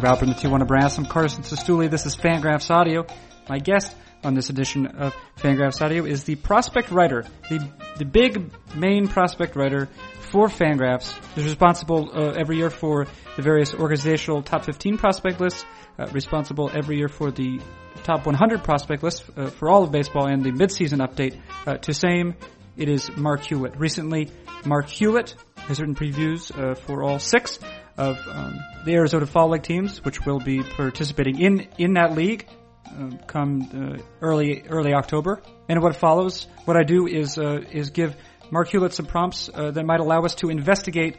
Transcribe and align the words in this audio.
Drew 0.00 0.08
Alpert 0.08 0.22
in 0.22 0.28
the 0.30 0.34
Tijuana 0.34 0.66
Brass. 0.66 0.96
I'm 0.96 1.04
Carson 1.04 1.42
Cistulli. 1.42 1.90
This 1.90 2.06
is 2.06 2.16
Fangraphs 2.16 2.70
Audio. 2.70 3.04
My 3.50 3.58
guest 3.58 3.94
on 4.24 4.32
this 4.32 4.48
edition 4.48 4.86
of 4.86 5.14
Fangraphs 5.36 5.82
Audio 5.82 6.06
is 6.06 6.24
the 6.24 6.36
prospect 6.36 6.90
writer, 6.90 7.26
the 7.50 7.70
the 7.98 8.06
big 8.06 8.50
main 8.74 9.08
prospect 9.08 9.56
writer 9.56 9.90
for 10.30 10.48
Fangraphs. 10.48 11.12
He's 11.34 11.44
responsible 11.44 12.10
uh, 12.14 12.30
every 12.30 12.56
year 12.56 12.70
for 12.70 13.08
the 13.36 13.42
various 13.42 13.74
organizational 13.74 14.42
top 14.42 14.64
15 14.64 14.96
prospect 14.96 15.38
lists, 15.38 15.66
uh, 15.98 16.06
responsible 16.12 16.70
every 16.72 16.96
year 16.96 17.08
for 17.08 17.30
the 17.30 17.60
top 18.02 18.24
100 18.24 18.64
prospect 18.64 19.02
list 19.02 19.24
uh, 19.36 19.50
for 19.50 19.68
all 19.68 19.82
of 19.82 19.92
baseball 19.92 20.26
and 20.26 20.42
the 20.42 20.52
midseason 20.52 21.06
update. 21.06 21.38
Uh, 21.66 21.76
to 21.76 21.92
same, 21.92 22.36
it 22.78 22.88
is 22.88 23.14
Marc 23.18 23.42
Hulet. 23.42 23.78
Recently, 23.78 24.30
Marc 24.64 24.86
Hulet 24.86 25.34
has 25.56 25.78
written 25.78 25.94
previews 25.94 26.56
uh, 26.56 26.74
for 26.74 27.02
all 27.02 27.18
six 27.18 27.58
of 28.00 28.26
um, 28.28 28.64
the 28.86 28.94
Arizona 28.94 29.26
Fall 29.26 29.50
League 29.50 29.62
teams, 29.62 30.02
which 30.02 30.24
will 30.24 30.40
be 30.40 30.62
participating 30.62 31.38
in 31.38 31.68
in 31.76 31.94
that 31.94 32.14
league 32.14 32.48
uh, 32.86 33.10
come 33.26 33.60
uh, 33.74 34.02
early 34.22 34.64
early 34.68 34.94
October. 34.94 35.42
And 35.68 35.82
what 35.82 35.94
follows, 35.96 36.46
what 36.64 36.76
I 36.76 36.82
do 36.82 37.06
is 37.06 37.38
uh, 37.38 37.60
is 37.70 37.90
give 37.90 38.16
Marc 38.50 38.70
Hulet 38.70 38.92
some 38.92 39.06
prompts 39.06 39.50
uh, 39.52 39.70
that 39.72 39.84
might 39.84 40.00
allow 40.00 40.22
us 40.22 40.34
to 40.36 40.48
investigate 40.48 41.18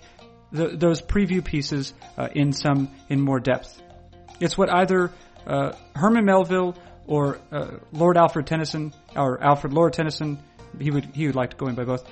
the, 0.52 0.70
those 0.70 1.02
preview 1.02 1.46
pieces 1.46 1.94
uh, 2.18 2.30
in 2.34 2.52
some 2.52 2.90
in 3.10 3.22
more 3.22 3.40
depth. 3.40 3.80
It's 4.40 4.58
what 4.58 4.74
either 4.74 5.12
uh, 5.46 5.74
Herman 5.96 6.26
Melville 6.26 6.76
or 7.06 7.40
Lord 7.92 8.18
Alfred 8.18 8.48
Tennyson 8.48 8.94
or 9.16 9.44
Alfred 9.44 9.74
Lord 9.74 9.94
Tennyson 9.94 10.40
he 10.80 10.90
would 10.90 11.06
he 11.14 11.28
would 11.28 11.36
like 11.36 11.52
to 11.52 11.58
go 11.58 11.68
in 11.68 11.76
by 11.76 11.84
both 11.84 12.04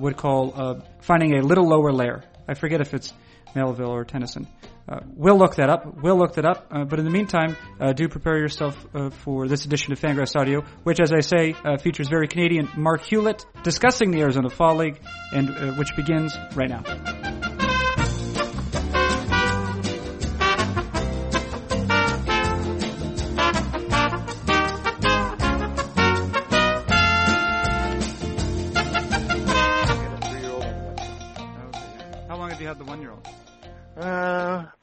would 0.00 0.16
call 0.16 0.82
finding 1.00 1.38
a 1.38 1.42
little 1.42 1.68
lower 1.68 1.92
layer. 1.92 2.24
I 2.48 2.54
forget 2.54 2.80
if 2.80 2.94
it's 2.94 3.12
Melville 3.54 3.90
or 3.90 4.04
Tennyson. 4.04 4.46
Uh, 4.88 5.00
we'll 5.14 5.36
look 5.36 5.56
that 5.56 5.68
up. 5.68 6.02
We'll 6.02 6.16
look 6.16 6.34
that 6.34 6.46
up. 6.46 6.68
Uh, 6.70 6.84
but 6.84 6.98
in 6.98 7.04
the 7.04 7.10
meantime, 7.10 7.56
uh, 7.78 7.92
do 7.92 8.08
prepare 8.08 8.38
yourself 8.38 8.74
uh, 8.94 9.10
for 9.10 9.46
this 9.46 9.66
edition 9.66 9.92
of 9.92 10.00
Fangraphs 10.00 10.34
Audio, 10.34 10.62
which, 10.82 10.98
as 11.00 11.12
I 11.12 11.20
say, 11.20 11.54
uh, 11.64 11.76
features 11.76 12.08
very 12.08 12.26
Canadian 12.26 12.68
Marc 12.76 13.02
Hulet 13.02 13.44
discussing 13.62 14.10
the 14.10 14.20
Arizona 14.20 14.48
Fall 14.48 14.76
League, 14.76 15.00
and 15.32 15.50
uh, 15.50 15.74
which 15.74 15.94
begins 15.94 16.36
right 16.54 16.70
now. 16.70 17.37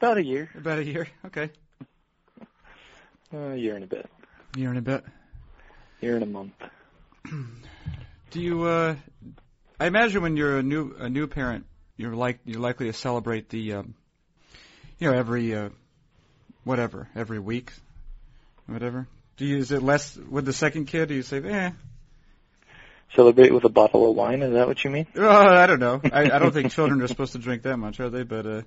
About 0.05 0.17
a 0.17 0.23
year. 0.23 0.49
About 0.55 0.79
a 0.79 0.83
year. 0.83 1.07
Okay. 1.25 1.49
Uh, 3.33 3.37
a 3.37 3.55
year 3.55 3.75
and 3.75 3.83
a 3.83 3.87
bit. 3.87 4.07
Year 4.55 4.69
and 4.69 4.77
a 4.77 4.81
bit. 4.81 5.03
Year 5.99 6.13
and 6.13 6.23
a 6.23 6.27
month. 6.27 6.53
Do 8.31 8.39
you? 8.39 8.63
Uh, 8.63 8.95
I 9.79 9.87
imagine 9.87 10.21
when 10.21 10.37
you're 10.37 10.59
a 10.59 10.63
new 10.63 10.93
a 10.99 11.09
new 11.09 11.25
parent, 11.27 11.65
you're 11.97 12.13
like 12.15 12.39
you're 12.45 12.61
likely 12.61 12.85
to 12.85 12.93
celebrate 12.93 13.49
the, 13.49 13.73
um, 13.73 13.95
you 14.99 15.09
know, 15.09 15.17
every 15.17 15.55
uh, 15.55 15.69
whatever 16.63 17.09
every 17.15 17.39
week, 17.39 17.73
whatever. 18.67 19.07
Do 19.37 19.45
you? 19.45 19.57
Is 19.57 19.71
it 19.71 19.81
less 19.81 20.15
with 20.15 20.45
the 20.45 20.53
second 20.53 20.85
kid? 20.85 21.09
Do 21.09 21.15
you 21.15 21.23
say, 21.23 21.41
eh? 21.43 21.71
Celebrate 23.15 23.53
with 23.53 23.63
a 23.63 23.69
bottle 23.69 24.09
of 24.09 24.15
wine. 24.15 24.43
Is 24.43 24.53
that 24.53 24.67
what 24.67 24.83
you 24.83 24.91
mean? 24.91 25.07
Uh, 25.17 25.27
I 25.29 25.65
don't 25.65 25.79
know. 25.79 25.99
I, 26.03 26.29
I 26.31 26.39
don't 26.39 26.53
think 26.53 26.71
children 26.71 27.01
are 27.01 27.07
supposed 27.07 27.33
to 27.33 27.39
drink 27.39 27.63
that 27.63 27.77
much, 27.77 27.99
are 27.99 28.09
they? 28.09 28.23
But 28.23 28.45
Uh, 28.45 28.61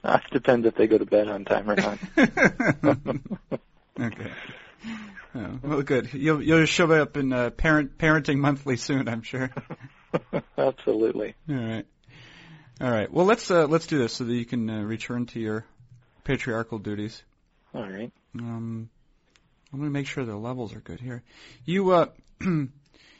it 0.04 0.22
depends 0.30 0.66
if 0.66 0.74
they 0.74 0.86
go 0.86 0.98
to 0.98 1.06
bed 1.06 1.28
on 1.28 1.44
time 1.44 1.70
or 1.70 1.76
not. 1.76 1.98
okay. 4.00 4.30
Oh, 5.34 5.58
well, 5.62 5.82
good. 5.82 6.12
You'll 6.12 6.42
you'll 6.42 6.66
show 6.66 6.90
up 6.92 7.16
in 7.16 7.32
uh, 7.32 7.50
parent 7.50 7.98
parenting 7.98 8.38
monthly 8.38 8.76
soon, 8.76 9.08
I'm 9.08 9.22
sure. 9.22 9.50
Absolutely. 10.58 11.34
All 11.48 11.54
right. 11.54 11.86
All 12.80 12.90
right. 12.90 13.12
Well, 13.12 13.26
let's 13.26 13.50
uh, 13.50 13.66
let's 13.66 13.86
do 13.86 13.98
this 13.98 14.14
so 14.14 14.24
that 14.24 14.34
you 14.34 14.44
can 14.44 14.68
uh, 14.68 14.82
return 14.82 15.26
to 15.26 15.40
your 15.40 15.64
patriarchal 16.24 16.78
duties. 16.78 17.22
All 17.74 17.88
right. 17.88 18.10
Um, 18.38 18.90
I'm 19.72 19.78
going 19.78 19.90
to 19.90 19.92
make 19.92 20.08
sure 20.08 20.24
the 20.24 20.34
levels 20.36 20.74
are 20.74 20.80
good 20.80 21.00
here. 21.00 21.22
You 21.64 21.92
uh, 21.92 22.06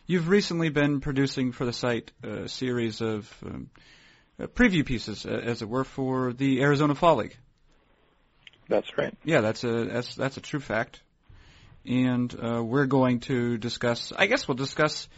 you've 0.06 0.28
recently 0.28 0.70
been 0.70 1.00
producing 1.00 1.52
for 1.52 1.64
the 1.64 1.72
site 1.72 2.10
a 2.24 2.48
series 2.48 3.00
of 3.00 3.32
um, 3.44 3.70
uh, 3.76 3.80
preview 4.47 4.84
pieces, 4.84 5.27
uh, 5.27 5.31
as 5.31 5.62
it 5.62 5.69
were, 5.69 5.84
for 5.84 6.33
the 6.33 6.62
Arizona 6.62 6.95
Fall 6.95 7.17
League. 7.17 7.37
That's 8.69 8.97
right. 8.97 9.17
Yeah, 9.25 9.41
that's 9.41 9.65
a 9.65 9.84
that's 9.84 10.15
that's 10.15 10.37
a 10.37 10.41
true 10.41 10.61
fact. 10.61 11.03
And 11.84 12.33
uh, 12.34 12.62
we're 12.62 12.87
going 12.87 13.21
to 13.21 13.59
discuss. 13.59 14.12
I 14.17 14.27
guess 14.27 14.47
we'll 14.47 14.56
discuss 14.56 15.09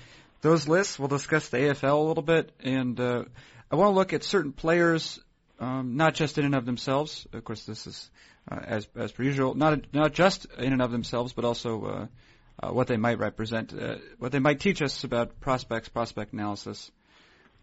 those 0.41 0.66
lists. 0.69 0.99
We'll 0.99 1.09
discuss 1.09 1.49
the 1.49 1.59
AFL 1.59 1.99
a 1.99 2.09
little 2.09 2.22
bit, 2.22 2.53
and 2.60 2.99
uh, 2.99 3.25
I 3.71 3.77
want 3.77 3.91
to 3.91 3.94
look 3.94 4.12
at 4.12 4.25
certain 4.25 4.53
players, 4.53 5.21
um, 5.59 5.97
not 5.97 6.15
just 6.15 6.39
in 6.39 6.44
and 6.44 6.54
of 6.54 6.65
themselves. 6.65 7.27
Of 7.33 7.44
course, 7.44 7.65
this 7.65 7.87
is 7.87 8.10
uh, 8.50 8.60
as 8.65 8.89
as 8.97 9.12
per 9.12 9.22
usual, 9.22 9.54
not 9.54 9.93
not 9.93 10.12
just 10.12 10.47
in 10.59 10.72
and 10.72 10.83
of 10.83 10.91
themselves, 10.91 11.33
but 11.33 11.44
also 11.44 11.84
uh, 11.84 12.06
uh, 12.62 12.72
what 12.72 12.87
they 12.87 12.97
might 12.97 13.19
represent, 13.19 13.72
uh, 13.72 13.97
what 14.19 14.33
they 14.33 14.39
might 14.39 14.60
teach 14.60 14.83
us 14.83 15.04
about 15.04 15.41
prospects, 15.41 15.89
prospect 15.89 16.33
analysis, 16.33 16.91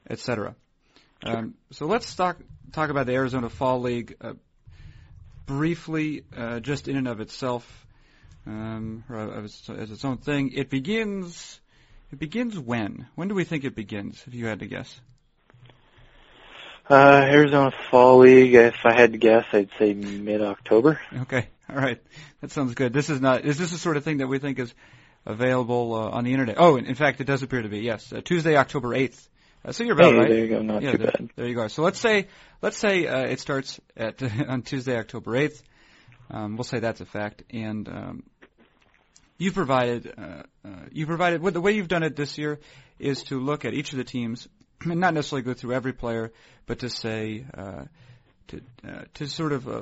etc. 0.09 0.55
Um, 1.23 1.55
so 1.71 1.85
let's 1.85 2.15
talk 2.15 2.37
talk 2.71 2.89
about 2.89 3.05
the 3.05 3.13
Arizona 3.13 3.49
Fall 3.49 3.81
League 3.81 4.15
uh, 4.21 4.33
briefly, 5.45 6.23
uh, 6.35 6.59
just 6.59 6.87
in 6.87 6.95
and 6.95 7.07
of 7.07 7.19
itself, 7.19 7.85
um, 8.45 9.03
or 9.09 9.33
as 9.35 9.69
its 9.69 10.05
own 10.05 10.17
thing. 10.17 10.51
It 10.53 10.69
begins. 10.69 11.59
It 12.11 12.19
begins 12.19 12.57
when? 12.57 13.07
When 13.15 13.27
do 13.27 13.35
we 13.35 13.43
think 13.43 13.65
it 13.65 13.75
begins? 13.75 14.23
If 14.25 14.33
you 14.33 14.47
had 14.47 14.59
to 14.59 14.65
guess. 14.65 14.99
Uh, 16.89 17.21
Arizona 17.23 17.71
Fall 17.91 18.19
League. 18.19 18.55
If 18.55 18.77
I 18.83 18.93
had 18.93 19.11
to 19.11 19.19
guess, 19.19 19.45
I'd 19.51 19.69
say 19.77 19.93
mid-October. 19.93 20.99
Okay, 21.21 21.47
all 21.69 21.75
right, 21.75 22.01
that 22.41 22.51
sounds 22.51 22.73
good. 22.73 22.93
This 22.93 23.11
is 23.11 23.21
not. 23.21 23.45
Is 23.45 23.57
this 23.57 23.71
the 23.71 23.77
sort 23.77 23.97
of 23.97 24.03
thing 24.03 24.17
that 24.17 24.27
we 24.27 24.39
think 24.39 24.57
is 24.57 24.73
available 25.25 25.93
uh, 25.93 26.09
on 26.09 26.23
the 26.23 26.31
internet? 26.31 26.55
Oh, 26.57 26.77
in, 26.77 26.85
in 26.85 26.95
fact, 26.95 27.21
it 27.21 27.25
does 27.25 27.43
appear 27.43 27.61
to 27.61 27.69
be. 27.69 27.79
Yes, 27.81 28.11
uh, 28.11 28.21
Tuesday, 28.23 28.55
October 28.55 28.95
eighth. 28.95 29.29
Uh, 29.63 29.71
so 29.71 29.83
you're 29.83 29.93
about 29.93 30.13
Hey, 30.13 30.19
right. 30.19 30.29
there 30.29 30.39
you 30.39 30.47
go. 30.47 30.61
Not 30.61 30.81
yeah, 30.81 30.91
too 30.91 30.97
there, 30.97 31.07
bad. 31.07 31.29
there 31.35 31.47
you 31.47 31.55
go. 31.55 31.67
So 31.67 31.83
let's 31.83 31.99
say 31.99 32.27
let's 32.61 32.77
say 32.77 33.07
uh, 33.07 33.25
it 33.25 33.39
starts 33.39 33.79
at 33.97 34.21
on 34.47 34.61
Tuesday, 34.61 34.97
October 34.97 35.35
eighth. 35.35 35.61
Um, 36.31 36.55
we'll 36.55 36.63
say 36.63 36.79
that's 36.79 37.01
a 37.01 37.05
fact, 37.05 37.43
and 37.51 37.87
um, 37.89 38.23
you 39.37 39.51
provided 39.51 40.13
uh, 40.17 40.43
uh, 40.65 40.69
you 40.91 41.05
provided 41.05 41.41
well, 41.41 41.51
the 41.51 41.61
way 41.61 41.73
you've 41.73 41.87
done 41.87 42.03
it 42.03 42.15
this 42.15 42.37
year 42.37 42.59
is 42.99 43.23
to 43.23 43.39
look 43.39 43.65
at 43.65 43.73
each 43.73 43.91
of 43.91 43.97
the 43.97 44.03
teams, 44.03 44.47
and 44.81 44.99
not 44.99 45.13
necessarily 45.13 45.43
go 45.43 45.53
through 45.53 45.73
every 45.73 45.93
player, 45.93 46.31
but 46.65 46.79
to 46.79 46.89
say 46.89 47.45
uh, 47.57 47.83
to 48.47 48.61
uh, 48.87 49.01
to 49.15 49.27
sort 49.27 49.51
of 49.51 49.67
uh, 49.67 49.81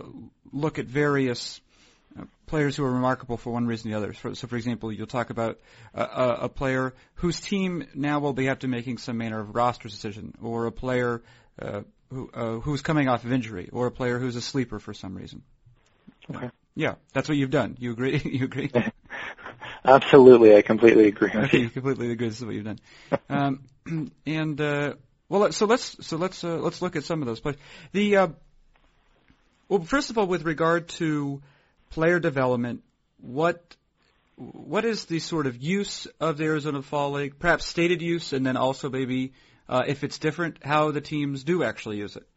look 0.52 0.80
at 0.80 0.86
various. 0.86 1.62
Players 2.45 2.75
who 2.78 2.83
are 2.85 2.91
remarkable 2.91 3.38
for 3.38 3.51
one 3.51 3.67
reason 3.67 3.91
or 3.91 4.00
the 4.00 4.05
other. 4.05 4.35
So, 4.35 4.47
for 4.47 4.55
example, 4.55 4.91
you'll 4.91 5.07
talk 5.07 5.29
about 5.29 5.59
a, 5.94 6.50
player 6.50 6.94
whose 7.16 7.39
team 7.39 7.85
now 7.94 8.19
will 8.19 8.33
be 8.33 8.47
after 8.47 8.67
making 8.67 9.00
some 9.00 9.17
manner 9.17 9.39
of 9.39 9.53
roster 9.53 9.89
decision, 9.89 10.33
or 10.41 10.66
a 10.66 10.72
player 10.72 11.22
uh, 11.61 11.81
who, 12.09 12.29
uh, 12.33 12.59
who's 12.59 12.81
coming 12.81 13.09
off 13.09 13.25
of 13.25 13.31
injury, 13.31 13.69
or 13.72 13.88
a 13.88 13.91
player 13.91 14.17
who's 14.17 14.35
a 14.35 14.41
sleeper 14.41 14.79
for 14.79 14.94
some 14.94 15.16
reason. 15.16 15.44
Okay. 16.33 16.50
Yeah, 16.75 16.95
that's 17.13 17.28
what 17.28 17.38
you've 17.38 17.50
done. 17.50 17.75
You 17.79 17.91
agree? 17.91 18.22
you 18.25 18.45
agree? 18.45 18.72
Absolutely, 19.85 20.55
I 20.55 20.61
completely 20.61 21.08
agree 21.08 21.31
okay, 21.34 21.58
you. 21.58 21.63
you 21.63 21.70
completely 21.70 22.11
agree. 22.11 22.28
This 22.28 22.40
is 22.40 22.46
what 22.46 22.55
you've 22.55 22.66
done. 22.66 22.79
Um, 23.29 24.11
and 24.25 24.59
uh, 24.59 24.93
well, 25.29 25.52
so 25.52 25.66
let's 25.66 26.05
so 26.05 26.17
let's 26.17 26.43
uh, 26.43 26.58
let's 26.58 26.81
look 26.81 26.96
at 26.96 27.03
some 27.03 27.22
of 27.22 27.28
those 27.28 27.40
players. 27.40 27.58
The 27.93 28.17
uh, 28.17 28.28
well, 29.70 29.81
first 29.81 30.09
of 30.09 30.17
all, 30.17 30.28
with 30.28 30.43
regard 30.43 30.90
to 30.90 31.41
player 31.89 32.19
development, 32.19 32.84
what 33.22 33.75
what 34.35 34.85
is 34.85 35.05
the 35.05 35.19
sort 35.19 35.47
of 35.47 35.57
use 35.57 36.05
of 36.19 36.37
the 36.37 36.43
Arizona 36.43 36.81
Fall 36.84 37.11
League? 37.11 37.39
Perhaps 37.39 37.66
stated 37.66 38.03
use, 38.03 38.34
and 38.34 38.45
then 38.45 38.55
also 38.55 38.89
maybe 38.89 39.34
uh, 39.67 39.84
if 39.87 40.03
it's 40.03 40.19
different, 40.19 40.63
how 40.63 40.91
the 40.91 41.01
teams 41.01 41.43
do 41.43 41.63
actually 41.63 41.97
use 41.97 42.16
it. 42.16 42.28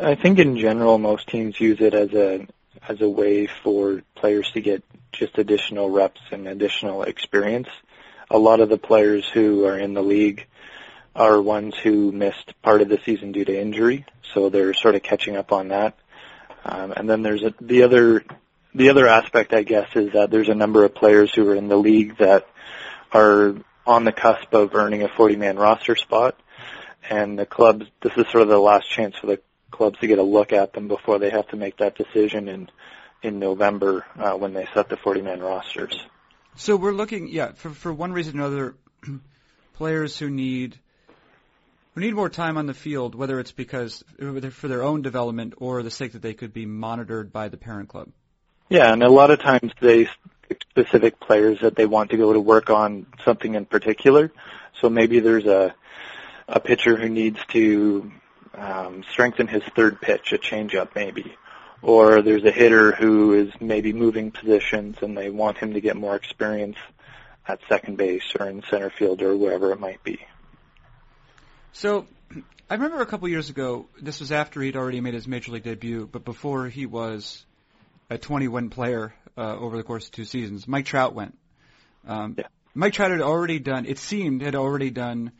I 0.00 0.14
think 0.14 0.38
in 0.38 0.58
general, 0.58 0.98
most 0.98 1.28
teams 1.28 1.60
use 1.60 1.80
it 1.80 1.94
as 1.94 2.12
a 2.12 2.46
as 2.88 3.00
a 3.00 3.08
way 3.08 3.48
for 3.64 4.02
players 4.14 4.50
to 4.52 4.60
get 4.60 4.84
just 5.12 5.36
additional 5.38 5.90
reps 5.90 6.20
and 6.30 6.46
additional 6.46 7.02
experience. 7.02 7.68
A 8.30 8.38
lot 8.38 8.60
of 8.60 8.68
the 8.68 8.78
players 8.78 9.26
who 9.26 9.64
are 9.64 9.76
in 9.76 9.94
the 9.94 10.02
league 10.02 10.46
are 11.16 11.40
ones 11.42 11.74
who 11.76 12.12
missed 12.12 12.54
part 12.62 12.80
of 12.80 12.88
the 12.88 13.00
season 13.04 13.32
due 13.32 13.44
to 13.44 13.60
injury, 13.60 14.06
so 14.32 14.48
they're 14.48 14.74
sort 14.74 14.94
of 14.94 15.02
catching 15.02 15.36
up 15.36 15.50
on 15.50 15.68
that. 15.68 15.98
Um, 16.68 16.92
and 16.92 17.08
then 17.08 17.22
there's 17.22 17.42
a, 17.42 17.54
the 17.60 17.82
other 17.84 18.24
the 18.74 18.90
other 18.90 19.08
aspect, 19.08 19.54
I 19.54 19.62
guess, 19.62 19.88
is 19.94 20.12
that 20.12 20.30
there's 20.30 20.50
a 20.50 20.54
number 20.54 20.84
of 20.84 20.94
players 20.94 21.32
who 21.34 21.48
are 21.48 21.54
in 21.54 21.68
the 21.68 21.76
league 21.76 22.18
that 22.18 22.46
are 23.12 23.54
on 23.86 24.04
the 24.04 24.12
cusp 24.12 24.52
of 24.52 24.74
earning 24.74 25.02
a 25.02 25.08
40-man 25.08 25.56
roster 25.56 25.96
spot, 25.96 26.38
and 27.08 27.38
the 27.38 27.46
clubs. 27.46 27.86
This 28.02 28.12
is 28.16 28.26
sort 28.30 28.42
of 28.42 28.48
the 28.48 28.58
last 28.58 28.90
chance 28.90 29.16
for 29.16 29.26
the 29.28 29.40
clubs 29.70 29.98
to 30.00 30.06
get 30.06 30.18
a 30.18 30.22
look 30.22 30.52
at 30.52 30.74
them 30.74 30.88
before 30.88 31.18
they 31.18 31.30
have 31.30 31.48
to 31.48 31.56
make 31.56 31.78
that 31.78 31.96
decision 31.96 32.48
in 32.48 32.70
in 33.22 33.38
November 33.38 34.04
uh, 34.16 34.32
when 34.34 34.52
they 34.52 34.68
set 34.74 34.88
the 34.88 34.96
40 34.96 35.22
man 35.22 35.40
rosters. 35.40 35.98
So 36.54 36.76
we're 36.76 36.92
looking, 36.92 37.28
yeah, 37.28 37.52
for 37.52 37.70
for 37.70 37.92
one 37.92 38.12
reason 38.12 38.38
or 38.38 38.46
another, 38.46 38.74
players 39.74 40.18
who 40.18 40.28
need 40.28 40.78
who 41.98 42.04
need 42.04 42.14
more 42.14 42.28
time 42.28 42.56
on 42.56 42.66
the 42.66 42.74
field, 42.74 43.16
whether 43.16 43.40
it's 43.40 43.50
because 43.50 44.04
for 44.52 44.68
their 44.68 44.84
own 44.84 45.02
development 45.02 45.54
or 45.56 45.82
the 45.82 45.90
sake 45.90 46.12
that 46.12 46.22
they 46.22 46.32
could 46.32 46.52
be 46.52 46.64
monitored 46.64 47.32
by 47.32 47.48
the 47.48 47.56
parent 47.56 47.88
club. 47.88 48.08
Yeah, 48.68 48.92
and 48.92 49.02
a 49.02 49.08
lot 49.08 49.32
of 49.32 49.40
times 49.40 49.72
they 49.80 50.08
specific 50.70 51.18
players 51.18 51.58
that 51.62 51.74
they 51.74 51.86
want 51.86 52.10
to 52.10 52.16
go 52.16 52.32
to 52.32 52.38
work 52.38 52.70
on 52.70 53.06
something 53.24 53.54
in 53.54 53.64
particular. 53.64 54.30
So 54.80 54.88
maybe 54.88 55.18
there's 55.18 55.46
a 55.46 55.74
a 56.46 56.60
pitcher 56.60 56.96
who 56.96 57.08
needs 57.08 57.38
to 57.48 58.12
um, 58.54 59.04
strengthen 59.10 59.48
his 59.48 59.62
third 59.74 60.00
pitch, 60.00 60.32
a 60.32 60.38
changeup 60.38 60.94
maybe, 60.94 61.36
or 61.82 62.22
there's 62.22 62.44
a 62.44 62.52
hitter 62.52 62.92
who 62.92 63.34
is 63.34 63.52
maybe 63.60 63.92
moving 63.92 64.30
positions 64.30 64.96
and 65.02 65.18
they 65.18 65.30
want 65.30 65.58
him 65.58 65.74
to 65.74 65.80
get 65.80 65.96
more 65.96 66.14
experience 66.14 66.76
at 67.46 67.58
second 67.68 67.96
base 67.98 68.34
or 68.38 68.48
in 68.48 68.62
center 68.70 68.88
field 68.88 69.20
or 69.20 69.36
wherever 69.36 69.72
it 69.72 69.80
might 69.80 70.02
be. 70.04 70.20
So, 71.72 72.06
I 72.70 72.74
remember 72.74 73.00
a 73.00 73.06
couple 73.06 73.28
years 73.28 73.50
ago. 73.50 73.88
This 74.00 74.20
was 74.20 74.32
after 74.32 74.60
he'd 74.60 74.76
already 74.76 75.00
made 75.00 75.14
his 75.14 75.26
major 75.26 75.52
league 75.52 75.64
debut, 75.64 76.08
but 76.10 76.24
before 76.24 76.68
he 76.68 76.86
was 76.86 77.44
a 78.10 78.18
20-win 78.18 78.70
player 78.70 79.14
uh, 79.36 79.56
over 79.56 79.76
the 79.76 79.82
course 79.82 80.06
of 80.06 80.12
two 80.12 80.24
seasons. 80.24 80.66
Mike 80.66 80.86
Trout 80.86 81.14
went. 81.14 81.38
Um, 82.06 82.34
yeah. 82.38 82.46
Mike 82.74 82.92
Trout 82.92 83.10
had 83.10 83.20
already 83.20 83.58
done. 83.58 83.86
It 83.86 83.98
seemed 83.98 84.42
had 84.42 84.54
already 84.54 84.90
done 84.90 85.32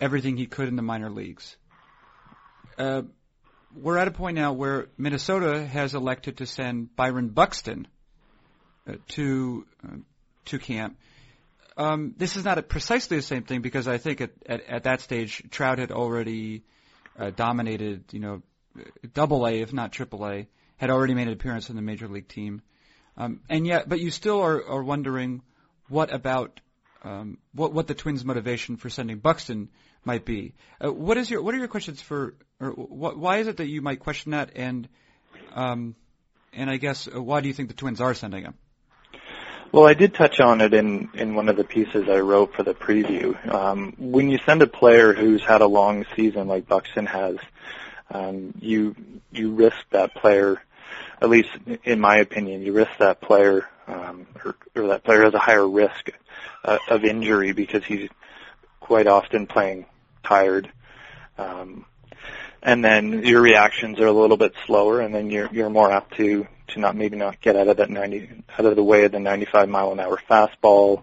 everything 0.00 0.36
he 0.36 0.46
could 0.46 0.68
in 0.68 0.76
the 0.76 0.82
minor 0.82 1.10
leagues. 1.10 1.56
Uh, 2.78 3.02
we're 3.74 3.98
at 3.98 4.08
a 4.08 4.10
point 4.10 4.36
now 4.36 4.52
where 4.52 4.88
Minnesota 4.96 5.66
has 5.66 5.94
elected 5.94 6.38
to 6.38 6.46
send 6.46 6.94
Byron 6.96 7.28
Buxton 7.28 7.86
uh, 8.88 8.94
to 9.08 9.66
uh, 9.84 9.96
to 10.46 10.58
camp. 10.58 10.96
Um, 11.76 12.14
this 12.16 12.36
is 12.36 12.44
not 12.44 12.68
precisely 12.68 13.18
the 13.18 13.22
same 13.22 13.42
thing 13.42 13.60
because 13.60 13.86
I 13.86 13.98
think 13.98 14.20
at, 14.20 14.30
at, 14.46 14.66
at 14.66 14.84
that 14.84 15.02
stage 15.02 15.42
Trout 15.50 15.78
had 15.78 15.92
already 15.92 16.64
uh, 17.18 17.30
dominated, 17.30 18.04
you 18.12 18.20
know, 18.20 18.42
Double 19.12 19.46
A 19.46 19.60
if 19.60 19.72
not 19.72 19.92
Triple 19.92 20.26
A, 20.26 20.46
had 20.76 20.90
already 20.90 21.14
made 21.14 21.26
an 21.26 21.32
appearance 21.32 21.70
in 21.70 21.76
the 21.76 21.82
major 21.82 22.08
league 22.08 22.28
team, 22.28 22.62
um, 23.16 23.40
and 23.48 23.66
yet, 23.66 23.88
but 23.88 24.00
you 24.00 24.10
still 24.10 24.42
are, 24.42 24.62
are 24.68 24.82
wondering 24.82 25.42
what 25.88 26.12
about 26.12 26.60
um, 27.02 27.38
what 27.52 27.72
what 27.72 27.86
the 27.86 27.94
Twins' 27.94 28.24
motivation 28.24 28.76
for 28.76 28.90
sending 28.90 29.18
Buxton 29.18 29.68
might 30.04 30.24
be. 30.24 30.54
Uh, 30.82 30.92
what 30.92 31.16
is 31.16 31.30
your 31.30 31.42
what 31.42 31.54
are 31.54 31.58
your 31.58 31.68
questions 31.68 32.02
for? 32.02 32.34
Or 32.60 32.70
wh- 32.70 33.18
why 33.18 33.38
is 33.38 33.48
it 33.48 33.58
that 33.58 33.68
you 33.68 33.80
might 33.80 34.00
question 34.00 34.32
that? 34.32 34.50
And 34.56 34.88
um, 35.54 35.94
and 36.52 36.68
I 36.70 36.76
guess 36.76 37.08
uh, 37.08 37.22
why 37.22 37.40
do 37.40 37.48
you 37.48 37.54
think 37.54 37.68
the 37.68 37.74
Twins 37.74 38.00
are 38.00 38.14
sending 38.14 38.44
him? 38.44 38.54
Well, 39.72 39.86
I 39.86 39.94
did 39.94 40.14
touch 40.14 40.40
on 40.40 40.60
it 40.60 40.72
in 40.72 41.10
in 41.14 41.34
one 41.34 41.48
of 41.48 41.56
the 41.56 41.64
pieces 41.64 42.08
I 42.08 42.20
wrote 42.20 42.54
for 42.54 42.62
the 42.62 42.74
preview. 42.74 43.34
Um, 43.52 43.94
when 43.98 44.30
you 44.30 44.38
send 44.46 44.62
a 44.62 44.66
player 44.66 45.12
who's 45.12 45.42
had 45.42 45.60
a 45.60 45.66
long 45.66 46.06
season 46.14 46.48
like 46.48 46.66
Buxton 46.68 47.06
has, 47.06 47.36
um, 48.10 48.54
you 48.60 48.94
you 49.32 49.52
risk 49.52 49.76
that 49.90 50.14
player. 50.14 50.62
At 51.20 51.30
least 51.30 51.48
in 51.84 51.98
my 52.00 52.18
opinion, 52.18 52.62
you 52.62 52.72
risk 52.72 52.92
that 52.98 53.20
player, 53.22 53.66
um, 53.86 54.26
or, 54.44 54.54
or 54.76 54.88
that 54.88 55.02
player 55.02 55.24
has 55.24 55.34
a 55.34 55.38
higher 55.38 55.66
risk 55.66 56.10
uh, 56.64 56.78
of 56.88 57.04
injury 57.04 57.52
because 57.52 57.84
he's 57.84 58.08
quite 58.80 59.06
often 59.06 59.46
playing 59.46 59.86
tired. 60.22 60.70
Um, 61.38 61.86
and 62.62 62.84
then 62.84 63.24
your 63.24 63.40
reactions 63.40 63.98
are 63.98 64.06
a 64.06 64.12
little 64.12 64.36
bit 64.36 64.54
slower, 64.66 65.00
and 65.00 65.14
then 65.14 65.30
you're 65.30 65.48
you're 65.52 65.70
more 65.70 65.90
apt 65.90 66.16
to 66.16 66.46
to 66.68 66.80
not 66.80 66.96
maybe 66.96 67.16
not 67.16 67.40
get 67.40 67.56
out 67.56 67.68
of 67.68 67.76
that 67.78 67.90
90 67.90 68.44
out 68.58 68.64
of 68.64 68.76
the 68.76 68.82
way 68.82 69.04
of 69.04 69.12
the 69.12 69.20
95 69.20 69.68
mile 69.68 69.92
an 69.92 70.00
hour 70.00 70.20
fastball, 70.28 71.02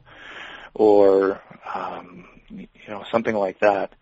or 0.73 1.41
um, 1.73 2.25
you 2.49 2.67
know 2.87 3.03
something 3.11 3.35
like 3.35 3.59
that. 3.59 3.93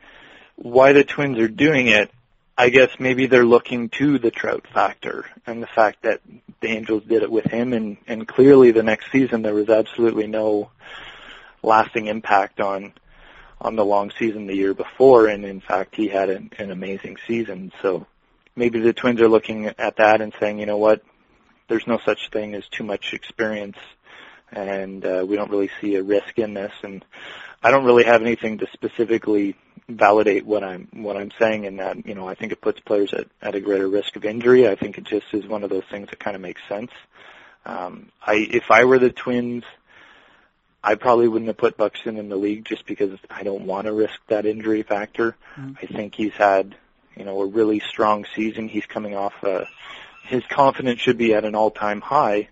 Why 0.55 0.93
the 0.93 1.03
Twins 1.03 1.39
are 1.39 1.47
doing 1.47 1.87
it, 1.87 2.11
I 2.57 2.69
guess 2.69 2.89
maybe 2.99 3.25
they're 3.25 3.45
looking 3.45 3.89
to 3.89 4.19
the 4.19 4.31
Trout 4.31 4.67
factor 4.73 5.25
and 5.47 5.63
the 5.63 5.67
fact 5.67 6.03
that 6.03 6.21
the 6.59 6.67
Angels 6.67 7.03
did 7.07 7.23
it 7.23 7.31
with 7.31 7.45
him, 7.45 7.73
and 7.73 7.97
and 8.07 8.27
clearly 8.27 8.71
the 8.71 8.83
next 8.83 9.11
season 9.11 9.41
there 9.41 9.53
was 9.53 9.69
absolutely 9.69 10.27
no 10.27 10.69
lasting 11.63 12.07
impact 12.07 12.59
on 12.59 12.93
on 13.61 13.75
the 13.75 13.85
long 13.85 14.11
season 14.17 14.47
the 14.47 14.55
year 14.55 14.73
before, 14.73 15.27
and 15.27 15.45
in 15.45 15.61
fact, 15.61 15.95
he 15.95 16.07
had 16.07 16.29
an, 16.29 16.51
an 16.57 16.71
amazing 16.71 17.17
season. 17.27 17.71
So 17.81 18.07
maybe 18.55 18.79
the 18.79 18.93
Twins 18.93 19.21
are 19.21 19.29
looking 19.29 19.67
at 19.67 19.97
that 19.97 20.21
and 20.21 20.33
saying, 20.39 20.59
you 20.59 20.65
know 20.65 20.77
what, 20.77 21.01
there's 21.67 21.87
no 21.87 21.99
such 22.05 22.29
thing 22.31 22.55
as 22.55 22.67
too 22.67 22.83
much 22.83 23.13
experience, 23.13 23.77
and 24.51 25.05
uh, 25.05 25.25
we 25.27 25.35
don't 25.35 25.51
really 25.51 25.71
see 25.79 25.95
a 25.95 26.03
risk 26.03 26.37
in 26.37 26.53
this. 26.53 26.73
And 26.83 27.03
I 27.63 27.71
don't 27.71 27.85
really 27.85 28.03
have 28.03 28.21
anything 28.21 28.57
to 28.59 28.67
specifically 28.73 29.55
validate 29.87 30.45
what 30.45 30.63
I'm 30.63 30.87
what 30.93 31.17
I'm 31.17 31.31
saying 31.39 31.65
in 31.65 31.77
that. 31.77 32.05
You 32.05 32.15
know, 32.15 32.27
I 32.27 32.35
think 32.35 32.51
it 32.51 32.61
puts 32.61 32.79
players 32.79 33.13
at, 33.13 33.27
at 33.41 33.55
a 33.55 33.61
greater 33.61 33.87
risk 33.87 34.15
of 34.15 34.25
injury. 34.25 34.67
I 34.67 34.75
think 34.75 34.97
it 34.97 35.05
just 35.05 35.27
is 35.33 35.45
one 35.47 35.63
of 35.63 35.69
those 35.69 35.85
things 35.89 36.09
that 36.09 36.19
kind 36.19 36.35
of 36.35 36.41
makes 36.41 36.61
sense. 36.67 36.91
Um, 37.65 38.11
I 38.25 38.35
if 38.35 38.71
I 38.71 38.85
were 38.85 38.99
the 38.99 39.11
Twins 39.11 39.63
I 40.83 40.95
probably 40.95 41.27
wouldn't 41.27 41.47
have 41.47 41.57
put 41.57 41.77
Buxton 41.77 42.17
in 42.17 42.29
the 42.29 42.35
league 42.35 42.65
just 42.65 42.85
because 42.85 43.17
I 43.29 43.43
don't 43.43 43.65
want 43.65 43.85
to 43.85 43.93
risk 43.93 44.19
that 44.27 44.45
injury 44.45 44.83
factor. 44.83 45.35
Mm-hmm. 45.55 45.73
I 45.81 45.85
think 45.85 46.15
he's 46.15 46.33
had, 46.33 46.75
you 47.15 47.23
know, 47.23 47.41
a 47.41 47.45
really 47.45 47.79
strong 47.79 48.25
season. 48.35 48.67
He's 48.67 48.85
coming 48.85 49.15
off 49.15 49.33
a, 49.43 49.67
his 50.23 50.43
confidence 50.49 50.99
should 50.99 51.17
be 51.17 51.33
at 51.33 51.45
an 51.45 51.55
all-time 51.55 52.01
high. 52.01 52.49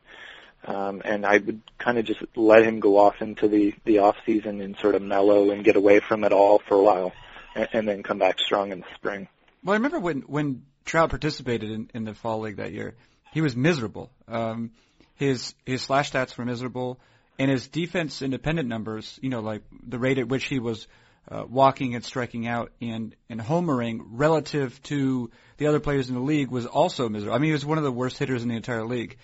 Um, 0.65 1.01
and 1.05 1.25
I 1.25 1.37
would 1.37 1.61
kind 1.77 1.97
of 1.97 2.05
just 2.05 2.19
let 2.35 2.63
him 2.63 2.79
go 2.79 2.97
off 2.97 3.21
into 3.21 3.47
the, 3.47 3.73
the 3.85 3.99
off 3.99 4.17
season 4.25 4.61
and 4.61 4.77
sort 4.77 4.95
of 4.95 5.01
mellow 5.01 5.51
and 5.51 5.63
get 5.63 5.77
away 5.77 5.99
from 5.99 6.23
it 6.23 6.33
all 6.33 6.61
for 6.67 6.75
a 6.75 6.83
while 6.83 7.13
and, 7.55 7.69
and 7.71 7.87
then 7.87 8.03
come 8.03 8.19
back 8.19 8.39
strong 8.39 8.71
in 8.71 8.81
the 8.81 8.85
spring. 8.95 9.27
Well, 9.63 9.73
I 9.73 9.77
remember 9.77 9.99
when, 9.99 10.21
when 10.21 10.63
Trout 10.85 11.09
participated 11.09 11.71
in, 11.71 11.89
in 11.93 12.03
the 12.03 12.13
fall 12.13 12.41
league 12.41 12.57
that 12.57 12.73
year, 12.73 12.95
he 13.31 13.41
was 13.41 13.55
miserable. 13.55 14.11
Um, 14.27 14.71
his, 15.15 15.53
his 15.65 15.81
slash 15.81 16.11
stats 16.11 16.37
were 16.37 16.45
miserable 16.45 16.99
and 17.39 17.49
his 17.49 17.67
defense 17.67 18.21
independent 18.21 18.67
numbers, 18.67 19.17
you 19.21 19.29
know, 19.29 19.39
like 19.39 19.63
the 19.87 19.97
rate 19.97 20.17
at 20.17 20.27
which 20.27 20.43
he 20.43 20.59
was 20.59 20.87
uh, 21.29 21.43
walking 21.47 21.95
and 21.95 22.03
striking 22.03 22.47
out 22.47 22.71
and 22.81 23.15
and 23.29 23.39
homering 23.39 24.01
relative 24.11 24.81
to 24.83 25.29
the 25.57 25.67
other 25.67 25.79
players 25.79 26.09
in 26.09 26.15
the 26.15 26.21
league 26.21 26.49
was 26.49 26.65
also 26.65 27.09
miserable. 27.09 27.35
I 27.35 27.39
mean, 27.39 27.49
he 27.49 27.53
was 27.53 27.65
one 27.65 27.77
of 27.77 27.83
the 27.83 27.91
worst 27.91 28.17
hitters 28.17 28.43
in 28.43 28.49
the 28.49 28.55
entire 28.55 28.85
league. 28.85 29.17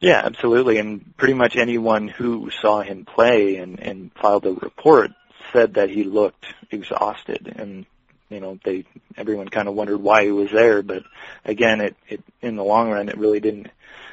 Yeah, 0.00 0.20
absolutely. 0.24 0.78
And 0.78 1.16
pretty 1.16 1.34
much 1.34 1.56
anyone 1.56 2.08
who 2.08 2.50
saw 2.50 2.82
him 2.82 3.04
play 3.04 3.56
and 3.56 3.80
and 3.80 4.10
filed 4.20 4.46
a 4.46 4.52
report 4.52 5.10
said 5.52 5.74
that 5.74 5.90
he 5.90 6.04
looked 6.04 6.46
exhausted 6.70 7.52
and 7.56 7.86
you 8.28 8.40
know 8.40 8.58
they 8.64 8.84
everyone 9.16 9.48
kind 9.48 9.68
of 9.68 9.74
wondered 9.74 9.98
why 9.98 10.24
he 10.24 10.30
was 10.30 10.50
there 10.50 10.82
but 10.82 11.02
again 11.46 11.80
it 11.80 11.96
it 12.06 12.22
in 12.42 12.56
the 12.56 12.62
long 12.62 12.90
run 12.90 13.08
it 13.08 13.16
really 13.16 13.40
didn't 13.40 13.68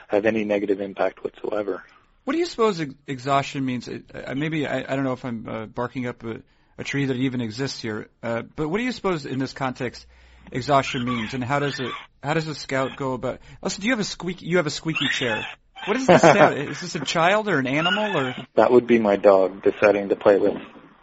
have 0.08 0.26
any 0.26 0.46
negative 0.46 0.80
impact 0.80 1.22
whatsoever 1.22 1.84
what 2.26 2.34
do 2.34 2.40
you 2.40 2.46
suppose 2.48 2.82
ex- 2.82 2.94
exhaustion 3.08 3.64
means? 3.64 3.88
Uh, 3.88 4.34
maybe 4.36 4.68
I, 4.68 4.80
I 4.80 4.96
don't 4.96 5.04
know 5.04 5.14
if 5.14 5.24
I'm 5.24 5.48
uh, 5.48 5.66
barking 5.68 6.08
up 6.08 6.24
a, 6.24 6.42
a 6.78 6.84
tree 6.84 7.06
that 7.06 7.16
even 7.16 7.42
exists 7.42 7.82
here, 7.82 8.10
uh, 8.22 8.44
but 8.56 8.68
what 8.68 8.78
do 8.78 8.84
you 8.84 8.92
suppose 8.92 9.26
in 9.26 9.40
this 9.40 9.54
context 9.54 10.06
exhaustion 10.52 11.06
means, 11.06 11.34
and 11.34 11.44
how 11.44 11.60
does 11.60 11.80
it 11.80 11.92
how 12.22 12.34
does 12.34 12.48
a 12.48 12.56
scout 12.56 12.98
go 12.98 13.14
about? 13.14 13.40
Also, 13.62 13.82
do 13.82 13.88
you 13.88 13.94
have 13.94 14.00
a 14.00 14.06
squeaky 14.06 14.46
you 14.46 14.58
have 14.58 14.68
a 14.68 14.72
squeaky 14.72 15.08
chair? 15.10 15.46
What 15.86 15.98
is 15.98 16.08
this? 16.08 16.24
is 16.24 16.82
this 16.82 16.96
a 16.96 17.06
child 17.06 17.48
or 17.48 17.60
an 17.60 17.68
animal 17.68 18.18
or? 18.18 18.36
That 18.56 18.72
would 18.72 18.88
be 18.88 19.00
my 19.00 19.16
dog 19.16 19.64
deciding 19.64 20.10
to 20.10 20.16
play 20.16 20.38
with 20.38 20.56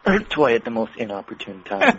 her 0.05 0.19
toy 0.19 0.55
at 0.55 0.65
the 0.65 0.71
most 0.71 0.93
inopportune 0.97 1.63
time. 1.63 1.99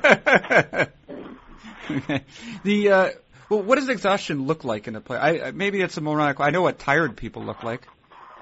okay. 1.89 2.23
The 2.63 2.91
uh, 2.91 3.09
well, 3.49 3.61
what 3.61 3.75
does 3.75 3.89
exhaustion 3.89 4.45
look 4.45 4.63
like 4.63 4.87
in 4.87 4.95
a 4.95 5.01
play? 5.01 5.17
I, 5.17 5.51
maybe 5.51 5.81
it's 5.81 5.97
a 5.97 6.01
moronic. 6.01 6.39
I 6.39 6.49
know 6.49 6.61
what 6.61 6.79
tired 6.79 7.17
people 7.17 7.43
look 7.43 7.61
like. 7.61 7.87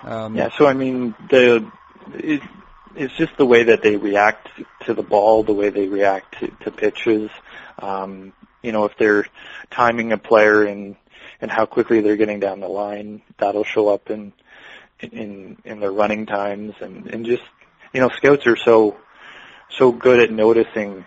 Um, 0.04 0.36
yeah, 0.36 0.50
so 0.58 0.68
I 0.68 0.74
mean, 0.74 1.16
the 1.30 1.72
it, 2.14 2.42
it's 2.96 3.16
just 3.16 3.36
the 3.38 3.46
way 3.46 3.64
that 3.64 3.82
they 3.82 3.96
react 3.96 4.50
to 4.86 4.94
the 4.94 5.04
ball, 5.04 5.44
the 5.44 5.54
way 5.54 5.70
they 5.70 5.88
react 5.88 6.40
to, 6.40 6.48
to 6.64 6.72
pitches. 6.72 7.30
Um, 7.80 8.34
you 8.62 8.72
know, 8.72 8.86
if 8.86 8.94
they're 8.98 9.26
timing 9.70 10.12
a 10.12 10.18
player 10.18 10.64
and 10.64 10.96
and 11.40 11.50
how 11.50 11.66
quickly 11.66 12.02
they're 12.02 12.18
getting 12.18 12.40
down 12.40 12.60
the 12.60 12.68
line, 12.68 13.22
that'll 13.38 13.64
show 13.64 13.88
up 13.90 14.10
in 14.10 14.34
in 15.00 15.58
in 15.66 15.80
their 15.80 15.92
running 15.92 16.26
times 16.26 16.74
and 16.82 17.08
and 17.08 17.26
just 17.26 17.44
you 17.94 18.00
know, 18.00 18.10
scouts 18.10 18.48
are 18.48 18.58
so 18.58 18.98
so 19.70 19.92
good 19.92 20.20
at 20.20 20.32
noticing 20.32 21.06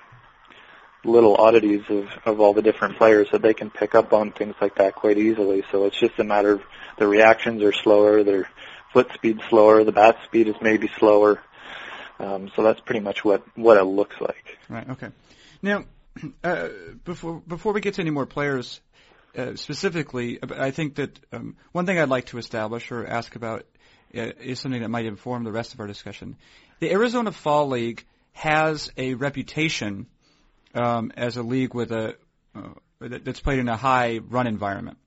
little 1.05 1.37
oddities 1.37 1.83
of 1.89 2.09
of 2.25 2.41
all 2.41 2.55
the 2.55 2.63
different 2.63 2.97
players 2.97 3.29
that 3.31 3.43
they 3.43 3.55
can 3.55 3.71
pick 3.71 3.95
up 3.95 4.13
on 4.13 4.33
things 4.33 4.55
like 4.61 4.77
that 4.77 4.95
quite 4.95 5.19
easily. 5.19 5.65
So 5.71 5.87
it's 5.87 5.99
just 5.99 6.19
a 6.19 6.25
matter 6.25 6.53
of 6.53 6.63
the 6.99 7.07
reactions 7.07 7.63
are 7.63 7.73
slower, 7.73 8.23
their 8.23 8.49
foot 8.93 9.11
speed 9.15 9.41
slower, 9.49 9.85
the 9.85 9.93
bat 9.93 10.17
speed 10.25 10.49
is 10.49 10.55
maybe 10.61 10.91
slower. 10.99 11.41
Um, 12.19 12.51
so 12.55 12.63
that's 12.63 12.81
pretty 12.81 13.01
much 13.01 13.25
what 13.25 13.45
what 13.57 13.77
it 13.77 13.85
looks 13.85 14.17
like. 14.21 14.59
Right. 14.69 14.89
Okay. 14.89 15.09
Now, 15.63 15.85
uh, 16.45 16.69
before 17.05 17.43
before 17.47 17.73
we 17.73 17.81
get 17.81 17.95
to 17.95 18.03
any 18.03 18.11
more 18.11 18.27
players, 18.27 18.81
uh, 19.37 19.57
specifically, 19.57 20.39
I 20.43 20.71
think 20.71 20.97
that 20.97 21.19
um, 21.33 21.57
one 21.73 21.87
thing 21.87 21.99
I'd 21.99 22.09
like 22.09 22.27
to 22.27 22.39
establish 22.39 22.93
or 22.93 23.07
ask 23.07 23.35
about 23.35 23.67
uh, 24.17 24.31
is 24.41 24.61
something 24.61 24.83
that 24.83 24.91
might 24.91 25.07
inform 25.07 25.45
the 25.45 25.53
rest 25.53 25.75
of 25.75 25.81
our 25.81 25.87
discussion. 25.87 26.37
The 26.81 26.93
Arizona 26.93 27.33
Fall 27.33 27.69
League 27.69 28.05
has 28.33 28.91
a 28.97 29.15
reputation 29.15 30.07
um, 30.75 31.13
as 31.17 31.37
a 31.37 31.43
league 31.43 31.75
with 31.75 31.93
a 31.93 32.17
uh, 32.55 32.69
that's 33.01 33.41
played 33.41 33.59
in 33.59 33.69
a 33.69 33.77
high 33.77 34.19
run 34.19 34.47
environment. 34.47 34.99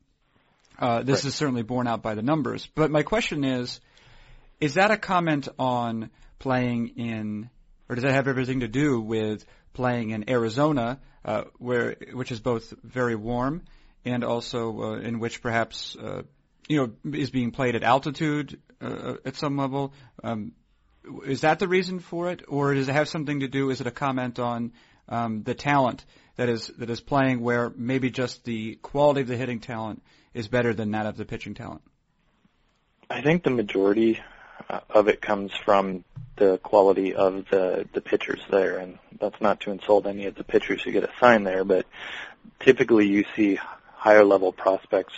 Uh, 0.80 1.02
this 1.02 1.24
right. 1.24 1.30
is 1.30 1.36
certainly 1.36 1.64
borne 1.64 1.88
out 1.88 2.02
by 2.02 2.16
the 2.16 2.22
numbers. 2.22 2.68
But 2.76 2.92
my 2.92 3.04
question 3.04 3.44
is, 3.44 3.80
is 4.60 4.76
that 4.76 4.92
a 4.92 4.98
comment 4.98 5.48
on 5.58 6.10
playing 6.40 6.90
in, 6.98 7.50
or 7.90 7.96
does 7.96 8.04
that 8.04 8.14
have 8.14 8.28
everything 8.28 8.62
to 8.62 8.68
do 8.68 9.00
with 9.00 9.46
playing 9.74 10.12
in 10.12 10.30
Arizona, 10.30 11.00
uh, 11.26 11.44
where 11.58 11.96
which 12.14 12.32
is 12.32 12.40
both 12.40 12.74
very 12.84 13.16
warm 13.16 13.64
and 14.06 14.24
also 14.24 14.82
uh, 14.82 14.96
in 14.98 15.20
which 15.20 15.42
perhaps 15.42 15.96
uh, 15.96 16.24
you 16.68 16.78
know 16.78 17.14
is 17.14 17.30
being 17.30 17.52
played 17.52 17.76
at 17.76 17.84
altitude 17.84 18.60
uh, 18.82 19.16
at 19.26 19.36
some 19.36 19.58
level? 19.58 19.94
Um, 20.24 20.54
is 21.26 21.42
that 21.42 21.60
the 21.60 21.68
reason 21.68 22.00
for 22.00 22.32
it, 22.32 22.44
or 22.48 22.74
does 22.74 22.90
it 22.90 22.94
have 22.94 23.08
something 23.08 23.40
to 23.40 23.48
do? 23.48 23.70
Is 23.70 23.82
it 23.82 23.88
a 23.88 23.92
comment 23.92 24.40
on 24.40 24.74
um, 25.08 25.44
the 25.44 25.54
talent 25.54 26.06
that 26.36 26.50
is 26.50 26.68
that 26.78 26.90
is 26.90 27.00
playing 27.00 27.42
where 27.42 27.72
maybe 27.76 28.10
just 28.10 28.44
the 28.44 28.76
quality 28.76 29.22
of 29.22 29.28
the 29.28 29.38
hitting 29.38 29.60
talent 29.60 30.02
is 30.34 30.48
better 30.48 30.74
than 30.74 30.92
that 30.92 31.06
of 31.06 31.18
the 31.18 31.26
pitching 31.26 31.54
talent? 31.54 31.82
I 33.10 33.22
think 33.22 33.44
the 33.44 33.50
majority 33.50 34.20
of 34.90 35.08
it 35.08 35.22
comes 35.22 35.52
from 35.66 36.04
the 36.38 36.58
quality 36.60 37.16
of 37.16 37.46
the 37.50 37.88
the 37.94 38.02
pitchers 38.02 38.42
there, 38.50 38.78
and 38.78 39.00
that's 39.20 39.42
not 39.42 39.60
to 39.62 39.72
insult 39.72 40.06
any 40.06 40.26
of 40.26 40.36
the 40.36 40.44
pitchers 40.44 40.82
who 40.82 40.92
get 40.92 41.10
assigned 41.10 41.46
there, 41.46 41.64
but 41.64 41.86
typically 42.60 43.08
you 43.08 43.26
see 43.36 43.60
higher 43.96 44.24
level 44.24 44.52
prospects 44.52 45.14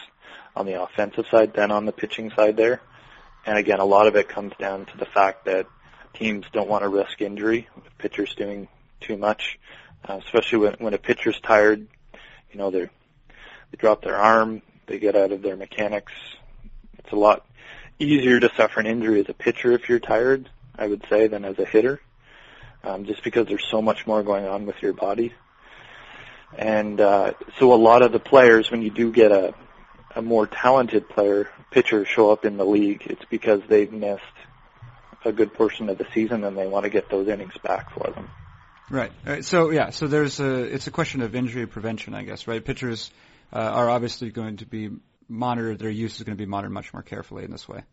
on 0.55 0.65
the 0.65 0.81
offensive 0.81 1.25
side 1.29 1.53
than 1.53 1.72
on 1.72 1.86
the 1.86 1.91
pitching 1.91 2.31
side 2.31 2.58
there. 2.58 2.81
And 3.46 3.58
again, 3.58 3.79
a 3.79 3.86
lot 3.86 4.08
of 4.08 4.15
it 4.15 4.29
comes 4.29 4.53
down 4.60 4.86
to 4.88 4.98
the 4.98 5.05
fact 5.05 5.46
that 5.46 5.67
teams 6.13 6.46
don't 6.51 6.69
want 6.69 6.84
to 6.84 6.89
risk 6.89 7.22
injury 7.22 7.67
with 7.75 7.98
pitchers 7.98 8.34
doing 8.36 8.67
too 9.00 9.17
much, 9.17 9.60
uh, 10.08 10.19
especially 10.24 10.60
when 10.60 10.74
when 10.79 10.93
a 10.93 10.98
pitcher's 10.98 11.39
tired. 11.39 11.88
You 12.51 12.58
know, 12.58 12.72
they 12.72 12.89
they 13.72 13.77
drop 13.77 14.03
their 14.03 14.17
arm, 14.17 14.62
they 14.88 15.00
get 15.00 15.15
out 15.15 15.31
of 15.31 15.41
their 15.41 15.55
mechanics. 15.55 16.13
It's 16.98 17.12
a 17.12 17.15
lot 17.15 17.46
easier 18.00 18.39
to 18.39 18.50
suffer 18.56 18.79
an 18.79 18.88
injury 18.88 19.20
as 19.20 19.29
a 19.29 19.34
pitcher 19.34 19.72
if 19.74 19.89
you're 19.89 20.00
tired, 20.00 20.50
I 20.75 20.88
would 20.88 21.03
say, 21.10 21.27
than 21.27 21.46
as 21.46 21.60
a 21.60 21.65
hitter, 21.65 22.01
um, 22.84 23.06
just 23.06 23.24
because 23.24 23.48
there's 23.48 23.68
so 23.70 23.82
much 23.82 24.08
more 24.08 24.24
going 24.24 24.46
on 24.46 24.65
with 24.65 24.82
your 24.82 24.94
body. 24.94 25.34
And 26.58 27.00
uh, 27.00 27.34
so 27.60 27.74
a 27.74 27.75
lot 27.75 28.01
of 28.01 28.12
the 28.12 28.20
players, 28.20 28.72
when 28.72 28.82
you 28.82 28.89
do 28.89 29.12
get 29.12 29.32
a 29.32 29.53
a 30.15 30.22
more 30.22 30.48
talented 30.48 31.08
player 31.08 31.50
pitcher 31.72 32.06
show 32.06 32.32
up 32.32 32.46
in 32.46 32.58
the 32.58 32.65
league, 32.65 33.03
it's 33.06 33.24
because 33.29 33.62
they've 33.70 33.91
missed 33.91 34.24
a 35.25 35.32
good 35.32 35.53
portion 35.53 35.89
of 35.89 35.98
the 35.98 36.08
season 36.13 36.44
and 36.44 36.58
they 36.58 36.68
want 36.68 36.84
to 36.84 36.89
get 36.89 37.10
those 37.10 37.27
innings 37.27 37.53
back 37.63 37.91
for 37.91 38.12
them. 38.12 38.29
Right. 38.89 39.12
right. 39.25 39.46
So 39.46 39.70
yeah. 39.70 39.91
So 39.91 40.08
there's 40.08 40.39
a. 40.39 40.63
It's 40.63 40.88
a 40.88 40.91
question 40.91 41.22
of 41.22 41.36
injury 41.36 41.68
prevention, 41.68 42.15
I 42.15 42.24
guess. 42.24 42.48
Right. 42.48 42.63
Pitchers 42.63 43.12
uh, 43.53 43.58
are 43.58 43.89
obviously 43.89 44.32
going 44.32 44.58
to 44.58 44.65
be 44.65 44.89
monitored. 45.29 45.79
Their 45.79 45.89
use 45.89 46.17
is 46.17 46.24
going 46.24 46.38
to 46.38 46.41
be 46.41 46.50
monitored 46.50 46.74
much 46.74 46.93
more 46.93 47.03
carefully 47.03 47.43
in 47.45 47.51
this 47.51 47.67
way. 47.67 47.83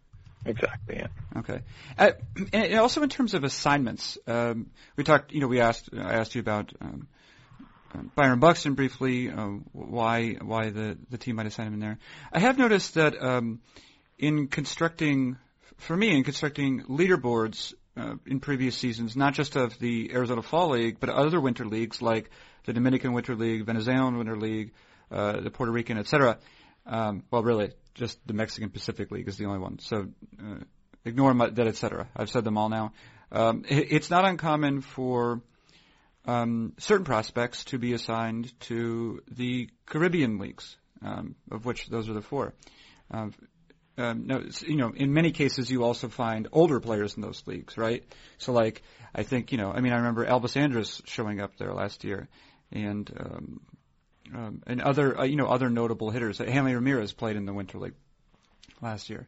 Exactly. 0.44 0.96
Yeah. 0.96 1.08
Okay. 1.38 1.60
Uh, 1.98 2.12
and 2.52 2.74
also 2.74 3.02
in 3.02 3.08
terms 3.08 3.34
of 3.34 3.44
assignments, 3.44 4.18
um, 4.26 4.70
we 4.96 5.04
talked. 5.04 5.32
You 5.32 5.40
know, 5.40 5.48
we 5.48 5.60
asked. 5.60 5.90
I 5.92 6.14
asked 6.14 6.34
you 6.34 6.40
about. 6.40 6.72
Um, 6.80 7.08
uh, 7.94 8.02
Byron 8.14 8.40
Buxton 8.40 8.74
briefly, 8.74 9.30
uh, 9.30 9.46
why 9.72 10.34
why 10.34 10.70
the 10.70 10.98
the 11.10 11.18
team 11.18 11.36
might 11.36 11.46
assign 11.46 11.68
him 11.68 11.74
in 11.74 11.80
there. 11.80 11.98
I 12.32 12.40
have 12.40 12.58
noticed 12.58 12.94
that 12.94 13.22
um, 13.22 13.60
in 14.18 14.48
constructing, 14.48 15.36
for 15.78 15.96
me, 15.96 16.16
in 16.16 16.24
constructing 16.24 16.82
leaderboards, 16.84 17.74
uh, 17.96 18.14
in 18.26 18.40
previous 18.40 18.76
seasons, 18.76 19.16
not 19.16 19.34
just 19.34 19.56
of 19.56 19.78
the 19.78 20.10
Arizona 20.12 20.42
Fall 20.42 20.70
League, 20.70 20.98
but 21.00 21.08
other 21.08 21.40
winter 21.40 21.64
leagues 21.64 22.02
like 22.02 22.30
the 22.64 22.72
Dominican 22.72 23.12
Winter 23.12 23.34
League, 23.34 23.64
Venezuelan 23.64 24.18
Winter 24.18 24.36
League, 24.36 24.72
uh, 25.10 25.40
the 25.40 25.50
Puerto 25.50 25.72
Rican, 25.72 25.98
etc. 25.98 26.38
Um, 26.86 27.24
well, 27.30 27.42
really, 27.42 27.70
just 27.94 28.18
the 28.26 28.34
Mexican 28.34 28.70
Pacific 28.70 29.10
League 29.10 29.28
is 29.28 29.36
the 29.36 29.46
only 29.46 29.58
one. 29.58 29.78
So 29.80 30.06
uh, 30.40 30.58
ignore 31.04 31.34
that, 31.34 31.66
etc. 31.66 32.08
I've 32.16 32.30
said 32.30 32.44
them 32.44 32.58
all 32.58 32.68
now. 32.68 32.92
Um, 33.32 33.64
it, 33.68 33.88
it's 33.90 34.10
not 34.10 34.24
uncommon 34.24 34.82
for 34.82 35.40
um, 36.26 36.74
certain 36.78 37.04
prospects 37.04 37.64
to 37.66 37.78
be 37.78 37.92
assigned 37.92 38.58
to 38.60 39.22
the 39.30 39.70
Caribbean 39.86 40.38
leagues, 40.38 40.76
um, 41.02 41.36
of 41.50 41.64
which 41.64 41.88
those 41.88 42.08
are 42.08 42.14
the 42.14 42.22
four. 42.22 42.54
Uh, 43.10 43.28
um, 43.98 44.26
no, 44.26 44.44
you 44.66 44.76
know, 44.76 44.92
in 44.94 45.14
many 45.14 45.30
cases 45.32 45.70
you 45.70 45.82
also 45.82 46.08
find 46.08 46.48
older 46.52 46.80
players 46.80 47.16
in 47.16 47.22
those 47.22 47.42
leagues, 47.46 47.78
right? 47.78 48.04
So 48.38 48.52
like, 48.52 48.82
I 49.14 49.22
think, 49.22 49.52
you 49.52 49.58
know, 49.58 49.72
I 49.72 49.80
mean, 49.80 49.92
I 49.92 49.96
remember 49.96 50.26
Elvis 50.26 50.56
Andrus 50.56 51.00
showing 51.06 51.40
up 51.40 51.56
there 51.56 51.72
last 51.72 52.04
year, 52.04 52.28
and 52.70 53.10
um, 53.18 53.60
um, 54.34 54.62
and 54.66 54.80
other, 54.80 55.20
uh, 55.20 55.24
you 55.24 55.36
know, 55.36 55.46
other 55.46 55.70
notable 55.70 56.10
hitters. 56.10 56.38
Hanley 56.38 56.74
Ramirez 56.74 57.12
played 57.12 57.36
in 57.36 57.46
the 57.46 57.52
Winter 57.52 57.78
League 57.78 57.94
last 58.80 59.10
year. 59.10 59.26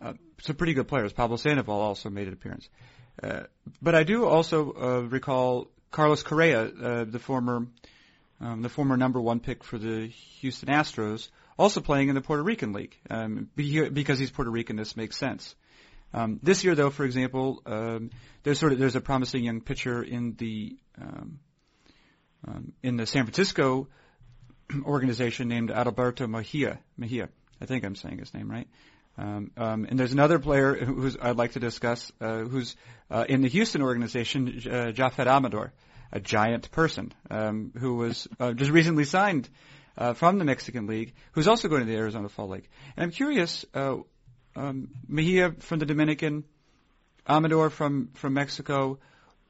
Uh, 0.00 0.14
some 0.40 0.56
pretty 0.56 0.74
good 0.74 0.88
players. 0.88 1.12
Pablo 1.12 1.36
Sandoval 1.36 1.80
also 1.80 2.10
made 2.10 2.26
an 2.26 2.32
appearance. 2.32 2.68
Uh, 3.22 3.44
but 3.80 3.94
I 3.94 4.02
do 4.02 4.26
also 4.26 4.72
uh, 4.72 5.00
recall 5.08 5.68
Carlos 5.90 6.22
Correa, 6.22 6.64
uh, 6.64 7.04
the 7.04 7.18
former 7.18 7.66
um, 8.40 8.62
the 8.62 8.68
former 8.68 8.96
number 8.96 9.20
one 9.20 9.38
pick 9.38 9.62
for 9.62 9.78
the 9.78 10.08
Houston 10.40 10.68
Astros, 10.68 11.28
also 11.56 11.80
playing 11.80 12.08
in 12.08 12.16
the 12.16 12.20
Puerto 12.20 12.42
Rican 12.42 12.72
League. 12.72 12.96
Um, 13.08 13.48
because 13.54 14.18
he's 14.18 14.30
Puerto 14.30 14.50
Rican, 14.50 14.76
this 14.76 14.96
makes 14.96 15.16
sense. 15.16 15.54
Um, 16.12 16.40
this 16.42 16.64
year, 16.64 16.74
though, 16.74 16.90
for 16.90 17.04
example, 17.04 17.62
um, 17.64 18.10
there's 18.42 18.58
sort 18.58 18.72
of 18.72 18.78
there's 18.78 18.96
a 18.96 19.00
promising 19.00 19.44
young 19.44 19.60
pitcher 19.60 20.02
in 20.02 20.34
the 20.36 20.76
um, 21.00 21.38
um, 22.46 22.72
in 22.82 22.96
the 22.96 23.06
San 23.06 23.24
Francisco 23.24 23.88
organization 24.84 25.48
named 25.48 25.70
Adalberto 25.70 26.28
Mejia. 26.28 26.78
Mejia, 26.96 27.28
I 27.60 27.66
think 27.66 27.84
I'm 27.84 27.96
saying 27.96 28.18
his 28.18 28.32
name 28.34 28.50
right. 28.50 28.68
Um, 29.16 29.52
um, 29.56 29.86
and 29.88 29.98
there's 29.98 30.12
another 30.12 30.38
player 30.38 30.74
who's 30.74 31.16
I'd 31.20 31.36
like 31.36 31.52
to 31.52 31.60
discuss, 31.60 32.10
uh, 32.20 32.38
who's 32.38 32.74
uh, 33.10 33.24
in 33.28 33.42
the 33.42 33.48
Houston 33.48 33.82
organization, 33.82 34.48
uh, 34.66 34.92
Jafet 34.92 35.26
Amador, 35.26 35.72
a 36.12 36.20
giant 36.20 36.70
person 36.70 37.12
um, 37.30 37.72
who 37.78 37.96
was 37.96 38.26
uh, 38.40 38.52
just 38.52 38.70
recently 38.70 39.04
signed 39.04 39.48
uh, 39.96 40.14
from 40.14 40.38
the 40.38 40.44
Mexican 40.44 40.86
League, 40.86 41.14
who's 41.32 41.46
also 41.46 41.68
going 41.68 41.80
to 41.80 41.86
the 41.86 41.96
Arizona 41.96 42.28
Fall 42.28 42.48
League. 42.48 42.68
And 42.96 43.04
I'm 43.04 43.10
curious, 43.12 43.64
uh, 43.74 43.98
um, 44.56 44.88
Mejia 45.06 45.52
from 45.60 45.78
the 45.78 45.86
Dominican, 45.86 46.44
Amador 47.26 47.70
from 47.70 48.10
from 48.14 48.34
Mexico. 48.34 48.98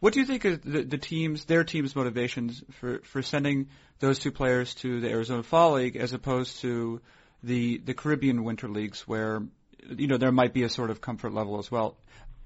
What 0.01 0.13
do 0.13 0.21
you 0.21 0.27
think 0.27 0.45
of 0.45 0.63
the, 0.63 0.83
the 0.83 0.99
teams, 0.99 1.45
their 1.45 1.65
teams' 1.65 1.97
motivations 1.97 2.63
for 2.73 3.01
for 3.05 3.23
sending 3.23 3.69
those 4.01 4.19
two 4.19 4.33
players 4.33 4.75
to 4.77 5.01
the 5.01 5.11
Arizona 5.11 5.43
Fall 5.43 5.75
League 5.75 5.97
as 5.97 6.13
opposed 6.13 6.61
to 6.61 7.01
the 7.43 7.79
the 7.79 7.95
Caribbean 7.95 8.45
Winter 8.45 8.69
Leagues, 8.69 9.07
where 9.07 9.43
you 9.89 10.07
know 10.07 10.17
there 10.17 10.33
might 10.33 10.53
be 10.53 10.63
a 10.63 10.69
sort 10.69 10.91
of 10.91 11.01
comfort 11.01 11.33
level 11.33 11.59
as 11.59 11.71
well. 11.71 11.97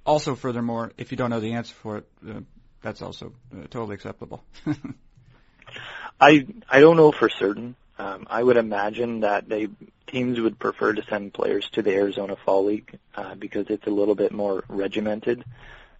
Also, 0.05 0.35
furthermore, 0.35 0.93
if 0.97 1.11
you 1.11 1.17
don't 1.17 1.31
know 1.31 1.41
the 1.41 1.55
answer 1.55 1.75
for 1.75 1.99
it, 1.99 2.07
uh, 2.29 2.41
that's 2.83 3.03
also 3.03 3.33
uh, 3.53 3.63
totally 3.71 3.95
acceptable. 3.95 4.43
I 6.21 6.47
I 6.69 6.81
don't 6.81 6.97
know 6.97 7.13
for 7.13 7.29
certain. 7.29 7.77
Um, 7.99 8.27
I 8.31 8.43
would 8.43 8.57
imagine 8.57 9.21
that 9.21 9.49
they 9.49 9.69
teams 10.07 10.41
would 10.41 10.59
prefer 10.59 10.93
to 10.93 11.03
send 11.11 11.35
players 11.35 11.69
to 11.71 11.83
the 11.83 11.93
Arizona 11.93 12.37
Fall 12.37 12.67
League 12.67 12.99
uh, 13.15 13.35
because 13.35 13.67
it's 13.69 13.87
a 13.87 13.91
little 13.91 14.15
bit 14.15 14.33
more 14.33 14.65
regimented, 14.69 15.45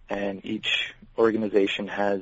and 0.09 0.43
each 0.45 0.93
organization 1.17 1.87
has 1.87 2.21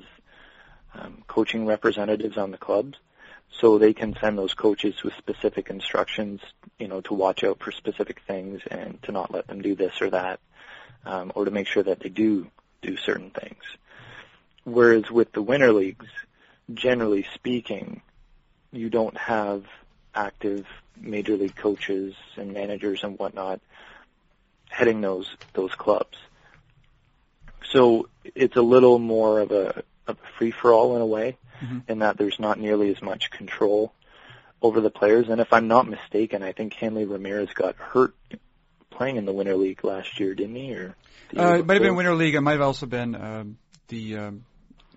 um, 0.94 1.24
coaching 1.28 1.66
representatives 1.66 2.38
on 2.38 2.52
the 2.52 2.58
clubs, 2.58 2.98
so 3.52 3.78
they 3.78 3.94
can 3.94 4.16
send 4.20 4.38
those 4.38 4.54
coaches 4.54 5.04
with 5.04 5.14
specific 5.18 5.70
instructions, 5.70 6.42
you 6.78 6.88
know, 6.88 7.02
to 7.02 7.14
watch 7.14 7.44
out 7.44 7.60
for 7.60 7.72
specific 7.72 8.22
things 8.28 8.62
and 8.70 9.02
to 9.04 9.12
not 9.12 9.32
let 9.32 9.48
them 9.48 9.62
do 9.62 9.76
this 9.76 10.02
or 10.02 10.10
that, 10.10 10.40
um, 11.06 11.32
or 11.36 11.46
to 11.46 11.52
make 11.52 11.68
sure 11.68 11.84
that 11.84 12.00
they 12.00 12.10
do 12.10 12.48
do 12.82 12.98
certain 12.98 13.32
things. 13.32 13.64
Whereas 14.64 15.10
with 15.10 15.32
the 15.32 15.42
winter 15.42 15.72
leagues, 15.72 16.08
generally 16.74 17.26
speaking, 17.34 18.02
you 18.72 18.90
don't 18.90 19.18
have 19.18 19.64
active 20.14 20.66
major 21.00 21.38
league 21.38 21.56
coaches 21.56 22.16
and 22.36 22.54
managers 22.54 23.04
and 23.04 23.18
whatnot 23.18 23.62
heading 24.70 25.02
those 25.02 25.30
those 25.54 25.74
clubs. 25.76 26.18
So 27.72 28.10
it's 28.24 28.56
a 28.56 28.62
little 28.62 29.00
more 29.00 29.40
of 29.40 29.52
a, 29.52 29.84
of 30.08 30.18
a 30.18 30.38
free 30.38 30.52
for 30.52 30.74
all 30.74 30.96
in 30.96 31.02
a 31.02 31.06
way, 31.06 31.38
mm-hmm. 31.62 31.80
in 31.88 32.00
that 32.00 32.18
there's 32.18 32.40
not 32.40 32.60
nearly 32.60 32.90
as 32.90 33.02
much 33.02 33.32
control 33.32 33.94
over 34.62 34.82
the 34.82 34.90
players. 34.90 35.30
And 35.30 35.42
if 35.42 35.54
I'm 35.54 35.68
not 35.68 35.88
mistaken, 35.88 36.44
I 36.44 36.52
think 36.52 36.74
Hanley 36.74 37.06
Ramirez 37.06 37.50
got 37.54 37.76
hurt 37.76 38.16
playing 38.90 39.18
in 39.18 39.26
the 39.26 39.34
Winter 39.34 39.56
League 39.56 39.84
last 39.84 40.20
year, 40.20 40.34
didn't 40.34 40.56
he? 40.56 40.74
Or 40.74 40.96
uh, 41.38 41.58
it 41.60 41.66
might 41.66 41.76
have 41.76 41.84
been 41.84 41.96
Winter 41.96 42.16
League. 42.16 42.36
It 42.36 42.42
might 42.42 42.54
have 42.54 42.62
also 42.62 42.86
been 42.86 43.16
um, 43.16 43.58
the 43.90 44.18
um, 44.18 44.46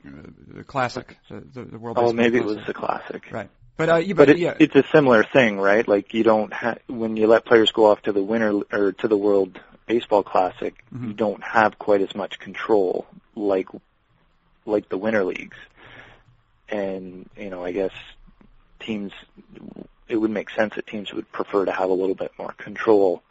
uh, 0.06 0.10
the 0.48 0.64
Classic, 0.64 1.16
the, 1.28 1.64
the 1.64 1.78
World. 1.78 1.98
Oh, 2.00 2.12
maybe 2.12 2.38
Classic. 2.38 2.54
it 2.54 2.58
was 2.58 2.66
the 2.66 2.74
Classic. 2.74 3.22
Right. 3.30 3.50
But, 3.76 3.88
uh, 3.88 4.00
but, 4.00 4.16
but 4.16 4.28
it, 4.30 4.38
yeah. 4.38 4.54
it's 4.58 4.74
a 4.74 4.84
similar 4.92 5.24
thing, 5.24 5.58
right? 5.58 5.86
Like 5.86 6.12
you 6.12 6.22
don't 6.22 6.52
ha- 6.52 6.76
when 6.86 7.16
you 7.16 7.26
let 7.26 7.46
players 7.46 7.72
go 7.72 7.86
off 7.86 8.02
to 8.02 8.12
the 8.12 8.22
winter 8.22 8.60
or 8.70 8.92
to 8.92 9.08
the 9.08 9.16
World 9.16 9.58
Baseball 9.90 10.22
Classic, 10.22 10.72
Mhm. 10.94 11.08
you 11.08 11.12
don't 11.14 11.42
have 11.42 11.76
quite 11.76 12.00
as 12.00 12.14
much 12.14 12.38
control 12.38 13.08
like 13.34 13.66
like 14.64 14.88
the 14.88 14.96
winter 14.96 15.24
leagues. 15.24 15.56
And 16.68 17.28
you 17.36 17.50
know, 17.50 17.64
I 17.64 17.72
guess 17.72 17.90
teams 18.78 19.12
it 20.06 20.14
would 20.16 20.30
make 20.30 20.50
sense 20.50 20.74
that 20.76 20.86
teams 20.86 21.12
would 21.12 21.30
prefer 21.32 21.64
to 21.64 21.72
have 21.72 21.90
a 21.90 21.92
little 21.92 22.14
bit 22.14 22.30
more 22.38 22.52
control 22.52 23.22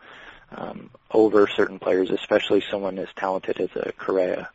um, 0.51 0.89
over 1.11 1.47
certain 1.47 1.79
players, 1.79 2.09
especially 2.09 2.61
someone 2.69 2.99
as 2.99 3.07
talented 3.15 3.57
as 3.61 3.69
a 3.75 3.93
Correa. 3.93 4.49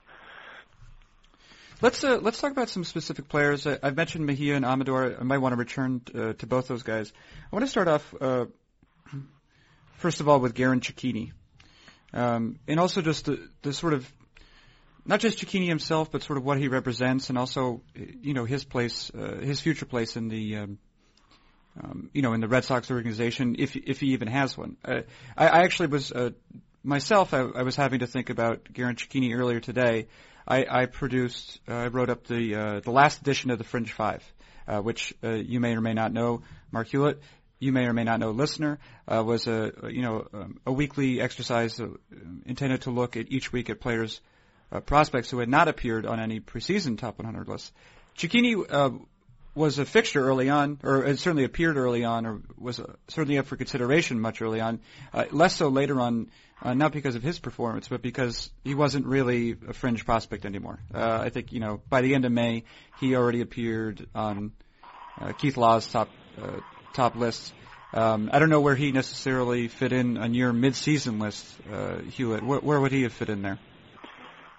Let's 1.81 2.05
uh, 2.05 2.19
let's 2.21 2.39
talk 2.39 2.53
about 2.53 2.69
some 2.69 2.85
specific 2.85 3.29
players. 3.31 3.67
I, 3.67 3.79
I've 3.83 3.97
mentioned 3.97 4.27
Mejia 4.27 4.57
and 4.57 4.65
Amador. 4.67 5.17
I 5.19 5.23
might 5.23 5.39
want 5.39 5.55
to 5.55 5.57
return 5.57 6.03
uh, 6.15 6.35
to 6.35 6.47
both 6.47 6.69
those 6.69 6.83
guys. 6.83 7.13
I 7.51 7.57
want 7.57 7.65
to 7.65 7.71
start 7.71 7.89
off 7.89 8.15
uh, 8.21 8.45
first 9.97 10.21
of 10.21 10.29
all 10.29 10.41
with 10.41 10.55
Garin 10.55 10.81
Cecchini, 10.81 11.33
um, 12.15 12.59
and 12.69 12.81
also 12.81 13.03
just 13.03 13.27
the, 13.27 13.47
the 13.63 13.73
sort 13.73 13.93
of 13.93 14.11
not 15.05 15.21
just 15.21 15.39
Cecchini 15.39 15.69
himself, 15.69 16.11
but 16.11 16.23
sort 16.23 16.39
of 16.39 16.45
what 16.45 16.59
he 16.59 16.69
represents, 16.69 17.29
and 17.29 17.37
also 17.37 17.83
you 17.95 18.33
know 18.33 18.45
his 18.45 18.65
place, 18.65 19.11
uh, 19.11 19.41
his 19.41 19.61
future 19.61 19.85
place 19.85 20.17
in 20.17 20.29
the 20.29 20.57
um, 20.57 20.79
um, 21.83 22.11
you 22.15 22.23
know 22.23 22.33
in 22.33 22.41
the 22.41 22.49
Red 22.49 22.65
Sox 22.65 22.91
organization, 22.91 23.57
if 23.59 23.77
if 23.77 24.01
he 24.01 24.13
even 24.13 24.29
has 24.29 24.57
one. 24.57 24.77
Uh, 24.85 25.03
I, 25.37 25.49
I 25.49 25.59
actually 25.65 25.89
was 25.89 26.13
uh, 26.13 26.31
myself. 26.83 27.35
I, 27.35 27.41
I 27.41 27.63
was 27.63 27.77
having 27.77 28.01
to 28.01 28.07
think 28.07 28.31
about 28.31 28.73
Garin 28.73 28.97
Cecchini 28.97 29.35
earlier 29.35 29.61
today. 29.61 30.07
I, 30.47 30.67
I 30.69 30.87
produced, 30.87 31.59
uh, 31.69 31.75
I 31.75 31.87
wrote 31.87 32.11
up 32.11 32.27
the 32.27 32.55
uh, 32.55 32.81
the 32.81 32.91
last 32.91 33.21
edition 33.21 33.51
of 33.51 33.59
the 33.59 33.65
Fringe 33.65 33.91
Five, 33.91 34.23
uh, 34.69 34.81
which 34.81 35.15
uh, 35.25 35.31
you 35.31 35.59
may 35.59 35.75
or 35.75 35.81
may 35.81 35.95
not 35.95 36.13
know. 36.13 36.43
Marc 36.71 36.89
Hulet, 36.89 37.19
you 37.65 37.73
may 37.73 37.87
or 37.87 37.95
may 37.95 38.05
not 38.05 38.21
know, 38.21 38.31
listener, 38.31 38.79
uh, 39.09 39.25
was 39.25 39.47
a 39.47 39.73
you 39.89 40.03
know 40.03 40.29
um, 40.35 40.61
a 40.67 40.73
weekly 40.73 41.21
exercise 41.21 41.81
uh, 41.81 41.89
intended 42.45 42.83
to 42.83 42.91
look 42.91 43.17
at 43.17 43.33
each 43.33 43.53
week 43.53 43.71
at 43.71 43.81
players, 43.81 44.21
uh, 44.71 44.81
prospects 44.81 45.31
who 45.31 45.39
had 45.39 45.49
not 45.49 45.67
appeared 45.67 46.05
on 46.05 46.21
any 46.21 46.41
preseason 46.41 46.99
top 46.99 47.19
100 47.19 47.49
lists. 47.49 47.73
Cecchini 48.19 48.65
uh, 48.71 48.91
was 49.55 49.79
a 49.79 49.87
fixture 49.87 50.21
early 50.21 50.51
on, 50.51 50.79
or 50.83 51.07
certainly 51.17 51.45
appeared 51.45 51.77
early 51.79 52.05
on, 52.05 52.27
or 52.27 52.43
was 52.59 52.79
uh, 52.81 52.93
certainly 53.09 53.39
up 53.39 53.47
for 53.47 53.57
consideration 53.57 54.21
much 54.21 54.43
early 54.43 54.61
on. 54.61 54.81
Uh, 55.13 55.25
less 55.31 55.57
so 55.57 55.69
later 55.69 56.01
on, 56.01 56.31
not 56.63 56.93
because 56.93 57.15
of 57.15 57.23
his 57.23 57.39
performance, 57.39 57.89
but 57.89 58.01
because 58.01 58.51
he 58.63 58.75
wasn't 58.75 59.07
really 59.07 59.57
a 59.69 59.73
fringe 59.73 60.05
prospect 60.05 60.45
anymore. 60.45 60.79
I 60.95 61.29
think 61.31 61.53
you 61.53 61.61
know 61.61 61.81
by 61.89 62.03
the 62.03 62.15
end 62.15 62.25
of 62.25 62.33
May, 62.33 62.65
he 63.01 63.17
already 63.17 63.41
appeared 63.41 64.07
on 64.15 64.53
Keith 65.39 65.57
Law's 65.57 65.87
top 65.91 66.09
uh, 66.41 66.61
top 66.95 67.17
lists. 67.17 67.53
Um, 67.93 68.31
I 68.33 68.39
don't 68.41 68.51
know 68.51 68.61
where 68.61 68.75
he 68.75 68.91
necessarily 68.91 69.69
fit 69.69 69.93
in 69.93 70.17
on 70.17 70.35
your 70.35 70.53
mid-season 70.53 71.21
list, 71.21 71.47
uh, 71.71 71.99
Hulet. 72.17 72.43
Where, 72.43 72.59
where 72.59 72.81
would 72.81 72.91
he 72.91 73.03
have 73.03 73.13
fit 73.13 73.29
in 73.29 73.43
there? 73.43 73.59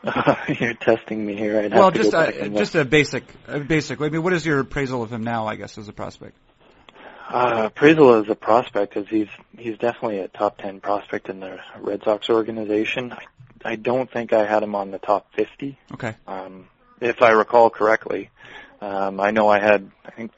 You're 0.60 0.76
testing 0.76 1.26
me 1.26 1.36
here. 1.36 1.60
I'd 1.60 1.74
well, 1.74 1.90
just 1.92 2.14
uh, 2.14 2.48
just 2.50 2.76
a 2.76 2.86
basic, 2.86 3.24
a 3.48 3.60
basic. 3.60 4.00
I 4.00 4.10
mean, 4.10 4.22
what 4.22 4.34
is 4.34 4.46
your 4.46 4.60
appraisal 4.60 5.02
of 5.02 5.12
him 5.12 5.24
now? 5.24 5.48
I 5.48 5.56
guess 5.56 5.78
as 5.80 5.88
a 5.88 5.94
prospect. 5.94 6.38
Uh, 7.28 7.64
appraisal 7.66 8.14
as 8.14 8.30
a 8.30 8.36
prospect 8.36 8.96
is 8.98 9.08
he's 9.10 9.28
he's 9.58 9.78
definitely 9.80 10.20
a 10.20 10.28
top 10.28 10.60
ten 10.60 10.80
prospect 10.80 11.28
in 11.28 11.40
the 11.40 11.60
Red 11.80 12.04
Sox 12.04 12.30
organization. 12.30 13.14
I, 13.14 13.24
I 13.72 13.76
don't 13.78 14.12
think 14.12 14.32
I 14.32 14.46
had 14.46 14.62
him 14.62 14.76
on 14.76 14.92
the 14.92 15.00
top 15.00 15.34
fifty, 15.34 15.80
Okay. 15.94 16.16
um, 16.28 16.68
if 17.02 17.24
I 17.24 17.32
recall 17.32 17.72
correctly. 17.72 18.30
Um, 18.82 19.20
I 19.20 19.32
know 19.32 19.48
I 19.48 19.58
had 19.60 19.90
I 20.06 20.12
think 20.12 20.32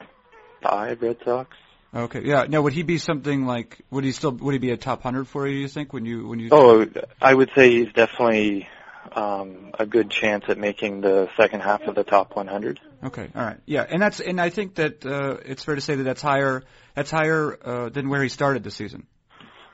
five 0.62 1.02
Red 1.02 1.18
Sox. 1.26 1.54
Okay. 1.94 2.22
Yeah. 2.24 2.46
Now, 2.48 2.62
would 2.62 2.74
he 2.74 2.82
be 2.82 2.98
something 2.98 3.46
like? 3.46 3.80
Would 3.90 4.04
he 4.04 4.12
still? 4.12 4.32
Would 4.32 4.52
he 4.52 4.58
be 4.58 4.70
a 4.70 4.76
top 4.76 5.02
hundred 5.02 5.26
for 5.26 5.46
you? 5.46 5.58
You 5.58 5.68
think 5.68 5.92
when 5.92 6.04
you 6.04 6.28
when 6.28 6.38
you? 6.38 6.50
Oh, 6.52 6.86
I 7.20 7.32
would 7.32 7.50
say 7.54 7.70
he's 7.70 7.92
definitely 7.92 8.68
um, 9.12 9.70
a 9.78 9.86
good 9.86 10.10
chance 10.10 10.44
at 10.48 10.58
making 10.58 11.00
the 11.00 11.28
second 11.36 11.60
half 11.60 11.82
of 11.82 11.94
the 11.94 12.04
top 12.04 12.36
100. 12.36 12.80
Okay. 13.04 13.28
All 13.34 13.42
right. 13.42 13.58
Yeah. 13.66 13.86
And 13.88 14.02
that's 14.02 14.20
and 14.20 14.40
I 14.40 14.50
think 14.50 14.74
that 14.76 15.04
uh, 15.04 15.38
it's 15.44 15.64
fair 15.64 15.74
to 15.74 15.80
say 15.80 15.94
that 15.94 16.02
that's 16.02 16.22
higher. 16.22 16.64
That's 16.94 17.10
higher 17.10 17.58
uh, 17.64 17.88
than 17.88 18.08
where 18.08 18.22
he 18.22 18.28
started 18.28 18.64
the 18.64 18.70
season. 18.70 19.06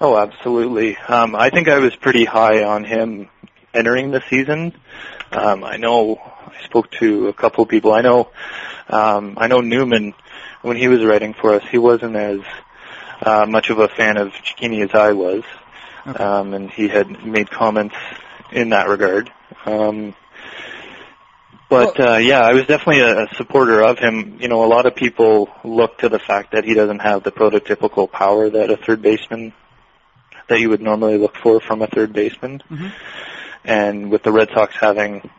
Oh, 0.01 0.17
absolutely. 0.17 0.97
Um, 0.97 1.35
I 1.35 1.51
think 1.51 1.69
I 1.69 1.79
was 1.79 1.95
pretty 1.97 2.25
high 2.25 2.65
on 2.65 2.85
him 2.85 3.29
entering 3.73 4.11
the 4.11 4.23
season. 4.29 4.75
Um, 5.33 5.65
I 5.65 5.77
know 5.77 6.17
I 6.17 6.65
spoke 6.65 6.91
to 7.01 7.29
a 7.29 7.33
couple 7.33 7.65
of 7.65 7.71
people. 7.71 7.93
I 7.93 8.03
know, 8.03 8.31
um, 8.89 9.35
I 9.39 9.47
know 9.47 9.61
Newman 9.61 10.15
when 10.65 10.79
he 10.79 10.89
was 10.89 11.05
writing 11.05 11.35
for 11.35 11.53
us. 11.55 11.63
He 11.71 11.77
wasn't 11.79 12.17
as 12.17 12.41
uh, 13.21 13.45
much 13.47 13.69
of 13.69 13.79
a 13.79 13.89
fan 13.89 14.17
of 14.17 14.33
Cecchini 14.33 14.83
as 14.83 14.95
I 14.95 15.13
was, 15.13 15.43
Okay. 16.07 16.23
um, 16.23 16.55
and 16.55 16.71
he 16.71 16.89
had 16.89 17.25
made 17.25 17.51
comments 17.51 17.95
in 18.51 18.71
that 18.71 18.89
regard. 18.89 19.31
Um, 19.67 20.15
but 21.69 21.99
uh, 22.01 22.17
yeah, 22.17 22.41
I 22.41 22.53
was 22.55 22.67
definitely 22.67 23.01
a, 23.01 23.25
a 23.25 23.35
supporter 23.37 23.83
of 23.83 23.99
him. 23.99 24.39
You 24.41 24.49
know, 24.49 24.65
a 24.65 24.67
lot 24.69 24.87
of 24.87 24.95
people 24.95 25.51
look 25.65 25.99
to 25.99 26.09
the 26.09 26.19
fact 26.19 26.53
that 26.53 26.65
he 26.65 26.73
doesn't 26.75 27.01
have 27.01 27.23
the 27.25 27.33
prototypical 27.33 28.11
power 28.11 28.49
that 28.51 28.71
a 28.71 28.77
third 28.77 29.03
baseman 29.03 29.53
that 30.49 30.61
you 30.61 30.69
would 30.71 30.83
normally 30.83 31.19
look 31.19 31.37
for 31.37 31.61
from 31.61 31.83
a 31.83 31.87
third 31.87 32.13
baseman. 32.13 32.63
Mhm. 32.71 32.93
And 33.65 34.11
with 34.11 34.23
the 34.23 34.33
Red 34.33 34.51
Sox 34.55 34.75
having 34.79 35.31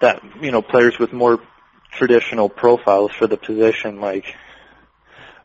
that, 0.00 0.22
you 0.40 0.50
know, 0.52 0.62
players 0.62 0.98
with 0.98 1.12
more 1.12 1.40
traditional 1.92 2.48
profiles 2.48 3.12
for 3.12 3.26
the 3.26 3.36
position, 3.36 4.00
like 4.00 4.34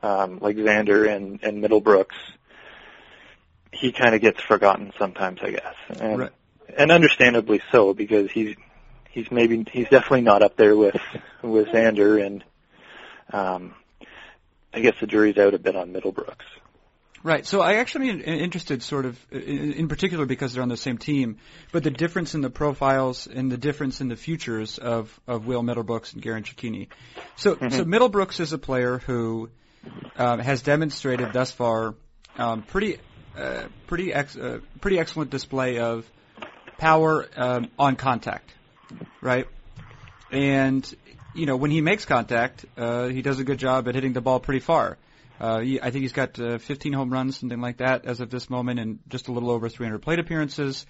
um, 0.04 0.40
like 0.40 0.56
Xander 0.56 1.14
and, 1.14 1.42
and 1.44 1.64
Middlebrooks, 1.64 2.16
he 3.72 3.92
kind 3.92 4.16
of 4.16 4.22
gets 4.22 4.42
forgotten 4.42 4.94
sometimes, 4.98 5.40
I 5.42 5.52
guess, 5.52 5.76
and 6.00 6.20
Right. 6.20 6.32
and 6.78 6.92
understandably 6.92 7.62
so 7.72 7.94
because 7.94 8.32
he's 8.32 8.56
he's 9.10 9.30
maybe 9.32 9.66
he's 9.72 9.90
definitely 9.90 10.22
not 10.22 10.44
up 10.44 10.56
there 10.56 10.76
with 10.76 11.00
with 11.42 11.68
Xander, 11.68 12.24
and 12.26 12.44
um, 13.32 13.74
I 14.74 14.80
guess 14.80 14.96
the 15.00 15.08
jury's 15.08 15.38
out 15.38 15.54
a 15.54 15.60
bit 15.60 15.76
on 15.76 15.94
Middlebrooks. 15.94 16.46
Right. 17.24 17.46
So 17.46 17.62
I 17.62 17.76
actually 17.76 18.10
am 18.10 18.22
interested, 18.22 18.84
sort 18.84 19.06
of, 19.06 19.20
in, 19.32 19.74
in 19.74 19.88
particular 19.88 20.26
because 20.26 20.54
they're 20.54 20.64
on 20.64 20.70
the 20.70 20.78
same 20.78 20.98
team, 20.98 21.38
but 21.72 21.84
the 21.84 21.90
difference 21.90 22.36
in 22.36 22.42
the 22.42 22.50
profiles 22.50 23.28
and 23.28 23.52
the 23.52 23.58
difference 23.58 24.02
in 24.02 24.08
the 24.08 24.16
futures 24.16 24.78
of, 24.78 25.20
of 25.28 25.48
Will 25.48 25.64
Middlebrooks 25.64 26.14
and 26.14 26.22
Garin 26.22 26.44
Cecchini. 26.44 26.88
So, 27.36 27.56
so 27.56 27.86
Middlebrooks 27.86 28.40
is 28.40 28.54
a 28.54 28.58
player 28.58 29.00
who 29.00 29.50
um, 30.16 30.40
has 30.40 30.62
demonstrated 30.62 31.34
thus 31.34 31.52
far 31.52 31.96
um, 32.38 32.62
pretty, 32.62 32.98
uh, 33.38 33.64
pretty, 33.88 34.14
ex- 34.14 34.38
uh, 34.38 34.60
pretty 34.80 35.00
excellent 35.00 35.32
display 35.32 35.80
of 35.80 36.10
power 36.78 37.28
um, 37.36 37.70
on 37.78 37.96
contact, 37.96 38.54
right? 39.22 39.48
And 40.32 40.96
you 41.34 41.46
know 41.46 41.56
when 41.56 41.72
he 41.72 41.82
makes 41.82 42.06
contact, 42.06 42.66
uh, 42.78 43.08
he 43.08 43.22
does 43.22 43.40
a 43.40 43.44
good 43.44 43.58
job 43.58 43.88
at 43.88 43.96
hitting 43.96 44.14
the 44.14 44.22
ball 44.22 44.40
pretty 44.40 44.60
far. 44.60 44.98
Uh, 45.40 45.60
he, 45.60 45.80
I 45.80 45.92
think 45.92 46.02
he's 46.04 46.14
got 46.14 46.40
uh, 46.40 46.58
15 46.58 46.94
home 46.94 47.12
runs, 47.12 47.38
something 47.38 47.62
like 47.62 47.78
that, 47.78 48.06
as 48.06 48.20
of 48.20 48.30
this 48.30 48.50
moment, 48.50 48.80
and 48.80 49.00
just 49.08 49.28
a 49.28 49.32
little 49.32 49.52
over 49.52 49.70
300 49.70 50.02
plate 50.02 50.20
appearances. 50.20 50.86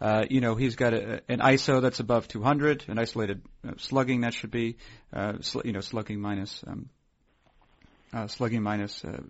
Uh, 0.00 0.24
you 0.30 0.40
know, 0.40 0.54
he's 0.54 0.76
got 0.76 0.94
a, 0.94 1.22
an 1.28 1.40
ISO 1.40 1.82
that's 1.82 1.98
above 1.98 2.28
200, 2.28 2.84
an 2.88 2.98
isolated 2.98 3.42
uh, 3.66 3.72
slugging 3.78 4.20
that 4.20 4.32
should 4.32 4.50
be, 4.50 4.76
uh, 5.12 5.34
sl- 5.40 5.62
you 5.64 5.72
know, 5.72 5.80
slugging 5.80 6.20
minus, 6.20 6.62
um, 6.66 6.88
uh, 8.12 8.26
slugging 8.28 8.62
minus 8.62 9.04
uh, 9.04 9.20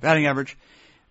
batting 0.00 0.26
average. 0.26 0.56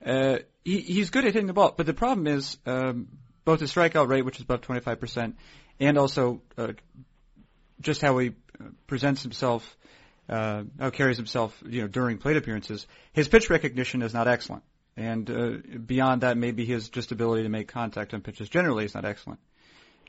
Uh, 0.05 0.37
he, 0.63 0.79
he's 0.79 1.09
good 1.09 1.25
at 1.25 1.33
hitting 1.33 1.47
the 1.47 1.53
ball, 1.53 1.73
but 1.75 1.85
the 1.85 1.93
problem 1.93 2.25
is 2.27 2.57
um, 2.65 3.07
both 3.43 3.59
his 3.59 3.73
strikeout 3.73 4.07
rate, 4.07 4.23
which 4.23 4.37
is 4.37 4.43
above 4.43 4.61
25%, 4.61 5.33
and 5.79 5.97
also 5.97 6.41
uh, 6.57 6.71
just 7.81 8.01
how 8.01 8.17
he 8.19 8.29
uh, 8.29 8.65
presents 8.87 9.23
himself 9.23 9.77
uh, 10.31 10.89
carries 10.91 11.17
himself, 11.17 11.61
you 11.67 11.81
know, 11.81 11.87
during 11.87 12.17
plate 12.17 12.37
appearances. 12.37 12.87
His 13.13 13.27
pitch 13.27 13.49
recognition 13.49 14.01
is 14.01 14.13
not 14.13 14.27
excellent, 14.27 14.63
and 14.95 15.29
uh, 15.29 15.77
beyond 15.85 16.21
that, 16.21 16.37
maybe 16.37 16.65
his 16.65 16.89
just 16.89 17.11
ability 17.11 17.43
to 17.43 17.49
make 17.49 17.67
contact 17.67 18.13
on 18.13 18.21
pitches 18.21 18.49
generally 18.49 18.85
is 18.85 18.95
not 18.95 19.05
excellent. 19.05 19.39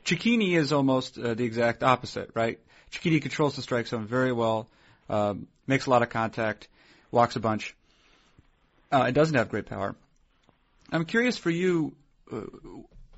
Cecchini 0.05 0.55
is 0.55 0.73
almost 0.73 1.17
uh, 1.17 1.33
the 1.33 1.43
exact 1.43 1.83
opposite, 1.83 2.31
right? 2.33 2.59
Cecchini 2.91 3.21
controls 3.21 3.55
the 3.55 3.61
strike 3.61 3.87
zone 3.87 4.05
very 4.05 4.31
well, 4.31 4.67
um, 5.09 5.47
makes 5.67 5.85
a 5.85 5.89
lot 5.89 6.01
of 6.01 6.09
contact, 6.09 6.67
walks 7.11 7.35
a 7.35 7.39
bunch, 7.39 7.75
uh, 8.91 9.03
and 9.07 9.15
doesn't 9.15 9.35
have 9.35 9.49
great 9.49 9.65
power. 9.65 9.95
I'm 10.91 11.05
curious 11.05 11.37
for 11.37 11.49
you, 11.49 11.95
uh, 12.31 12.41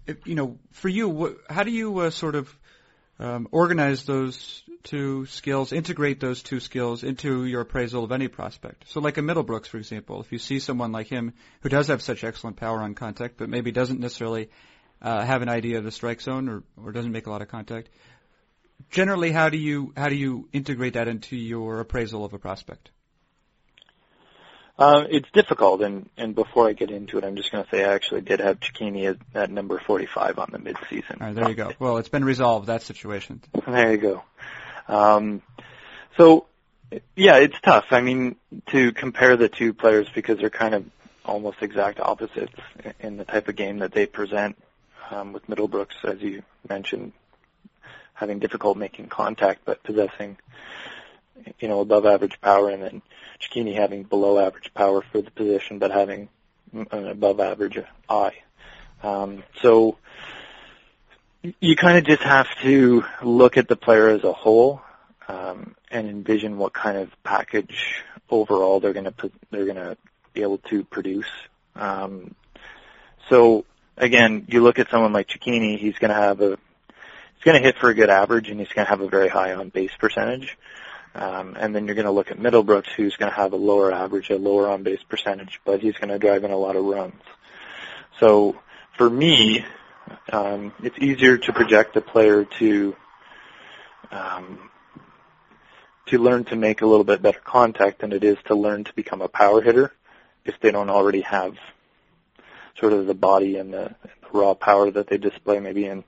if, 0.07 0.25
you 0.25 0.35
know, 0.35 0.57
for 0.71 0.89
you, 0.89 1.09
what, 1.09 1.37
how 1.49 1.63
do 1.63 1.71
you 1.71 1.99
uh, 1.99 2.09
sort 2.09 2.35
of 2.35 2.55
um, 3.19 3.47
organize 3.51 4.05
those 4.05 4.63
two 4.83 5.25
skills, 5.27 5.71
integrate 5.71 6.19
those 6.19 6.43
two 6.43 6.59
skills 6.59 7.03
into 7.03 7.45
your 7.45 7.61
appraisal 7.61 8.03
of 8.03 8.11
any 8.11 8.27
prospect. 8.27 8.85
So, 8.89 8.99
like 8.99 9.17
a 9.17 9.21
Middlebrooks, 9.21 9.67
for 9.67 9.77
example, 9.77 10.21
if 10.21 10.31
you 10.31 10.37
see 10.37 10.59
someone 10.59 10.91
like 10.91 11.07
him 11.07 11.33
who 11.61 11.69
does 11.69 11.87
have 11.87 12.01
such 12.01 12.23
excellent 12.23 12.57
power 12.57 12.81
on 12.81 12.93
contact, 12.93 13.37
but 13.37 13.49
maybe 13.49 13.71
doesn't 13.71 13.99
necessarily 13.99 14.49
uh, 15.01 15.23
have 15.25 15.41
an 15.41 15.49
idea 15.49 15.77
of 15.77 15.83
the 15.83 15.91
strike 15.91 16.21
zone 16.21 16.49
or, 16.49 16.63
or 16.83 16.91
doesn't 16.91 17.11
make 17.11 17.27
a 17.27 17.29
lot 17.29 17.41
of 17.41 17.47
contact, 17.47 17.89
generally, 18.89 19.31
how 19.31 19.49
do 19.49 19.57
you 19.57 19.93
how 19.95 20.09
do 20.09 20.15
you 20.15 20.49
integrate 20.53 20.93
that 20.93 21.07
into 21.07 21.35
your 21.35 21.79
appraisal 21.79 22.25
of 22.25 22.33
a 22.33 22.39
prospect? 22.39 22.91
Uh, 24.77 25.05
it's 25.09 25.29
difficult, 25.31 25.81
and, 25.81 26.09
and 26.17 26.35
before 26.35 26.67
I 26.67 26.73
get 26.73 26.91
into 26.91 27.17
it, 27.17 27.23
I'm 27.23 27.37
just 27.37 27.49
going 27.49 27.63
to 27.63 27.69
say 27.69 27.85
I 27.85 27.93
actually 27.93 28.21
did 28.21 28.41
have 28.41 28.59
Cecchini 28.59 29.09
at, 29.09 29.17
at 29.33 29.49
number 29.49 29.79
45 29.79 30.37
on 30.37 30.49
the 30.51 30.57
midseason. 30.57 31.21
All 31.21 31.27
right, 31.27 31.35
there 31.35 31.49
you 31.49 31.55
go. 31.55 31.71
Well, 31.79 31.97
it's 31.97 32.09
been 32.09 32.25
resolved, 32.25 32.67
that 32.67 32.81
situation. 32.81 33.41
There 33.67 33.91
you 33.91 33.97
go. 33.97 34.23
Um, 34.87 35.41
so, 36.17 36.47
yeah, 37.15 37.37
it's 37.37 37.59
tough. 37.61 37.85
I 37.91 38.01
mean, 38.01 38.35
to 38.67 38.91
compare 38.91 39.37
the 39.37 39.47
two 39.47 39.73
players 39.73 40.07
because 40.13 40.39
they're 40.39 40.49
kind 40.49 40.75
of 40.75 40.85
almost 41.23 41.57
exact 41.61 41.99
opposites 41.99 42.53
in 42.99 43.15
the 43.17 43.25
type 43.25 43.47
of 43.47 43.55
game 43.55 43.79
that 43.79 43.93
they 43.93 44.05
present. 44.05 44.57
Um, 45.09 45.33
with 45.33 45.47
Middlebrooks, 45.47 46.03
as 46.03 46.19
you 46.21 46.41
mentioned, 46.67 47.13
having 48.13 48.39
difficult 48.39 48.75
making 48.77 49.07
contact, 49.07 49.61
but 49.63 49.83
possessing, 49.83 50.37
you 51.59 51.67
know, 51.67 51.79
above 51.79 52.05
average 52.05 52.41
power, 52.41 52.69
and 52.69 52.81
then 52.81 53.01
Cecchini 53.39 53.75
having 53.75 54.03
below 54.03 54.39
average 54.39 54.73
power 54.73 55.01
for 55.01 55.21
the 55.21 55.31
position, 55.31 55.79
but 55.79 55.91
having 55.91 56.29
an 56.73 57.07
above 57.07 57.39
average 57.39 57.79
eye. 58.09 58.35
Um, 59.03 59.43
so 59.61 59.97
you 61.59 61.75
kind 61.75 61.97
of 61.97 62.05
just 62.05 62.23
have 62.23 62.47
to 62.61 63.03
look 63.21 63.57
at 63.57 63.67
the 63.67 63.75
player 63.75 64.09
as 64.09 64.23
a 64.23 64.33
whole 64.33 64.81
um, 65.27 65.75
and 65.91 66.07
envision 66.07 66.57
what 66.57 66.73
kind 66.73 66.97
of 66.97 67.11
package 67.23 68.03
overall 68.29 68.79
they're 68.79 68.93
going 68.93 69.05
to 69.05 69.31
they're 69.51 69.65
going 69.65 69.75
to 69.75 69.97
be 70.33 70.41
able 70.41 70.57
to 70.57 70.83
produce. 70.83 71.29
Um, 71.75 72.35
so 73.29 73.65
again, 73.97 74.45
you 74.49 74.61
look 74.61 74.79
at 74.79 74.89
someone 74.89 75.13
like 75.13 75.27
Cecchini, 75.27 75.77
he's 75.77 75.97
going 75.97 76.09
to 76.09 76.15
have 76.15 76.41
a 76.41 76.57
he's 77.35 77.43
going 77.43 77.61
to 77.61 77.63
hit 77.63 77.77
for 77.77 77.89
a 77.89 77.93
good 77.93 78.09
average, 78.09 78.49
and 78.49 78.59
he's 78.59 78.69
going 78.69 78.85
to 78.85 78.89
have 78.89 79.01
a 79.01 79.09
very 79.09 79.29
high 79.29 79.53
on 79.53 79.69
base 79.69 79.91
percentage. 79.99 80.57
Um, 81.15 81.55
and 81.57 81.73
then 81.73 81.85
you're 81.85 81.95
going 81.95 82.05
to 82.05 82.11
look 82.11 82.29
at 82.29 82.37
Middlebrooks, 82.37 82.89
who's 82.89 83.15
going 83.15 83.31
to 83.31 83.35
have 83.35 83.53
a 83.53 83.57
lower 83.57 83.91
average, 83.91 84.29
a 84.29 84.37
lower 84.37 84.67
on 84.67 84.83
base 84.83 85.01
percentage, 85.07 85.61
but 85.63 85.79
he's 85.79 85.95
going 85.95 86.09
to 86.09 86.19
drive 86.19 86.43
in 86.43 86.51
a 86.51 86.57
lot 86.57 86.75
of 86.75 86.83
runs. 86.83 87.21
So 88.19 88.59
for 88.97 89.09
me, 89.09 89.65
um, 90.31 90.73
it's 90.83 90.97
easier 90.99 91.37
to 91.37 91.53
project 91.53 91.95
a 91.95 92.01
player 92.01 92.43
to 92.59 92.95
um, 94.11 94.69
to 96.07 96.19
learn 96.19 96.43
to 96.45 96.55
make 96.55 96.81
a 96.81 96.85
little 96.85 97.03
bit 97.03 97.21
better 97.21 97.39
contact 97.39 98.01
than 98.01 98.11
it 98.11 98.23
is 98.23 98.37
to 98.45 98.55
learn 98.55 98.83
to 98.83 98.93
become 98.93 99.21
a 99.21 99.27
power 99.27 99.61
hitter 99.61 99.91
if 100.43 100.59
they 100.59 100.69
don't 100.69 100.89
already 100.89 101.21
have 101.21 101.55
sort 102.79 102.93
of 102.93 103.07
the 103.07 103.15
body 103.15 103.57
and 103.57 103.73
the, 103.73 103.95
the 104.03 104.27
raw 104.31 104.53
power 104.53 104.91
that 104.91 105.07
they 105.07 105.17
display 105.17 105.59
maybe 105.59 105.85
in 105.85 106.03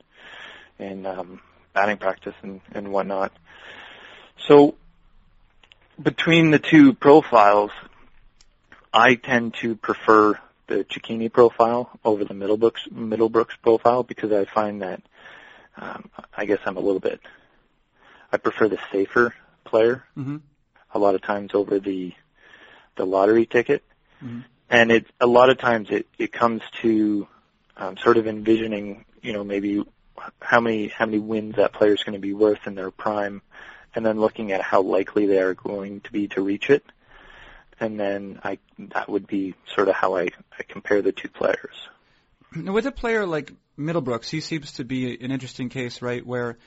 in 0.80 1.06
um, 1.06 1.39
batting 1.74 1.98
practice 1.98 2.36
and, 2.43 2.62
and 2.74 2.91
whatnot. 2.91 3.32
So 4.48 4.76
between 6.01 6.51
the 6.51 6.60
two 6.60 6.93
profiles, 6.93 7.71
I 8.93 9.15
tend 9.15 9.55
to 9.55 9.75
prefer 9.75 10.39
the 10.67 10.83
Cecchini 10.83 11.31
profile 11.31 11.89
over 12.03 12.25
the 12.25 12.33
Middlebrooks 12.33 12.91
Middlebrooks 12.91 13.55
profile 13.62 14.03
because 14.03 14.31
I 14.31 14.45
find 14.45 14.81
that 14.81 15.01
um, 15.77 16.10
I 16.36 16.45
guess 16.45 16.60
I'm 16.65 16.77
a 16.77 16.81
little 16.81 16.99
bit 16.99 17.21
I 18.31 18.38
prefer 18.38 18.67
the 18.67 18.79
safer 18.91 19.33
player 19.63 20.03
mm-hmm. 20.17 20.38
a 20.93 20.99
lot 20.99 21.15
of 21.15 21.21
times 21.21 21.51
over 21.53 21.79
the 21.79 22.13
the 22.95 23.05
lottery 23.05 23.45
ticket, 23.45 23.83
mm-hmm. 24.23 24.41
and 24.69 24.91
it 24.91 25.05
a 25.21 25.27
lot 25.27 25.49
of 25.49 25.57
times 25.57 25.89
it 25.89 26.07
it 26.17 26.31
comes 26.31 26.62
to 26.81 27.27
um, 27.77 27.97
sort 27.97 28.17
of 28.17 28.27
envisioning 28.27 29.05
you 29.21 29.33
know 29.33 29.43
maybe 29.43 29.83
how 30.41 30.60
many 30.60 30.88
how 30.88 31.05
many 31.05 31.19
wins 31.19 31.55
that 31.55 31.73
player 31.73 31.93
is 31.93 32.03
going 32.03 32.13
to 32.13 32.19
be 32.19 32.33
worth 32.33 32.65
in 32.65 32.75
their 32.75 32.91
prime 32.91 33.41
and 33.97 34.05
then 34.05 34.19
looking 34.19 34.51
at 34.51 34.62
how 34.62 34.83
likely 34.83 35.25
they 35.25 35.39
are 35.39 35.55
going 35.55 36.01
to 36.01 36.12
be 36.12 36.27
to 36.27 36.39
reach 36.39 36.69
it. 36.69 36.86
And 37.79 37.99
then 37.99 38.39
I 38.43 38.60
that 38.77 39.10
would 39.10 39.25
be 39.25 39.55
sort 39.73 39.89
of 39.89 39.95
how 39.95 40.17
I, 40.17 40.27
I 40.57 40.63
compare 40.67 41.01
the 41.01 41.12
two 41.12 41.29
players. 41.29 41.75
Now, 42.53 42.73
with 42.73 42.86
a 42.86 42.91
player 42.91 43.25
like 43.25 43.51
Middlebrooks, 43.75 44.29
he 44.29 44.39
seems 44.39 44.73
to 44.73 44.83
be 44.83 45.19
an 45.19 45.31
interesting 45.31 45.69
case, 45.69 46.03
right? 46.03 46.23
Where 46.23 46.60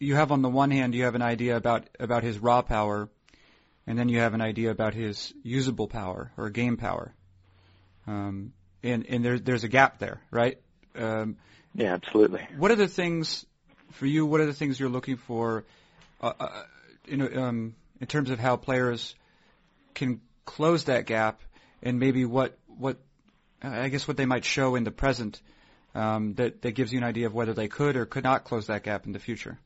you 0.00 0.16
have 0.16 0.32
on 0.32 0.42
the 0.42 0.48
one 0.48 0.72
hand 0.72 0.92
you 0.96 1.04
have 1.04 1.14
an 1.14 1.22
idea 1.22 1.56
about 1.56 1.88
about 2.00 2.24
his 2.24 2.40
raw 2.40 2.62
power, 2.62 3.08
and 3.86 3.96
then 3.96 4.08
you 4.08 4.18
have 4.18 4.34
an 4.34 4.40
idea 4.40 4.72
about 4.72 4.92
his 4.92 5.32
usable 5.44 5.86
power 5.86 6.32
or 6.36 6.50
game 6.50 6.76
power. 6.76 7.14
Um, 8.08 8.54
and 8.82 9.06
and 9.08 9.24
there's 9.24 9.42
there's 9.42 9.62
a 9.62 9.68
gap 9.68 10.00
there, 10.00 10.20
right? 10.32 10.58
Um, 10.96 11.36
yeah, 11.76 11.94
absolutely. 11.94 12.44
What 12.56 12.72
are 12.72 12.76
the 12.76 12.88
things 12.88 13.46
for 13.92 14.06
you? 14.06 14.26
What 14.26 14.40
are 14.40 14.46
the 14.46 14.52
things 14.52 14.80
you're 14.80 14.88
looking 14.88 15.16
for 15.16 15.64
uh, 16.24 16.32
uh, 16.40 17.38
um, 17.38 17.74
in 18.00 18.06
terms 18.06 18.30
of 18.30 18.38
how 18.38 18.56
players 18.56 19.14
can 19.94 20.20
close 20.46 20.84
that 20.84 21.04
gap, 21.04 21.40
and 21.82 22.00
maybe 22.00 22.24
what 22.24 22.56
what 22.78 22.96
I 23.62 23.88
guess 23.88 24.08
what 24.08 24.16
they 24.16 24.24
might 24.24 24.44
show 24.44 24.74
in 24.74 24.84
the 24.84 24.90
present 24.90 25.40
um, 25.94 26.34
that 26.34 26.62
that 26.62 26.72
gives 26.72 26.92
you 26.92 26.98
an 26.98 27.04
idea 27.04 27.26
of 27.26 27.34
whether 27.34 27.52
they 27.52 27.68
could 27.68 27.96
or 27.96 28.06
could 28.06 28.24
not 28.24 28.44
close 28.44 28.68
that 28.68 28.82
gap 28.82 29.04
in 29.06 29.12
the 29.12 29.18
future. 29.18 29.58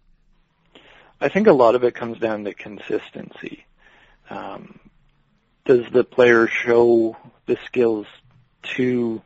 I 1.21 1.29
think 1.29 1.47
a 1.47 1.53
lot 1.53 1.75
of 1.75 1.85
it 1.85 1.94
comes 1.94 2.18
down 2.18 2.44
to 2.44 2.55
consistency. 2.55 3.64
Um, 4.31 4.81
does 5.64 5.85
the 5.92 6.05
player 6.05 6.49
show 6.49 7.16
the 7.47 7.57
skills 7.66 8.07
to 8.77 9.23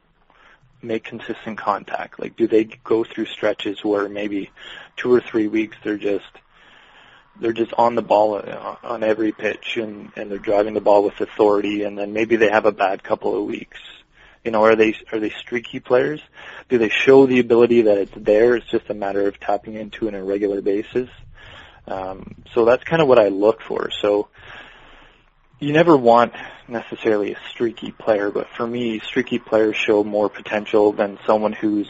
make 0.82 1.04
consistent 1.04 1.58
contact? 1.58 2.18
Like, 2.20 2.36
do 2.36 2.46
they 2.46 2.64
go 2.64 3.04
through 3.04 3.26
stretches 3.26 3.84
where 3.84 4.08
maybe 4.08 4.50
two 4.96 5.12
or 5.12 5.20
three 5.20 5.48
weeks 5.48 5.76
they're 5.82 5.96
just 5.96 6.24
they're 7.40 7.52
just 7.52 7.72
on 7.74 7.94
the 7.94 8.02
ball 8.02 8.34
uh, 8.36 8.76
on 8.82 9.02
every 9.02 9.32
pitch 9.32 9.76
and 9.76 10.12
and 10.16 10.30
they're 10.30 10.38
driving 10.38 10.74
the 10.74 10.80
ball 10.80 11.04
with 11.04 11.20
authority 11.20 11.84
and 11.84 11.98
then 11.98 12.12
maybe 12.12 12.36
they 12.36 12.50
have 12.50 12.66
a 12.66 12.72
bad 12.72 13.02
couple 13.02 13.36
of 13.36 13.44
weeks. 13.44 13.78
You 14.44 14.50
know 14.50 14.64
are 14.64 14.76
they 14.76 14.94
are 15.12 15.20
they 15.20 15.30
streaky 15.30 15.80
players? 15.80 16.20
Do 16.68 16.78
they 16.78 16.88
show 16.88 17.26
the 17.26 17.40
ability 17.40 17.82
that 17.82 17.98
it's 17.98 18.12
there? 18.16 18.56
It's 18.56 18.70
just 18.70 18.90
a 18.90 18.94
matter 18.94 19.26
of 19.26 19.38
tapping 19.40 19.74
into 19.74 20.08
on 20.08 20.14
a 20.14 20.22
regular 20.22 20.60
basis. 20.60 21.08
Um, 21.86 22.36
so 22.54 22.64
that's 22.64 22.84
kind 22.84 23.02
of 23.02 23.08
what 23.08 23.18
I 23.18 23.28
look 23.28 23.60
for. 23.62 23.90
So 23.90 24.28
you 25.58 25.72
never 25.72 25.96
want 25.96 26.32
necessarily 26.66 27.32
a 27.32 27.38
streaky 27.50 27.92
player 27.92 28.30
but 28.30 28.48
for 28.56 28.66
me 28.66 28.98
streaky 29.00 29.38
players 29.38 29.76
show 29.76 30.02
more 30.02 30.28
potential 30.28 30.92
than 30.92 31.18
someone 31.26 31.52
who's 31.52 31.88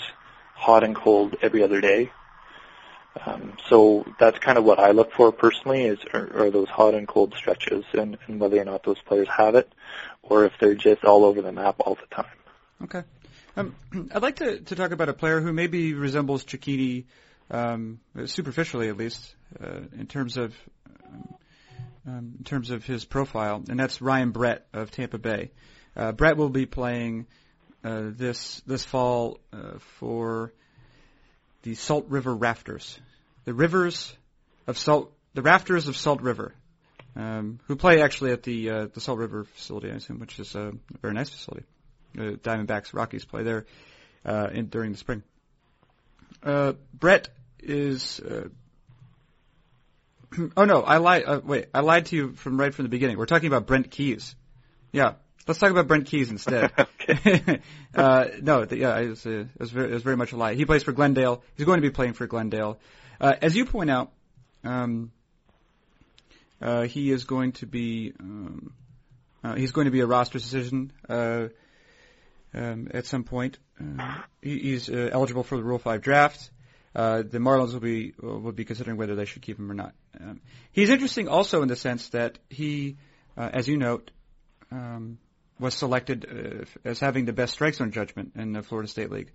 hot 0.55 0.85
and 0.85 0.94
cold 0.94 1.37
every 1.40 1.62
other 1.62 1.81
day 1.81 2.11
um, 3.25 3.57
so 3.68 4.05
that's 4.18 4.38
kind 4.38 4.59
of 4.59 4.64
what 4.64 4.79
I 4.79 4.92
look 4.92 5.12
for 5.12 5.33
personally 5.33 5.85
is 5.85 5.98
are, 6.12 6.44
are 6.44 6.51
those 6.51 6.68
hot 6.68 6.94
and 6.94 7.07
cold 7.07 7.35
stretches 7.35 7.85
and, 7.92 8.16
and 8.27 8.40
whether 8.40 8.61
or 8.61 8.64
not 8.64 8.85
those 8.85 9.01
players 9.01 9.29
have 9.29 9.55
it 9.55 9.72
or 10.22 10.44
if 10.44 10.53
they're 10.61 10.75
just 10.75 11.05
all 11.05 11.25
over 11.25 11.42
the 11.42 11.53
map 11.53 11.77
all 11.81 11.94
the 11.94 12.14
time. 12.14 12.38
Okay. 12.85 13.03
Um, 13.57 13.75
I'd 14.14 14.22
like 14.22 14.37
to, 14.37 14.61
to 14.61 14.75
talk 14.75 14.92
about 14.92 15.09
a 15.09 15.12
player 15.12 15.40
who 15.40 15.53
maybe 15.53 15.94
resembles 15.94 16.44
Cecchini, 16.44 17.05
um, 17.51 18.01
superficially 18.25 18.88
at 18.88 18.96
least, 18.96 19.35
uh, 19.62 19.81
in 19.98 20.07
terms 20.07 20.37
of 20.37 20.55
um, 22.07 22.35
in 22.38 22.44
terms 22.44 22.70
of 22.70 22.85
his 22.85 23.05
profile, 23.05 23.62
and 23.68 23.79
that's 23.79 24.03
Ryan 24.03 24.33
Brett 24.33 24.66
of 24.72 24.90
Tampa 24.90 25.18
Bay. 25.18 25.53
Uh, 25.94 26.11
Brett 26.11 26.37
will 26.37 26.48
be 26.48 26.66
playing 26.66 27.27
uh, 27.85 28.11
this 28.11 28.61
this 28.66 28.85
fall 28.85 29.38
uh, 29.53 29.79
for 29.98 30.53
the 31.62 31.75
Salt 31.75 32.07
River 32.09 32.35
Rafters, 32.35 32.98
the 33.44 33.55
rivers 33.55 34.14
of 34.66 34.79
Salt, 34.79 35.12
the 35.35 35.42
Rafters 35.42 35.88
of 35.88 35.96
Salt 35.96 36.20
River, 36.20 36.55
um, 37.16 37.61
who 37.66 37.77
play 37.77 38.03
actually 38.03 38.33
at 38.33 38.42
the 38.42 38.70
uh, 38.70 38.87
the 38.87 39.01
Salt 39.01 39.18
River 39.18 39.44
facility, 39.44 39.90
I 39.90 39.94
assume, 39.94 40.18
which 40.18 40.38
is 40.38 40.55
a 40.55 40.72
very 41.01 41.14
nice 41.14 41.31
facility. 41.31 41.66
Uh, 42.16 42.22
Diamondbacks, 42.42 42.92
Rockies 42.92 43.25
play 43.25 43.42
there 43.42 43.66
uh, 44.25 44.48
in, 44.53 44.66
during 44.66 44.92
the 44.92 44.98
spring. 44.98 45.22
Uh, 46.42 46.75
Brett 46.92 47.29
is. 47.61 48.20
Uh, 48.20 48.48
oh 50.57 50.64
no, 50.64 50.83
I 50.83 50.98
lied. 50.98 51.25
Uh, 51.27 51.40
wait, 51.42 51.66
I 51.72 51.81
lied 51.81 52.07
to 52.07 52.16
you 52.16 52.33
from 52.33 52.59
right 52.59 52.75
from 52.75 52.85
the 52.85 52.90
beginning. 52.90 53.18
We're 53.18 53.27
talking 53.27 53.46
about 53.46 53.66
Brent 53.66 53.90
Keys. 53.90 54.35
Yeah, 54.92 55.14
Let's 55.46 55.59
talk 55.59 55.70
about 55.70 55.88
Brent 55.88 56.07
Keys 56.07 56.31
instead. 56.31 56.70
uh, 57.94 58.26
no, 58.40 58.64
the, 58.64 58.76
yeah, 58.76 58.98
it 58.98 59.09
was, 59.09 59.26
uh, 59.26 59.31
it, 59.31 59.48
was 59.59 59.70
very, 59.70 59.90
it 59.90 59.94
was 59.94 60.02
very 60.02 60.16
much 60.16 60.33
a 60.33 60.37
lie. 60.37 60.55
He 60.55 60.64
plays 60.64 60.83
for 60.83 60.92
Glendale. 60.92 61.42
He's 61.57 61.66
going 61.66 61.78
to 61.78 61.87
be 61.87 61.90
playing 61.90 62.12
for 62.12 62.26
Glendale. 62.26 62.78
Uh, 63.20 63.35
as 63.42 63.57
you 63.57 63.64
point 63.64 63.90
out, 63.90 64.12
um, 64.64 65.11
uh, 66.61 66.83
he 66.83 67.11
is 67.11 67.24
going 67.24 67.52
to 67.52 67.66
be 67.66 68.12
um, 68.20 68.72
uh, 69.44 69.55
he's 69.55 69.72
going 69.72 69.87
to 69.87 69.90
be 69.90 70.00
a 70.00 70.07
roster 70.07 70.38
decision 70.38 70.92
uh, 71.09 71.48
um, 72.55 72.88
at 72.92 73.07
some 73.07 73.24
point. 73.24 73.59
Uh, 73.81 74.18
he, 74.40 74.59
he's 74.59 74.88
uh, 74.88 75.11
eligible 75.12 75.42
for 75.42 75.57
the 75.57 75.64
Rule 75.64 75.78
Five 75.78 76.02
draft. 76.02 76.50
Uh, 76.94 77.22
the 77.22 77.38
Marlins 77.38 77.72
will 77.72 77.81
be 77.81 78.14
uh, 78.22 78.38
will 78.38 78.52
be 78.52 78.64
considering 78.64 78.96
whether 78.96 79.14
they 79.14 79.24
should 79.24 79.42
keep 79.42 79.59
him 79.59 79.70
or 79.70 79.74
not. 79.74 79.94
Um, 80.20 80.40
he's 80.72 80.90
interesting 80.90 81.28
also 81.28 81.62
in 81.62 81.68
the 81.68 81.76
sense 81.76 82.11
that 82.11 82.38
he, 82.50 82.96
uh, 83.37 83.48
as 83.52 83.66
you 83.66 83.76
note, 83.76 84.11
um, 84.70 85.18
was 85.58 85.74
selected 85.74 86.26
uh, 86.28 86.88
as 86.88 87.00
having 87.00 87.24
the 87.24 87.32
best 87.32 87.52
strike 87.54 87.74
zone 87.74 87.92
judgment 87.92 88.32
in 88.36 88.52
the 88.52 88.62
Florida 88.62 88.88
State 88.88 89.10
League 89.10 89.30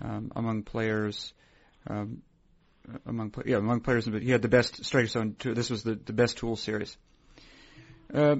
um, 0.00 0.32
among 0.34 0.62
players. 0.62 1.32
Um, 1.88 2.22
among 3.04 3.34
yeah 3.44 3.56
among 3.56 3.80
players, 3.80 4.06
but 4.06 4.22
he 4.22 4.30
had 4.30 4.42
the 4.42 4.48
best 4.48 4.84
strike 4.84 5.08
zone. 5.08 5.34
Tool. 5.38 5.54
This 5.54 5.70
was 5.70 5.82
the 5.82 5.94
the 5.94 6.12
best 6.12 6.38
tool 6.38 6.56
series. 6.56 6.96
Uh, 8.12 8.36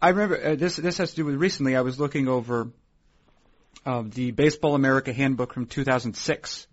I 0.00 0.10
remember 0.10 0.44
uh, 0.44 0.54
this. 0.54 0.76
This 0.76 0.98
has 0.98 1.10
to 1.10 1.16
do 1.16 1.24
with 1.24 1.36
recently. 1.36 1.76
I 1.76 1.80
was 1.80 1.98
looking 1.98 2.28
over 2.28 2.70
uh, 3.84 4.02
the 4.06 4.30
Baseball 4.30 4.74
America 4.74 5.12
Handbook 5.12 5.52
from 5.52 5.66
2006, 5.66 6.66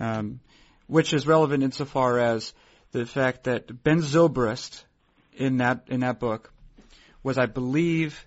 um, 0.00 0.40
which 0.86 1.14
is 1.14 1.26
relevant 1.26 1.62
insofar 1.62 2.18
as 2.18 2.52
the 2.92 3.06
fact 3.06 3.44
that 3.44 3.82
Ben 3.82 4.00
Zobrist 4.00 4.84
in 5.36 5.58
that 5.58 5.84
in 5.88 6.00
that 6.00 6.20
book 6.20 6.52
was, 7.22 7.38
I 7.38 7.46
believe, 7.46 8.26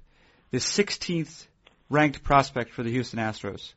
the 0.51 0.59
16th 0.59 1.47
ranked 1.89 2.23
prospect 2.23 2.71
for 2.71 2.83
the 2.83 2.91
Houston 2.91 3.19
Astros. 3.19 3.73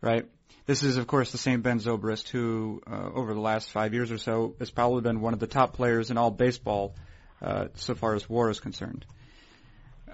Right. 0.00 0.26
This 0.66 0.82
is, 0.82 0.96
of 0.96 1.06
course, 1.06 1.30
the 1.30 1.38
same 1.38 1.62
Ben 1.62 1.78
Zobrist 1.78 2.28
who, 2.28 2.82
uh, 2.90 3.10
over 3.14 3.34
the 3.34 3.40
last 3.40 3.70
five 3.70 3.94
years 3.94 4.10
or 4.10 4.18
so, 4.18 4.56
has 4.58 4.70
probably 4.70 5.00
been 5.00 5.20
one 5.20 5.32
of 5.32 5.38
the 5.38 5.46
top 5.46 5.74
players 5.74 6.10
in 6.10 6.18
all 6.18 6.30
baseball 6.30 6.94
uh, 7.40 7.66
so 7.74 7.94
far 7.94 8.14
as 8.14 8.28
WAR 8.28 8.50
is 8.50 8.58
concerned. 8.58 9.06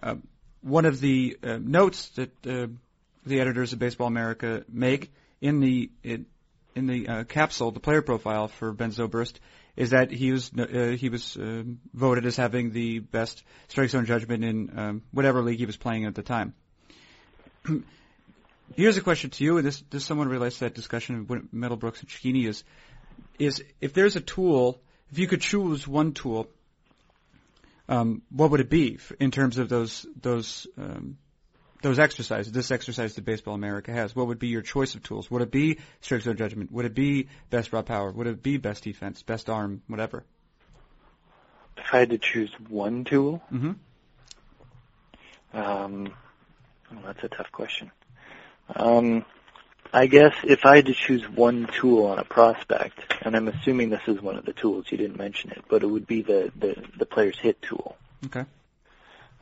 Uh, 0.03 0.17
one 0.61 0.85
of 0.85 1.01
the 1.01 1.39
uh, 1.43 1.59
notes 1.59 2.09
that 2.11 2.47
uh, 2.47 2.67
the 3.25 3.41
editors 3.41 3.73
of 3.73 3.79
Baseball 3.79 4.07
America 4.07 4.65
make 4.69 5.13
in 5.41 5.61
the 5.61 5.91
in, 6.03 6.27
in 6.75 6.87
the 6.87 7.09
uh, 7.09 7.25
capsule, 7.25 7.71
the 7.71 7.81
player 7.81 8.03
profile 8.03 8.49
for 8.49 8.73
Ben 8.73 8.91
Zobrist, 8.91 9.35
is 9.77 9.91
that 9.91 10.11
he 10.11 10.33
was 10.33 10.51
uh, 10.57 10.97
he 10.99 11.09
was 11.09 11.37
uh, 11.37 11.63
voted 11.95 12.27
as 12.27 12.37
having 12.37 12.73
the 12.73 12.99
best 12.99 13.43
strike 13.69 13.91
zone 13.91 14.07
judgment 14.07 14.45
in 14.45 14.79
um, 14.79 15.03
whatever 15.13 15.43
league 15.43 15.59
he 15.59 15.67
was 15.67 15.77
playing 15.77 16.05
at 16.05 16.15
the 16.15 16.23
time. 16.23 16.55
Here's 18.75 18.97
a 18.97 19.03
question 19.03 19.31
to 19.31 19.45
you, 19.45 19.59
and 19.59 19.67
this 19.67 19.83
this 19.91 20.05
somewhat 20.05 20.29
relates 20.29 20.59
to 20.59 20.65
that 20.65 20.75
discussion 20.75 21.21
of 21.21 21.27
Middlebrooks 21.27 22.01
and 22.01 22.09
Cecchini 22.09 22.47
is 22.47 22.65
is 23.39 23.63
if 23.81 23.93
there's 23.93 24.17
a 24.17 24.21
tool, 24.21 24.81
if 25.11 25.19
you 25.19 25.27
could 25.27 25.41
choose 25.41 25.87
one 25.87 26.13
tool 26.13 26.49
um, 27.89 28.23
what 28.31 28.51
would 28.51 28.61
it 28.61 28.71
be 28.71 28.99
in 29.21 29.31
terms 29.31 29.59
of 29.59 29.69
those 29.69 30.07
those 30.21 30.67
um, 30.79 31.19
those 31.83 31.99
exercises? 31.99 32.53
This 32.53 32.71
exercise 32.71 33.15
that 33.15 33.25
Baseball 33.25 33.55
America 33.55 33.93
has. 33.93 34.15
What 34.17 34.29
would 34.29 34.39
be 34.39 34.49
your 34.49 34.63
choice 34.63 34.95
of 34.95 35.03
tools? 35.03 35.31
Would 35.31 35.43
it 35.43 35.51
be 35.51 35.79
strike 36.01 36.23
zone 36.23 36.37
judgment? 36.37 36.73
Would 36.73 36.85
it 36.85 36.95
be 36.95 37.29
best 37.51 37.73
raw 37.73 37.83
power? 37.83 38.11
Would 38.11 38.27
it 38.27 38.43
be 38.43 38.57
best 38.57 38.85
defense, 38.85 39.23
best 39.23 39.51
arm, 39.51 39.83
whatever? 39.89 40.25
If 41.77 41.85
I 41.93 41.99
had 42.01 42.11
to 42.11 42.19
choose 42.19 42.53
one 42.69 43.05
tool, 43.05 43.43
mm-hmm. 43.53 43.73
um, 45.59 46.15
oh, 46.93 46.99
that's 47.05 47.25
a 47.25 47.29
tough 47.29 47.51
question. 47.51 47.91
Um, 48.75 49.25
I 49.93 50.07
guess 50.07 50.35
if 50.45 50.65
I 50.65 50.77
had 50.77 50.87
to 50.87 50.95
choose 50.95 51.29
one 51.29 51.67
tool 51.67 52.07
on 52.07 52.19
a 52.19 52.25
prospect, 52.25 53.15
and 53.23 53.37
I'm 53.37 53.49
assuming 53.49 53.91
this 53.91 54.03
is 54.07 54.23
one 54.23 54.37
of 54.37 54.45
the 54.45 54.55
tools 54.55 54.87
you 54.91 54.97
didn't 54.97 55.19
mention 55.19 55.51
it, 55.51 55.65
but 55.69 55.83
it 55.83 55.87
would 55.87 56.07
be 56.07 56.23
the 56.23 56.51
the, 56.57 56.83
the 56.99 57.07
player's 57.07 57.39
hit 57.39 57.61
tool. 57.61 57.97
Okay. 58.27 58.45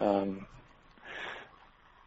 Um, 0.00 0.46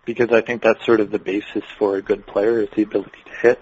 because 0.05 0.31
I 0.31 0.41
think 0.41 0.61
that's 0.61 0.85
sort 0.85 0.99
of 0.99 1.11
the 1.11 1.19
basis 1.19 1.63
for 1.77 1.95
a 1.95 2.01
good 2.01 2.25
player 2.25 2.59
is 2.61 2.69
the 2.75 2.83
ability 2.83 3.19
to 3.25 3.47
hit, 3.47 3.61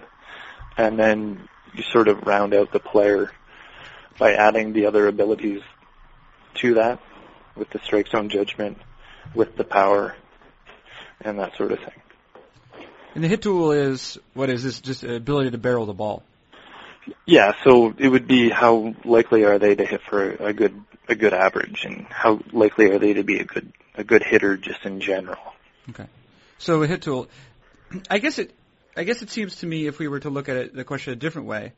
and 0.76 0.98
then 0.98 1.48
you 1.74 1.82
sort 1.82 2.08
of 2.08 2.26
round 2.26 2.54
out 2.54 2.72
the 2.72 2.80
player 2.80 3.30
by 4.18 4.34
adding 4.34 4.72
the 4.72 4.86
other 4.86 5.06
abilities 5.06 5.62
to 6.54 6.74
that, 6.74 7.00
with 7.56 7.70
the 7.70 7.80
strike 7.80 8.08
zone 8.08 8.28
judgment, 8.28 8.78
with 9.34 9.56
the 9.56 9.64
power, 9.64 10.14
and 11.20 11.38
that 11.38 11.56
sort 11.56 11.72
of 11.72 11.78
thing. 11.78 12.02
And 13.14 13.22
the 13.22 13.28
hit 13.28 13.42
tool 13.42 13.72
is 13.72 14.18
what 14.34 14.50
is 14.50 14.62
this? 14.62 14.80
Just 14.80 15.04
ability 15.04 15.50
to 15.50 15.58
barrel 15.58 15.86
the 15.86 15.92
ball. 15.92 16.22
Yeah, 17.26 17.52
so 17.64 17.94
it 17.98 18.08
would 18.08 18.26
be 18.26 18.48
how 18.48 18.94
likely 19.04 19.44
are 19.44 19.58
they 19.58 19.74
to 19.74 19.84
hit 19.84 20.00
for 20.08 20.30
a 20.30 20.52
good 20.52 20.80
a 21.08 21.14
good 21.14 21.34
average, 21.34 21.84
and 21.84 22.06
how 22.08 22.40
likely 22.52 22.90
are 22.90 22.98
they 22.98 23.14
to 23.14 23.24
be 23.24 23.38
a 23.38 23.44
good 23.44 23.72
a 23.94 24.04
good 24.04 24.22
hitter 24.22 24.56
just 24.56 24.84
in 24.84 25.00
general. 25.00 25.40
Okay, 25.90 26.06
so 26.62 26.82
a 26.82 26.86
hit 26.86 27.02
tool. 27.02 27.28
I 28.10 28.18
guess 28.18 28.38
it 28.38 28.54
I 28.96 29.04
guess 29.04 29.22
it 29.22 29.30
seems 29.30 29.56
to 29.56 29.66
me 29.66 29.86
if 29.86 29.98
we 29.98 30.08
were 30.08 30.20
to 30.20 30.30
look 30.30 30.48
at 30.48 30.56
it, 30.56 30.74
the 30.74 30.84
question 30.84 31.12
a 31.12 31.16
different 31.16 31.48
way, 31.48 31.72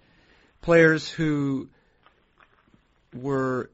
players 0.62 1.08
who 1.08 1.68
were 3.14 3.70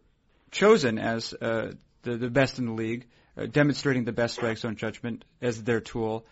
chosen 0.50 0.98
as 0.98 1.34
uh, 1.34 1.72
the 2.02 2.16
the 2.16 2.30
best 2.30 2.58
in 2.58 2.66
the 2.66 2.72
league, 2.72 3.06
uh, 3.36 3.46
demonstrating 3.46 4.04
the 4.04 4.12
best 4.12 4.34
strike 4.34 4.58
zone 4.58 4.76
judgment 4.76 5.24
as 5.40 5.62
their 5.62 5.80
tool 5.80 6.24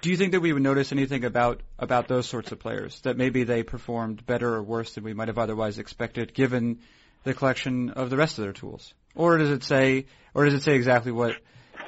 do 0.00 0.10
you 0.10 0.16
think 0.16 0.32
that 0.32 0.40
we 0.40 0.52
would 0.52 0.62
notice 0.62 0.92
anything 0.92 1.24
about 1.24 1.60
about 1.78 2.08
those 2.08 2.26
sorts 2.26 2.52
of 2.52 2.58
players 2.58 3.00
that 3.00 3.16
maybe 3.16 3.44
they 3.44 3.62
performed 3.62 4.24
better 4.24 4.54
or 4.54 4.62
worse 4.62 4.94
than 4.94 5.04
we 5.04 5.12
might 5.12 5.28
have 5.28 5.38
otherwise 5.38 5.78
expected, 5.78 6.34
given 6.34 6.80
the 7.24 7.34
collection 7.34 7.90
of 7.90 8.10
the 8.10 8.16
rest 8.16 8.38
of 8.38 8.44
their 8.44 8.52
tools? 8.52 8.94
Or 9.14 9.36
does 9.38 9.50
it 9.50 9.64
say, 9.64 10.06
or 10.34 10.44
does 10.44 10.54
it 10.54 10.62
say 10.62 10.74
exactly 10.74 11.12
what? 11.12 11.36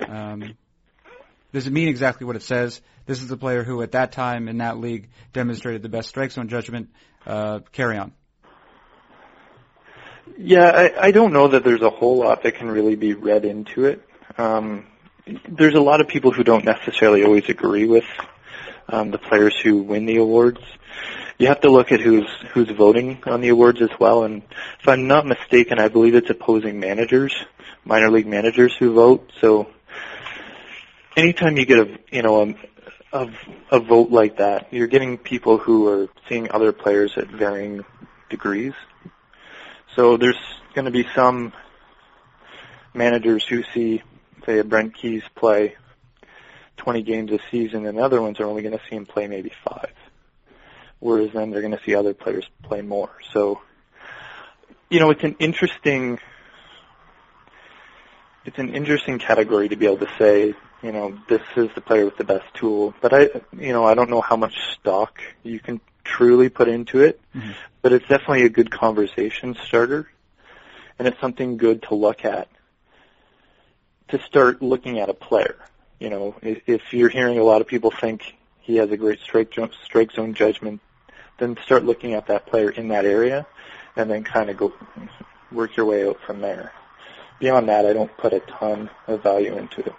Um, 0.07 0.57
does 1.53 1.67
it 1.67 1.73
mean 1.73 1.89
exactly 1.89 2.27
what 2.27 2.37
it 2.37 2.43
says? 2.43 2.81
This 3.07 3.23
is 3.23 3.29
the 3.29 3.37
player 3.37 3.65
who, 3.65 3.81
at 3.83 3.93
that 3.93 4.13
time 4.13 4.49
in 4.49 4.59
that 4.59 4.79
league, 4.79 5.09
demonstrated 5.33 5.83
the 5.83 5.89
best 5.89 6.09
strike 6.09 6.31
zone 6.31 6.49
judgment. 6.49 6.91
Uh, 7.27 7.61
carry 7.73 7.97
on. 7.97 8.13
Yeah, 10.37 10.69
I, 10.69 11.07
I 11.07 11.11
don't 11.11 11.33
know 11.33 11.49
that 11.49 11.65
there's 11.65 11.83
a 11.83 11.91
whole 11.91 12.19
lot 12.19 12.43
that 12.43 12.57
can 12.57 12.71
really 12.71 12.97
be 12.97 13.15
read 13.15 13.45
into 13.45 13.87
it. 13.87 14.07
Um, 14.37 14.87
there's 15.49 15.75
a 15.75 15.81
lot 15.81 16.01
of 16.01 16.09
people 16.09 16.31
who 16.31 16.45
don't 16.45 16.65
necessarily 16.65 17.25
always 17.25 17.49
agree 17.49 17.87
with 17.87 18.05
um, 18.89 19.11
the 19.11 19.19
players 19.19 19.55
who 19.63 19.83
win 19.83 20.07
the 20.07 20.17
awards. 20.17 20.61
You 21.39 21.49
have 21.49 21.61
to 21.61 21.71
look 21.71 21.93
at 21.93 22.01
who's 22.01 22.29
who's 22.53 22.71
voting 22.71 23.23
on 23.27 23.41
the 23.41 23.49
awards 23.49 23.81
as 23.81 23.91
well. 23.99 24.25
And 24.25 24.43
if 24.81 24.89
I'm 24.89 25.07
not 25.07 25.27
mistaken, 25.27 25.79
I 25.79 25.89
believe 25.89 26.15
it's 26.15 26.31
opposing 26.31 26.81
managers, 26.81 27.35
minor 27.85 28.11
league 28.11 28.27
managers 28.27 28.75
who 28.77 28.93
vote. 28.95 29.33
So 29.41 29.69
anytime 31.19 31.57
you 31.57 31.67
get 31.67 31.79
a 31.79 31.99
you 32.11 32.23
know 32.23 32.43
a, 32.43 32.55
a, 33.13 33.31
a 33.73 33.81
vote 33.81 34.11
like 34.11 34.39
that, 34.39 34.73
you're 34.73 34.87
getting 34.87 35.19
people 35.19 35.59
who 35.59 35.89
are 35.89 36.09
seeing 36.29 36.51
other 36.51 36.73
players 36.73 37.13
at 37.17 37.29
varying 37.29 37.85
degrees. 38.31 38.73
So 39.97 40.17
there's 40.17 40.39
going 40.75 40.85
to 40.85 40.91
be 40.91 41.07
some 41.15 41.53
managers 42.95 43.45
who 43.47 43.65
see 43.75 44.03
say 44.47 44.59
a 44.59 44.65
Brent 44.65 44.95
Keys 44.95 45.23
play 45.35 45.75
20 46.79 47.03
games 47.03 47.33
a 47.33 47.39
season, 47.51 47.87
and 47.87 47.99
other 47.99 48.23
ones 48.23 48.41
are 48.41 48.47
only 48.47 48.63
going 48.63 48.77
to 48.77 48.85
see 48.89 48.97
him 48.97 49.05
play 49.05 49.27
maybe 49.27 49.53
five. 49.65 49.93
Whereas 51.01 51.31
then 51.33 51.51
they're 51.51 51.61
going 51.61 51.77
to 51.77 51.83
see 51.85 51.95
other 51.95 52.15
players 52.15 52.49
play 52.63 52.83
more. 52.83 53.11
So, 53.33 53.61
you 54.89 54.99
know, 55.01 55.11
it's 55.11 55.23
an 55.23 55.37
interesting, 55.39 56.19
it's 58.45 58.59
an 58.59 58.75
interesting 58.75 59.19
category 59.19 59.69
to 59.69 59.77
be 59.77 59.87
able 59.87 59.99
to 59.99 60.11
say, 60.19 60.55
you 60.83 60.93
know, 60.93 61.19
this 61.29 61.43
is 61.57 61.69
the 61.75 61.81
player 61.81 62.05
with 62.05 62.17
the 62.17 62.25
best 62.25 62.55
tool. 62.55 62.95
But 63.01 63.13
I, 63.13 63.29
you 63.57 63.73
know, 63.73 63.85
I 63.85 63.95
don't 63.95 64.11
know 64.11 64.21
how 64.21 64.37
much 64.37 64.55
stock 64.75 65.21
you 65.43 65.59
can 65.59 65.81
truly 66.05 66.49
put 66.49 66.69
into 66.69 67.01
it. 67.01 67.21
Mm-hmm. 67.35 67.51
But 67.83 67.93
it's 67.93 68.09
definitely 68.09 68.43
a 68.43 68.49
good 68.49 68.71
conversation 68.71 69.57
starter, 69.67 70.09
and 70.99 71.07
it's 71.07 71.21
something 71.21 71.57
good 71.57 71.83
to 71.85 71.95
look 71.95 72.25
at 72.25 72.49
to 74.09 74.19
start 74.23 74.63
looking 74.63 74.99
at 74.99 75.09
a 75.09 75.15
player. 75.15 75.57
You 75.99 76.11
know, 76.11 76.37
if 76.43 76.63
if 76.67 76.93
you're 76.93 77.09
hearing 77.09 77.39
a 77.39 77.45
lot 77.45 77.61
of 77.61 77.67
people 77.67 77.91
think 77.91 78.35
he 78.61 78.77
has 78.77 78.91
a 78.91 78.97
great 78.97 79.21
strike 79.21 79.55
strike 79.85 80.13
zone 80.13 80.35
judgment, 80.35 80.81
then 81.39 81.57
start 81.65 81.85
looking 81.85 82.15
at 82.15 82.27
that 82.27 82.47
player 82.47 82.71
in 82.71 82.89
that 82.89 83.05
area, 83.05 83.47
and 83.97 84.11
then 84.11 84.25
kind 84.25 84.51
of 84.51 84.57
go 84.57 84.73
work 85.53 85.77
your 85.77 85.87
way 85.87 86.07
out 86.07 86.21
from 86.27 86.41
there. 86.41 86.73
Beyond 87.39 87.69
that, 87.69 87.87
I 87.87 87.93
don't 87.93 88.15
put 88.17 88.33
a 88.33 88.41
ton 88.41 88.91
of 89.07 89.23
value 89.23 89.57
into 89.57 89.81
it. 89.81 89.95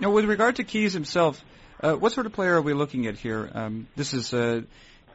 Now, 0.00 0.10
with 0.10 0.26
regard 0.26 0.56
to 0.56 0.64
Keys 0.64 0.92
himself, 0.92 1.42
uh, 1.80 1.94
what 1.94 2.12
sort 2.12 2.26
of 2.26 2.32
player 2.32 2.54
are 2.54 2.62
we 2.62 2.72
looking 2.72 3.08
at 3.08 3.16
here? 3.16 3.50
Um, 3.52 3.88
this 3.96 4.14
is, 4.14 4.32
uh, 4.32 4.62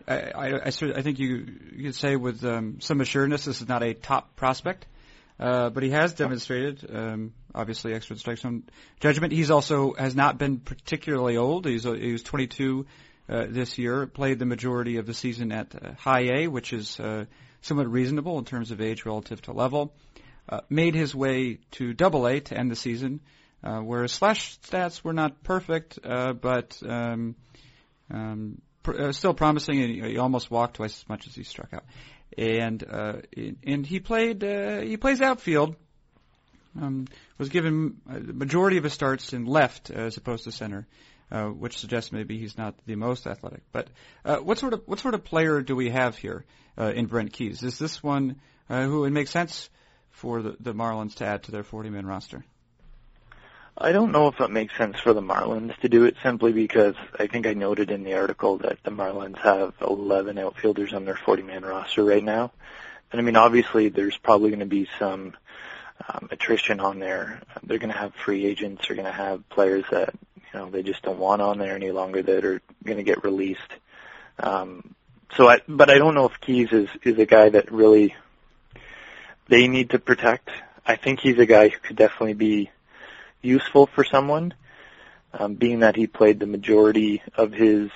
I, 0.05 0.15
I, 0.15 0.47
I, 0.49 0.67
I, 0.67 1.01
think 1.01 1.19
you, 1.19 1.47
you 1.73 1.83
could 1.85 1.95
say 1.95 2.17
with 2.17 2.43
um, 2.43 2.81
some 2.81 2.99
assuredness, 2.99 3.45
this 3.45 3.61
is 3.61 3.67
not 3.69 3.81
a 3.81 3.93
top 3.93 4.35
prospect. 4.35 4.85
Uh, 5.39 5.69
but 5.69 5.83
he 5.83 5.89
has 5.89 6.13
demonstrated, 6.13 6.85
um, 6.93 7.33
obviously, 7.55 7.93
extra 7.93 8.17
strike 8.17 8.37
zone 8.37 8.63
judgment. 8.99 9.33
He's 9.33 9.51
also 9.51 9.93
has 9.93 10.15
not 10.15 10.37
been 10.37 10.59
particularly 10.59 11.37
old. 11.37 11.65
He's 11.65 11.85
uh, 11.85 11.93
he 11.93 12.11
was 12.11 12.21
22 12.21 12.85
uh, 13.27 13.45
this 13.49 13.77
year. 13.77 14.05
Played 14.05 14.37
the 14.37 14.45
majority 14.45 14.97
of 14.97 15.07
the 15.07 15.13
season 15.13 15.51
at 15.51 15.73
uh, 15.73 15.93
High 15.97 16.43
A, 16.43 16.47
which 16.47 16.71
is 16.71 16.99
uh, 16.99 17.25
somewhat 17.61 17.91
reasonable 17.91 18.37
in 18.37 18.45
terms 18.45 18.69
of 18.69 18.79
age 18.79 19.05
relative 19.05 19.41
to 19.43 19.53
level. 19.53 19.93
Uh, 20.47 20.59
made 20.69 20.93
his 20.93 21.15
way 21.15 21.59
to 21.71 21.93
Double 21.93 22.27
A 22.27 22.39
to 22.41 22.57
end 22.57 22.69
the 22.69 22.75
season, 22.75 23.21
uh, 23.63 23.79
where 23.79 24.03
his 24.03 24.11
slash 24.11 24.59
stats 24.59 25.03
were 25.03 25.13
not 25.13 25.43
perfect, 25.43 25.99
uh, 26.03 26.33
but 26.33 26.81
um, 26.87 27.35
um, 28.11 28.61
pr- 28.83 29.01
uh, 29.01 29.11
still 29.11 29.33
promising. 29.33 29.81
And 29.81 29.91
he, 29.91 30.11
he 30.11 30.17
almost 30.17 30.51
walked 30.51 30.75
twice 30.75 31.01
as 31.01 31.09
much 31.09 31.27
as 31.27 31.35
he 31.35 31.43
struck 31.43 31.73
out 31.73 31.83
and 32.37 32.83
uh, 32.89 33.13
and 33.65 33.85
he 33.85 33.99
played 33.99 34.43
uh, 34.43 34.81
he 34.81 34.97
plays 34.97 35.21
outfield. 35.21 35.75
Um, 36.79 37.07
was 37.37 37.49
given 37.49 37.97
the 38.07 38.33
majority 38.33 38.77
of 38.77 38.83
his 38.83 38.93
starts 38.93 39.31
in 39.31 39.45
left 39.45 39.91
as 39.91 40.17
opposed 40.17 40.45
to 40.45 40.51
center, 40.51 40.87
uh, 41.31 41.45
which 41.45 41.77
suggests 41.77 42.11
maybe 42.11 42.39
he's 42.39 42.57
not 42.57 42.73
the 42.87 42.95
most 42.95 43.27
athletic. 43.27 43.61
But 43.71 43.89
uh, 44.25 44.37
what 44.37 44.57
sort 44.57 44.73
of 44.73 44.81
what 44.87 44.99
sort 44.99 45.13
of 45.13 45.23
player 45.23 45.61
do 45.61 45.75
we 45.75 45.91
have 45.91 46.17
here 46.17 46.45
uh, 46.77 46.91
in 46.91 47.05
Brent 47.05 47.31
Keys? 47.31 47.61
Is 47.61 47.77
this 47.77 48.01
one 48.01 48.37
uh, 48.69 48.85
who 48.85 49.05
it 49.05 49.11
makes 49.11 49.29
sense 49.29 49.69
for 50.09 50.41
the, 50.41 50.55
the 50.59 50.73
Marlins 50.73 51.15
to 51.15 51.25
add 51.25 51.43
to 51.43 51.51
their 51.51 51.63
40-man 51.63 52.07
roster? 52.07 52.43
I 53.77 53.91
don't 53.91 54.11
know 54.11 54.27
if 54.27 54.39
it 54.39 54.51
makes 54.51 54.77
sense 54.77 54.99
for 54.99 55.13
the 55.13 55.21
Marlins 55.21 55.75
to 55.79 55.89
do 55.89 56.05
it 56.05 56.15
simply 56.21 56.51
because 56.51 56.95
I 57.17 57.25
think 57.27 57.47
I 57.47 57.53
noted 57.53 57.89
in 57.89 58.03
the 58.03 58.13
article 58.13 58.57
that 58.59 58.77
the 58.83 58.91
Marlins 58.91 59.39
have 59.39 59.73
11 59.81 60.37
outfielders 60.37 60.93
on 60.93 61.05
their 61.05 61.15
40-man 61.15 61.63
roster 61.63 62.03
right 62.03 62.23
now. 62.23 62.51
And 63.11 63.19
I 63.19 63.23
mean, 63.23 63.35
obviously 63.35 63.89
there's 63.89 64.17
probably 64.17 64.49
going 64.49 64.59
to 64.59 64.65
be 64.67 64.87
some 64.99 65.33
um, 66.07 66.29
attrition 66.31 66.79
on 66.79 66.99
there. 66.99 67.41
They're 67.63 67.79
going 67.79 67.91
to 67.91 67.97
have 67.97 68.13
free 68.13 68.45
agents. 68.45 68.87
They're 68.87 68.95
going 68.95 69.07
to 69.07 69.11
have 69.11 69.47
players 69.49 69.85
that, 69.91 70.13
you 70.35 70.59
know, 70.59 70.69
they 70.69 70.83
just 70.83 71.01
don't 71.01 71.19
want 71.19 71.41
on 71.41 71.57
there 71.57 71.75
any 71.75 71.91
longer 71.91 72.21
that 72.21 72.45
are 72.45 72.61
going 72.83 72.97
to 72.97 73.03
get 73.03 73.23
released. 73.23 73.59
Um, 74.39 74.93
so 75.35 75.47
I, 75.47 75.61
but 75.67 75.89
I 75.89 75.97
don't 75.97 76.13
know 76.13 76.27
if 76.27 76.39
Keys 76.41 76.71
is, 76.71 76.89
is 77.03 77.17
a 77.17 77.25
guy 77.25 77.49
that 77.49 77.71
really 77.71 78.15
they 79.47 79.67
need 79.67 79.91
to 79.91 79.99
protect. 79.99 80.49
I 80.85 80.95
think 80.95 81.19
he's 81.19 81.39
a 81.39 81.45
guy 81.45 81.69
who 81.69 81.79
could 81.79 81.95
definitely 81.95 82.33
be 82.33 82.69
useful 83.43 83.87
for 83.87 84.03
someone, 84.03 84.53
um, 85.33 85.55
being 85.55 85.81
that 85.81 85.95
he 85.95 86.07
played 86.07 86.39
the 86.39 86.47
majority 86.47 87.21
of 87.35 87.51
his 87.51 87.91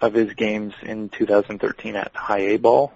of 0.00 0.12
his 0.12 0.34
games 0.34 0.74
in 0.82 1.08
2013 1.08 1.96
at 1.96 2.14
high 2.14 2.40
A 2.40 2.56
ball. 2.58 2.92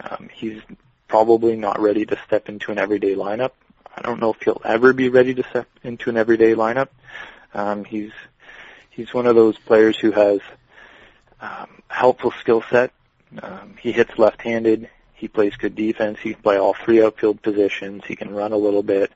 Um, 0.00 0.28
he's 0.32 0.60
probably 1.08 1.56
not 1.56 1.80
ready 1.80 2.04
to 2.06 2.18
step 2.26 2.48
into 2.48 2.72
an 2.72 2.78
everyday 2.78 3.14
lineup. 3.14 3.52
I 3.94 4.02
don't 4.02 4.20
know 4.20 4.32
if 4.32 4.42
he'll 4.42 4.60
ever 4.64 4.92
be 4.92 5.08
ready 5.08 5.34
to 5.34 5.42
step 5.50 5.68
into 5.82 6.10
an 6.10 6.16
everyday 6.16 6.54
lineup. 6.54 6.88
Um, 7.54 7.84
he's 7.84 8.12
he's 8.90 9.12
one 9.12 9.26
of 9.26 9.34
those 9.34 9.58
players 9.58 9.98
who 9.98 10.12
has 10.12 10.40
um, 11.40 11.82
helpful 11.88 12.32
skill 12.40 12.62
set. 12.70 12.92
Um, 13.42 13.74
he 13.80 13.92
hits 13.92 14.18
left-handed. 14.18 14.88
He 15.14 15.28
plays 15.28 15.56
good 15.56 15.74
defense. 15.74 16.18
He 16.20 16.34
can 16.34 16.42
play 16.42 16.56
all 16.58 16.74
three 16.74 17.02
outfield 17.02 17.42
positions. 17.42 18.02
He 18.06 18.16
can 18.16 18.34
run 18.34 18.52
a 18.52 18.56
little 18.56 18.82
bit. 18.82 19.12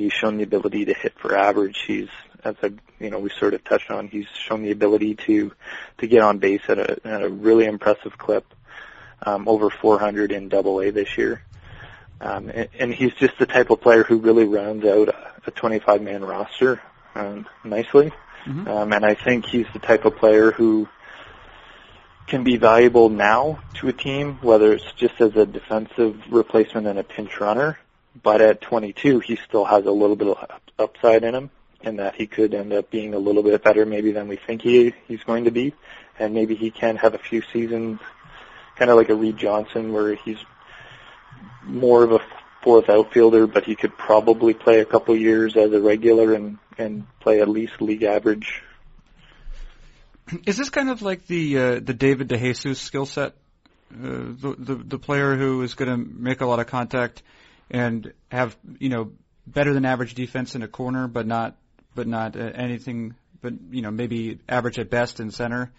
He's 0.00 0.12
shown 0.12 0.38
the 0.38 0.42
ability 0.42 0.86
to 0.86 0.94
hit 0.94 1.14
for 1.18 1.36
average. 1.36 1.78
He's, 1.86 2.08
as 2.44 2.54
I, 2.62 2.72
you 2.98 3.10
know, 3.10 3.18
we 3.18 3.30
sort 3.30 3.54
of 3.54 3.62
touched 3.64 3.90
on, 3.90 4.08
he's 4.08 4.26
shown 4.28 4.62
the 4.62 4.70
ability 4.70 5.14
to, 5.26 5.52
to 5.98 6.06
get 6.06 6.22
on 6.22 6.38
base 6.38 6.62
at 6.68 6.78
a, 6.78 7.06
at 7.06 7.22
a 7.22 7.28
really 7.28 7.66
impressive 7.66 8.16
clip, 8.16 8.46
um, 9.24 9.48
over 9.48 9.70
400 9.70 10.32
in 10.32 10.48
double 10.48 10.80
A 10.80 10.90
this 10.90 11.18
year. 11.18 11.42
Um, 12.20 12.50
and, 12.50 12.68
and 12.78 12.94
he's 12.94 13.14
just 13.14 13.38
the 13.38 13.46
type 13.46 13.70
of 13.70 13.80
player 13.80 14.04
who 14.04 14.18
really 14.18 14.44
rounds 14.44 14.84
out 14.84 15.08
a, 15.08 15.32
a 15.46 15.50
25 15.50 16.02
man 16.02 16.24
roster, 16.24 16.80
um, 17.14 17.46
nicely. 17.64 18.12
Mm-hmm. 18.44 18.68
Um, 18.68 18.92
and 18.92 19.04
I 19.04 19.14
think 19.14 19.46
he's 19.46 19.66
the 19.72 19.78
type 19.78 20.04
of 20.06 20.16
player 20.16 20.50
who, 20.50 20.88
can 22.30 22.44
be 22.44 22.56
valuable 22.56 23.08
now 23.08 23.58
to 23.74 23.88
a 23.88 23.92
team, 23.92 24.38
whether 24.40 24.72
it's 24.72 24.92
just 24.92 25.20
as 25.20 25.34
a 25.34 25.44
defensive 25.44 26.16
replacement 26.30 26.86
and 26.86 26.96
a 26.96 27.02
pinch 27.02 27.40
runner, 27.40 27.76
but 28.22 28.40
at 28.40 28.60
22, 28.60 29.20
he 29.20 29.36
still 29.36 29.64
has 29.64 29.86
a 29.86 29.90
little 29.90 30.16
bit 30.16 30.28
of 30.28 30.60
upside 30.78 31.24
in 31.24 31.34
him, 31.34 31.50
and 31.82 31.98
that 31.98 32.14
he 32.14 32.26
could 32.26 32.54
end 32.54 32.72
up 32.72 32.90
being 32.90 33.14
a 33.14 33.18
little 33.18 33.42
bit 33.42 33.62
better 33.62 33.86
maybe 33.86 34.12
than 34.12 34.28
we 34.28 34.36
think 34.36 34.62
he 34.62 34.94
he's 35.06 35.22
going 35.22 35.44
to 35.44 35.50
be, 35.50 35.74
and 36.18 36.34
maybe 36.34 36.54
he 36.54 36.70
can 36.70 36.96
have 36.96 37.14
a 37.14 37.18
few 37.18 37.42
seasons, 37.52 38.00
kind 38.76 38.90
of 38.90 38.96
like 38.96 39.08
a 39.08 39.14
Reed 39.14 39.36
Johnson, 39.36 39.92
where 39.92 40.14
he's 40.14 40.38
more 41.64 42.02
of 42.02 42.12
a 42.12 42.20
fourth 42.62 42.88
outfielder, 42.90 43.46
but 43.46 43.64
he 43.64 43.74
could 43.74 43.96
probably 43.96 44.54
play 44.54 44.80
a 44.80 44.84
couple 44.84 45.16
years 45.16 45.56
as 45.56 45.72
a 45.72 45.80
regular 45.80 46.34
and 46.34 46.58
and 46.78 47.06
play 47.20 47.40
at 47.40 47.48
least 47.48 47.80
league 47.80 48.02
average. 48.02 48.62
Is 50.46 50.56
this 50.56 50.70
kind 50.70 50.90
of 50.90 51.02
like 51.02 51.26
the 51.26 51.58
uh, 51.58 51.80
the 51.80 51.94
David 51.94 52.28
DeJesus 52.28 52.76
skill 52.76 53.06
set? 53.06 53.34
Uh, 53.92 54.30
the, 54.40 54.54
the 54.58 54.74
the 54.74 54.98
player 54.98 55.36
who 55.36 55.62
is 55.62 55.74
going 55.74 55.90
to 55.90 55.96
make 55.96 56.40
a 56.40 56.46
lot 56.46 56.60
of 56.60 56.66
contact 56.66 57.22
and 57.70 58.12
have 58.30 58.56
you 58.78 58.88
know 58.88 59.12
better 59.46 59.72
than 59.72 59.84
average 59.84 60.14
defense 60.14 60.54
in 60.54 60.62
a 60.62 60.68
corner, 60.68 61.08
but 61.08 61.26
not 61.26 61.56
but 61.94 62.06
not 62.06 62.36
uh, 62.36 62.50
anything, 62.54 63.14
but 63.40 63.54
you 63.70 63.82
know 63.82 63.90
maybe 63.90 64.38
average 64.48 64.78
at 64.78 64.90
best 64.90 65.20
in 65.20 65.30
center. 65.30 65.70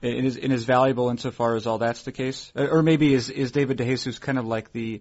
It 0.00 0.24
is, 0.24 0.36
it 0.36 0.50
is 0.50 0.64
valuable 0.64 1.10
insofar 1.10 1.54
as 1.54 1.68
all 1.68 1.78
that's 1.78 2.02
the 2.02 2.10
case, 2.10 2.52
uh, 2.56 2.66
or 2.66 2.82
maybe 2.82 3.14
is 3.14 3.30
is 3.30 3.52
David 3.52 3.78
DeJesus 3.78 4.20
kind 4.20 4.38
of 4.38 4.46
like 4.46 4.72
the 4.72 5.00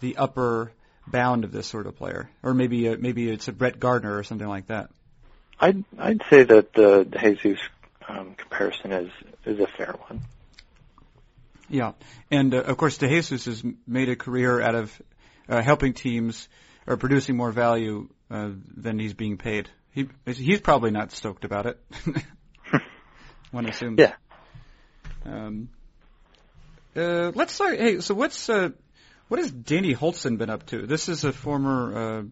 the 0.00 0.16
upper 0.16 0.72
bound 1.06 1.44
of 1.44 1.52
this 1.52 1.66
sort 1.66 1.86
of 1.86 1.96
player, 1.96 2.30
or 2.42 2.54
maybe 2.54 2.88
uh, 2.88 2.96
maybe 2.98 3.28
it's 3.28 3.48
a 3.48 3.52
Brett 3.52 3.78
Gardner 3.78 4.16
or 4.16 4.22
something 4.22 4.48
like 4.48 4.68
that. 4.68 4.90
I'd 5.60 5.84
I'd 5.98 6.22
say 6.30 6.44
that 6.44 6.72
the 6.72 7.04
DeJesus 7.04 7.58
um, 8.08 8.34
comparison 8.34 8.92
is 8.92 9.10
is 9.44 9.60
a 9.60 9.66
fair 9.66 9.94
one. 10.08 10.22
Yeah, 11.68 11.92
and 12.30 12.54
uh, 12.54 12.62
of 12.62 12.76
course 12.76 12.98
DeJesus 12.98 13.46
has 13.46 13.62
made 13.86 14.08
a 14.08 14.16
career 14.16 14.60
out 14.60 14.74
of 14.74 15.02
uh, 15.48 15.62
helping 15.62 15.92
teams 15.92 16.48
or 16.86 16.96
producing 16.96 17.36
more 17.36 17.52
value 17.52 18.08
uh, 18.30 18.50
than 18.76 18.98
he's 18.98 19.14
being 19.14 19.38
paid. 19.38 19.68
He 19.92 20.08
he's 20.26 20.60
probably 20.60 20.90
not 20.90 21.12
stoked 21.12 21.44
about 21.44 21.66
it. 21.66 21.78
One 23.50 23.66
assumes. 23.66 23.98
Yeah. 23.98 24.14
Um, 25.24 25.68
uh, 26.96 27.32
let's 27.34 27.54
start. 27.54 27.78
Hey, 27.78 28.00
so 28.00 28.14
what's 28.14 28.48
uh, 28.48 28.70
what 29.28 29.40
has 29.40 29.50
Danny 29.50 29.94
Hultzen 29.94 30.38
been 30.38 30.50
up 30.50 30.66
to? 30.66 30.86
This 30.86 31.08
is 31.08 31.24
a 31.24 31.32
former 31.32 32.30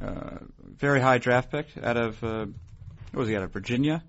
uh, 0.00 0.04
uh, 0.04 0.38
very 0.60 1.00
high 1.00 1.18
draft 1.18 1.50
pick 1.50 1.66
out 1.82 1.96
of 1.96 2.22
uh, 2.24 2.46
what 3.12 3.20
was 3.20 3.28
he 3.28 3.36
out 3.36 3.42
of 3.42 3.52
Virginia? 3.52 4.02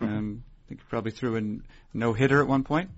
Mm-hmm. 0.00 0.04
Um, 0.04 0.44
I 0.46 0.68
think 0.68 0.80
he 0.80 0.86
probably 0.88 1.12
threw 1.12 1.36
in 1.36 1.62
no 1.92 2.12
hitter 2.12 2.40
at 2.40 2.48
one 2.48 2.64
point. 2.64 2.90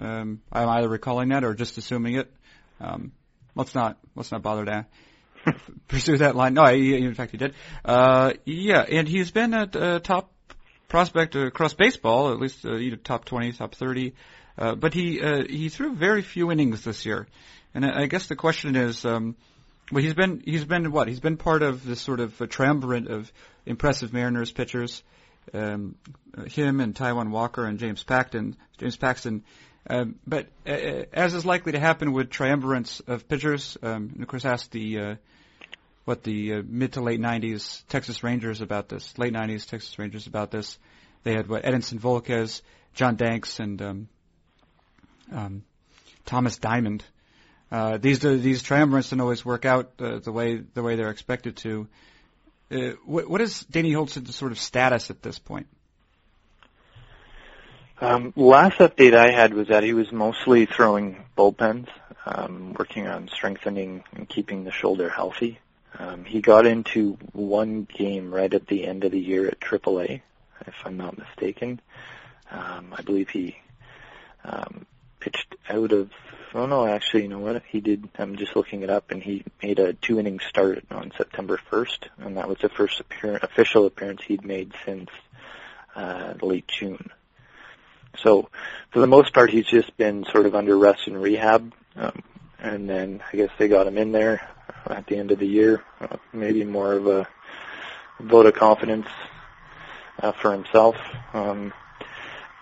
Um, 0.00 0.40
I'm 0.52 0.68
either 0.68 0.88
recalling 0.88 1.30
that 1.30 1.44
or 1.44 1.54
just 1.54 1.78
assuming 1.78 2.14
it. 2.14 2.32
Um, 2.80 3.12
let's 3.54 3.74
not 3.74 3.98
let's 4.14 4.32
not 4.32 4.42
bother 4.42 4.64
to 4.64 4.86
pursue 5.88 6.18
that 6.18 6.36
line. 6.36 6.54
No, 6.54 6.66
he, 6.66 6.94
in 6.96 7.14
fact 7.14 7.32
he 7.32 7.38
did. 7.38 7.54
Uh, 7.84 8.32
yeah, 8.44 8.82
and 8.82 9.08
he's 9.08 9.30
been 9.30 9.54
a 9.54 9.62
uh, 9.62 9.98
top 9.98 10.32
prospect 10.88 11.36
across 11.36 11.74
baseball, 11.74 12.32
at 12.32 12.38
least 12.38 12.64
uh, 12.66 12.76
you 12.76 12.90
know, 12.90 12.96
top 12.96 13.24
20, 13.24 13.52
top 13.52 13.74
30. 13.74 14.14
Uh, 14.58 14.74
but 14.74 14.92
he 14.92 15.22
uh, 15.22 15.44
he 15.48 15.68
threw 15.68 15.94
very 15.94 16.22
few 16.22 16.50
innings 16.50 16.84
this 16.84 17.06
year, 17.06 17.26
and 17.72 17.86
I, 17.86 18.06
guess 18.06 18.26
the 18.26 18.36
question 18.36 18.76
is, 18.76 19.06
um, 19.06 19.36
well, 19.90 20.02
he's 20.02 20.12
been 20.12 20.42
he's 20.44 20.64
been 20.64 20.90
what? 20.90 21.08
He's 21.08 21.20
been 21.20 21.38
part 21.38 21.62
of 21.62 21.84
this 21.84 22.00
sort 22.00 22.20
of 22.20 22.38
a 22.40 22.46
triumvirate 22.46 23.08
of 23.08 23.32
impressive 23.64 24.12
Mariners 24.12 24.50
pitchers. 24.50 25.02
Um, 25.54 25.94
him 26.46 26.80
and 26.80 26.94
Taijuan 26.94 27.30
Walker 27.30 27.64
and 27.64 27.78
James 27.78 28.04
Paxton. 28.04 28.56
James 28.78 28.96
Paxton 28.96 29.44
um, 29.88 30.16
but 30.26 30.46
uh, 30.66 30.72
uh, 30.72 31.04
as 31.12 31.34
is 31.34 31.46
likely 31.46 31.72
to 31.72 31.80
happen 31.80 32.12
with 32.12 32.30
triumvirates 32.30 33.00
of 33.08 33.28
pitchers, 33.28 33.78
um, 33.82 34.10
and 34.14 34.22
of 34.22 34.28
course, 34.28 34.44
ask 34.44 34.70
the 34.70 35.00
uh, 35.00 35.14
what 36.04 36.22
the 36.22 36.54
uh, 36.54 36.62
mid 36.66 36.92
to 36.94 37.00
late 37.00 37.20
'90s 37.20 37.82
Texas 37.88 38.22
Rangers 38.22 38.60
about 38.60 38.88
this. 38.88 39.16
Late 39.18 39.32
'90s 39.32 39.68
Texas 39.68 39.98
Rangers 39.98 40.26
about 40.26 40.50
this. 40.50 40.78
They 41.22 41.32
had 41.32 41.48
what 41.48 41.64
Edinson 41.64 41.98
Volquez, 41.98 42.62
John 42.94 43.16
Danks, 43.16 43.58
and 43.58 43.80
um, 43.80 44.08
um, 45.32 45.64
Thomas 46.26 46.58
Diamond. 46.58 47.04
Uh, 47.72 47.98
these 47.98 48.18
these 48.20 48.62
triumvirates 48.62 49.10
don't 49.10 49.20
always 49.20 49.44
work 49.44 49.64
out 49.64 49.92
uh, 49.98 50.18
the 50.18 50.32
way 50.32 50.56
the 50.56 50.82
way 50.82 50.96
they're 50.96 51.10
expected 51.10 51.56
to. 51.58 51.88
Uh, 52.70 52.92
what, 53.04 53.28
what 53.28 53.40
is 53.40 53.64
Danny 53.64 53.92
Hultzen's 53.92 54.36
sort 54.36 54.52
of 54.52 54.58
status 54.58 55.10
at 55.10 55.22
this 55.22 55.38
point? 55.38 55.66
Um, 58.02 58.32
last 58.34 58.78
update 58.78 59.14
I 59.14 59.30
had 59.30 59.52
was 59.52 59.68
that 59.68 59.82
he 59.82 59.92
was 59.92 60.10
mostly 60.10 60.64
throwing 60.64 61.22
bullpens, 61.36 61.88
um, 62.24 62.74
working 62.78 63.06
on 63.06 63.28
strengthening 63.28 64.04
and 64.14 64.26
keeping 64.26 64.64
the 64.64 64.70
shoulder 64.70 65.10
healthy. 65.10 65.58
Um, 65.98 66.24
he 66.24 66.40
got 66.40 66.64
into 66.64 67.18
one 67.32 67.84
game 67.84 68.32
right 68.32 68.52
at 68.52 68.66
the 68.68 68.86
end 68.86 69.04
of 69.04 69.12
the 69.12 69.20
year 69.20 69.46
at 69.46 69.60
AAA, 69.60 70.22
if 70.66 70.74
I'm 70.86 70.96
not 70.96 71.18
mistaken. 71.18 71.78
Um, 72.50 72.94
I 72.96 73.02
believe 73.02 73.28
he 73.28 73.58
um, 74.44 74.86
pitched 75.20 75.54
out 75.68 75.92
of. 75.92 76.10
Oh 76.54 76.64
no, 76.64 76.86
actually, 76.86 77.24
you 77.24 77.28
know 77.28 77.38
what? 77.38 77.62
He 77.68 77.80
did. 77.80 78.08
I'm 78.18 78.36
just 78.36 78.56
looking 78.56 78.82
it 78.82 78.88
up, 78.88 79.10
and 79.10 79.22
he 79.22 79.44
made 79.62 79.78
a 79.78 79.92
two-inning 79.92 80.40
start 80.40 80.84
on 80.90 81.12
September 81.18 81.60
1st, 81.70 82.08
and 82.18 82.38
that 82.38 82.48
was 82.48 82.58
the 82.62 82.70
first 82.70 82.98
appear- 82.98 83.38
official 83.42 83.84
appearance 83.84 84.22
he'd 84.26 84.44
made 84.44 84.72
since 84.86 85.10
uh, 85.94 86.32
late 86.40 86.66
June. 86.66 87.10
So 88.18 88.48
for 88.90 89.00
the 89.00 89.06
most 89.06 89.32
part, 89.32 89.50
he's 89.50 89.66
just 89.66 89.96
been 89.96 90.24
sort 90.24 90.46
of 90.46 90.54
under 90.54 90.76
rest 90.76 91.06
and 91.06 91.20
rehab. 91.20 91.72
Um, 91.96 92.22
and 92.58 92.88
then 92.88 93.22
I 93.32 93.36
guess 93.36 93.50
they 93.58 93.68
got 93.68 93.86
him 93.86 93.98
in 93.98 94.12
there 94.12 94.46
at 94.86 95.06
the 95.06 95.16
end 95.16 95.30
of 95.30 95.38
the 95.38 95.46
year, 95.46 95.82
uh, 96.00 96.16
maybe 96.32 96.64
more 96.64 96.92
of 96.92 97.06
a 97.06 97.28
vote 98.20 98.46
of 98.46 98.54
confidence 98.54 99.06
uh, 100.22 100.32
for 100.32 100.52
himself. 100.52 100.96
Um, 101.32 101.72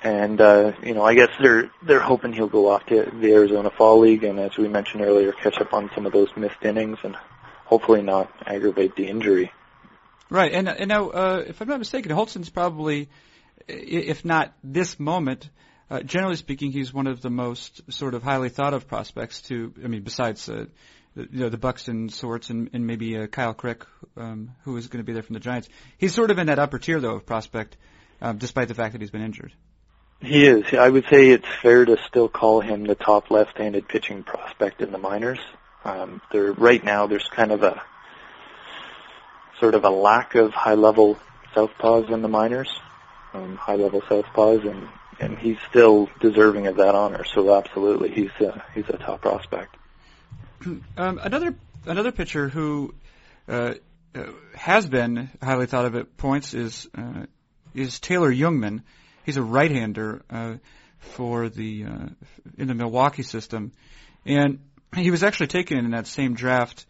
and 0.03 0.41
uh, 0.41 0.73
you 0.83 0.95
know, 0.95 1.03
I 1.03 1.15
guess 1.15 1.31
they're 1.41 1.71
they're 1.83 2.01
hoping 2.01 2.33
he'll 2.33 2.47
go 2.47 2.71
off 2.71 2.87
to 2.87 3.11
the 3.21 3.33
Arizona 3.33 3.71
Fall 3.71 4.01
League, 4.01 4.23
and 4.23 4.39
as 4.39 4.57
we 4.57 4.69
mentioned 4.69 5.03
earlier, 5.03 5.33
catch 5.33 5.61
up 5.61 5.73
on 5.73 5.91
some 5.95 6.07
of 6.07 6.13
those 6.13 6.29
missed 6.37 6.63
innings, 6.63 6.99
and 7.03 7.17
hopefully 7.65 8.03
not 8.03 8.31
aggravate 8.47 8.95
the 8.95 9.09
injury. 9.09 9.51
Right, 10.31 10.53
and 10.53 10.69
and 10.69 10.89
now, 10.89 11.09
uh, 11.09 11.45
if 11.47 11.61
I'm 11.61 11.69
not 11.69 11.81
mistaken, 11.81 12.13
Hultzen's 12.13 12.51
probably 12.51 13.09
if 13.67 14.25
not 14.25 14.53
this 14.63 15.01
moment, 15.01 15.49
uh, 15.91 16.01
generally 16.01 16.37
speaking, 16.37 16.71
he's 16.71 16.93
one 16.93 17.07
of 17.07 17.23
the 17.23 17.31
most 17.31 17.81
sort 17.93 18.15
of 18.15 18.23
highly 18.23 18.51
thought 18.51 18.75
of 18.75 18.87
prospects 18.87 19.43
to, 19.43 19.73
I 19.83 19.89
mean, 19.89 20.03
besides 20.03 20.49
uh, 20.49 20.67
you 21.15 21.41
know 21.41 21.49
the 21.49 21.59
Buxton 21.59 22.09
sorts 22.09 22.51
and, 22.51 22.71
and 22.73 22.87
maybe 22.87 23.19
uh, 23.19 23.27
Kyle 23.27 23.55
Crick, 23.55 23.85
um, 24.17 24.53
who 24.63 24.77
is 24.77 24.89
going 24.89 25.03
to 25.03 25.07
be 25.07 25.13
there 25.13 25.23
from 25.23 25.35
the 25.35 25.41
Giants. 25.41 25.69
He's 25.97 26.15
sort 26.15 26.31
of 26.31 26.39
in 26.39 26.47
that 26.47 26.59
upper 26.59 26.79
tier 26.79 27.01
though 27.01 27.17
of 27.17 27.27
prospect, 27.27 27.77
um, 28.21 28.39
despite 28.39 28.69
the 28.69 28.75
fact 28.75 28.93
that 28.93 29.01
he's 29.01 29.11
been 29.11 29.23
injured. 29.23 29.53
He 30.21 30.47
is. 30.47 30.65
I 30.73 30.89
would 30.89 31.05
say 31.09 31.31
it's 31.31 31.47
fair 31.63 31.85
to 31.85 31.97
still 32.09 32.29
call 32.29 32.61
him 32.61 32.85
the 32.85 32.97
top 32.97 33.31
left-handed 33.31 33.89
pitching 33.89 34.25
prospect 34.25 34.81
in 34.81 34.91
the 34.91 34.99
minors. 34.99 35.39
Um, 35.85 36.21
there 36.33 36.53
right 36.53 36.83
now 36.83 37.07
there's 37.07 37.29
kind 37.29 37.53
of 37.53 37.63
a 37.63 37.81
sort 39.61 39.75
of 39.75 39.85
a 39.85 39.91
lack 39.91 40.35
of 40.35 40.53
high-level 40.53 41.19
southpaws 41.55 42.11
in 42.11 42.23
the 42.23 42.29
minors, 42.29 42.69
um, 43.35 43.57
high-level 43.57 44.03
southpaws, 44.03 44.69
and 44.69 44.89
and 45.21 45.39
he's 45.39 45.57
still 45.69 46.09
deserving 46.21 46.67
of 46.69 46.77
that 46.77 46.95
honor. 46.95 47.25
So 47.25 47.55
absolutely, 47.55 48.11
he's 48.11 48.31
a, 48.41 48.65
he's 48.75 48.89
a 48.89 48.97
top 48.97 49.23
prospect. 49.23 49.77
Um, 50.97 51.21
another 51.23 51.55
another 51.87 52.11
pitcher 52.11 52.49
who 52.49 52.93
uh, 53.49 53.75
uh, 54.15 54.23
has 54.57 54.89
been 54.89 55.31
highly 55.41 55.67
thought 55.67 55.87
of 55.87 55.95
at 55.95 56.17
points 56.17 56.53
is 56.53 56.89
uh, 56.97 57.27
is 57.75 58.01
Taylor 58.01 58.33
Jungmann. 58.33 58.83
He's 59.25 59.37
a 59.37 59.43
right-hander 59.43 60.23
uh, 60.29 60.55
for 60.99 61.49
the 61.49 61.85
uh, 61.85 62.07
in 62.57 62.67
the 62.67 62.75
Milwaukee 62.75 63.23
system, 63.23 63.73
and 64.27 64.59
he 64.97 65.11
was 65.11 65.23
actually 65.23 65.47
taken 65.47 65.79
in 65.79 65.93
that 65.93 66.07
same 66.07 66.35
draft 66.35 66.87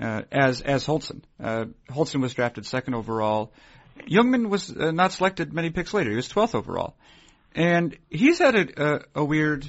uh, 0.00 0.22
as 0.32 0.60
as 0.60 0.86
Hultzen. 0.86 1.22
Uh, 1.42 1.66
Hultzen 1.88 2.20
was 2.20 2.34
drafted 2.34 2.66
second 2.66 2.94
overall. 2.94 3.52
Jungmann 4.08 4.48
was 4.48 4.70
uh, 4.70 4.90
not 4.90 5.12
selected 5.12 5.52
many 5.52 5.70
picks 5.70 5.92
later. 5.92 6.10
He 6.10 6.16
was 6.16 6.28
12th 6.28 6.54
overall, 6.54 6.94
and 7.54 7.96
he's 8.10 8.38
had 8.38 8.54
a, 8.54 8.94
a, 8.94 9.00
a 9.16 9.24
weird 9.24 9.66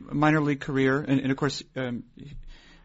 minor 0.00 0.40
league 0.40 0.60
career. 0.60 1.00
And, 1.00 1.20
and 1.20 1.30
of 1.30 1.36
course, 1.36 1.62
um, 1.76 2.04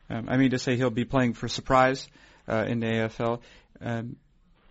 um, 0.09 0.27
I 0.29 0.37
mean 0.37 0.51
to 0.51 0.59
say 0.59 0.75
he'll 0.75 0.89
be 0.89 1.05
playing 1.05 1.33
for 1.33 1.47
Surprise 1.47 2.07
uh, 2.47 2.65
in 2.67 2.79
the 2.79 2.87
AFL. 2.87 3.41
Um, 3.81 4.15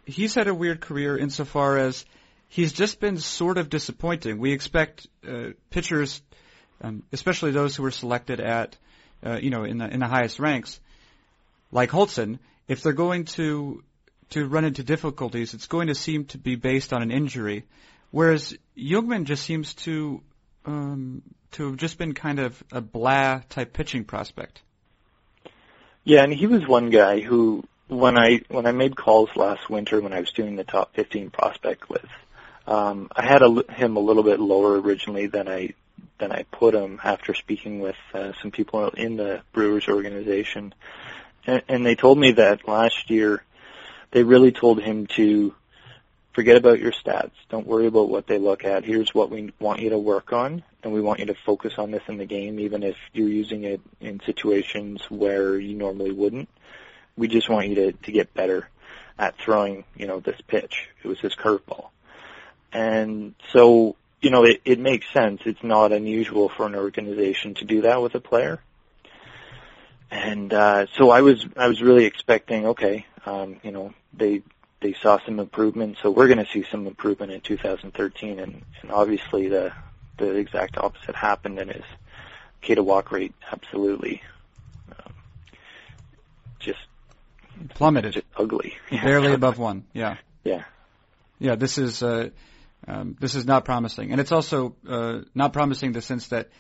he's 0.05 0.35
had 0.35 0.49
a 0.49 0.55
weird 0.55 0.81
career 0.81 1.17
insofar 1.17 1.79
as 1.79 2.05
he's 2.49 2.73
just 2.73 3.01
been 3.01 3.19
sort 3.19 3.59
of 3.59 3.69
disappointing. 3.69 4.39
We 4.39 4.53
expect 4.53 5.07
uh, 5.29 5.51
pitchers, 5.71 6.23
um, 6.81 7.03
especially 7.13 7.51
those 7.51 7.77
who 7.77 7.83
were 7.83 7.91
selected 7.91 8.41
at, 8.41 8.77
uh, 9.25 9.39
you 9.41 9.51
know, 9.51 9.65
in 9.65 9.79
the 9.79 9.89
in 9.89 10.01
the 10.01 10.07
highest 10.07 10.39
ranks, 10.39 10.81
like 11.73 11.91
Hultzen, 11.91 12.39
if 12.69 12.83
they're 12.83 12.93
going 12.93 13.25
to 13.25 13.83
to 14.31 14.47
run 14.47 14.65
into 14.65 14.83
difficulties, 14.83 15.55
it's 15.55 15.67
going 15.67 15.89
to 15.89 15.95
seem 15.95 16.25
to 16.27 16.39
be 16.39 16.57
based 16.57 16.93
on 16.93 17.03
an 17.03 17.11
injury, 17.11 17.65
whereas 18.11 18.57
Jungmann 18.77 19.25
just 19.25 19.45
seems 19.45 19.75
to 19.75 20.21
um, 20.65 21.23
to 21.53 21.69
have 21.69 21.77
just 21.77 21.97
been 21.99 22.13
kind 22.13 22.39
of 22.39 22.63
a 22.73 22.81
blah 22.81 23.41
type 23.49 23.73
pitching 23.73 24.05
prospect. 24.05 24.63
Yeah, 26.05 26.23
and 26.23 26.33
he 26.33 26.47
was 26.47 26.67
one 26.67 26.91
guy 26.91 27.21
who, 27.21 27.65
when 27.89 28.17
I 28.19 28.43
when 28.49 28.67
I 28.67 28.73
made 28.73 28.97
calls 28.97 29.31
last 29.37 29.71
winter 29.71 30.01
when 30.01 30.13
I 30.13 30.21
was 30.21 30.31
doing 30.33 30.57
the 30.57 30.65
top 30.65 30.95
15 30.95 31.31
prospect 31.31 31.91
list, 31.91 32.07
um, 32.67 33.09
I 33.15 33.25
had 33.25 33.43
a, 33.43 33.63
him 33.73 33.97
a 33.97 34.01
little 34.01 34.23
bit 34.23 34.41
lower 34.41 34.81
originally 34.81 35.27
than 35.27 35.49
I 35.49 35.75
than 36.19 36.33
I 36.33 36.45
put 36.51 36.75
him 36.75 37.01
after 37.03 37.35
speaking 37.35 37.81
with 37.81 37.97
uh, 38.15 38.33
some 38.41 38.51
people 38.51 38.89
in 38.91 39.17
the 39.17 39.43
Brewers 39.53 39.89
organization, 39.89 40.75
and, 41.47 41.63
and 41.69 41.87
they 41.87 41.95
told 41.95 42.19
me 42.19 42.33
that 42.33 42.69
last 42.69 43.11
year 43.11 43.43
they 44.17 44.25
really 44.25 44.51
told 44.51 44.81
him 44.81 45.07
to 45.07 45.55
forget 46.33 46.57
about 46.57 46.81
your 46.81 46.91
stats. 46.91 47.33
Don't 47.51 47.67
worry 47.67 47.87
about 47.87 48.09
what 48.09 48.27
they 48.27 48.39
look 48.39 48.65
at. 48.65 48.83
Here's 48.83 49.15
what 49.15 49.29
we 49.29 49.53
want 49.61 49.81
you 49.81 49.91
to 49.91 49.99
work 49.99 50.33
on, 50.33 50.63
and 50.83 50.95
we 50.95 51.03
want 51.03 51.21
you 51.21 51.27
to 51.27 51.35
focus 51.45 51.75
on 51.77 51.91
this 51.91 52.01
in 52.09 52.17
the 52.17 52.25
game, 52.25 52.59
even 52.59 52.83
if 52.83 52.97
you're 53.13 53.29
using 53.29 53.65
it 53.65 53.83
in 54.01 54.21
situations 54.25 55.03
where 55.11 55.59
you 55.59 55.75
normally 55.75 56.13
wouldn't. 56.13 56.49
We 57.15 57.29
just 57.29 57.51
want 57.51 57.69
you 57.69 57.75
to, 57.75 57.93
to 57.93 58.11
get 58.11 58.33
better 58.33 58.71
at 59.19 59.37
throwing, 59.37 59.85
you 59.95 60.07
know, 60.07 60.21
this 60.21 60.41
pitch. 60.47 60.89
It 61.05 61.09
was 61.09 61.21
his 61.21 61.35
curveball. 61.35 61.89
And 62.73 63.35
so, 63.53 63.97
you 64.23 64.31
know, 64.31 64.45
it, 64.47 64.63
it 64.65 64.79
makes 64.79 65.13
sense. 65.13 65.43
It's 65.45 65.63
not 65.63 65.93
unusual 65.93 66.49
for 66.49 66.65
an 66.65 66.75
organization 66.75 67.53
to 67.57 67.67
do 67.67 67.83
that 67.83 68.01
with 68.01 68.15
a 68.15 68.21
player. 68.21 68.63
And 70.11 70.55
uh, 70.55 70.87
so 70.97 71.11
I 71.11 71.21
was 71.21 71.45
I 71.55 71.69
was 71.69 71.83
really 71.83 72.07
expecting, 72.07 72.69
okay, 72.69 73.05
um, 73.27 73.57
you 73.63 73.73
know, 73.73 73.93
they 74.17 74.43
they 74.81 74.95
saw 74.95 75.19
some 75.25 75.41
improvement, 75.41 75.97
so 76.03 76.11
we're 76.11 76.27
going 76.27 76.45
to 76.45 76.51
see 76.53 76.65
some 76.71 76.87
improvement 76.87 77.33
in 77.33 77.41
2013, 77.41 78.39
and, 78.39 78.63
and 78.83 78.91
obviously 78.91 79.49
the 79.49 79.73
the 80.19 80.37
exact 80.37 80.77
opposite 80.79 81.15
happened, 81.15 81.59
and 81.59 81.71
his 81.71 81.85
K 82.61 82.75
to 82.75 82.83
walk 82.83 83.13
rate 83.13 83.35
absolutely 83.51 84.23
um, 84.91 85.13
just 86.59 86.79
plummeted, 87.71 88.15
just 88.15 88.27
ugly, 88.37 88.75
barely 88.91 89.33
above 89.33 89.59
one. 89.59 89.85
Yeah, 89.93 90.17
yeah, 90.45 90.65
yeah. 91.39 91.55
This 91.55 91.79
is 91.79 92.03
uh, 92.03 92.31
um, 92.87 93.17
this 93.19 93.35
is 93.35 93.47
not 93.47 93.65
promising, 93.65 94.13
and 94.13 94.21
it's 94.21 94.33
also 94.33 94.77
uh, 94.89 95.21
not 95.35 95.53
promising 95.53 95.89
in 95.89 95.93
the 95.93 96.03
sense 96.03 96.29
that 96.29 96.51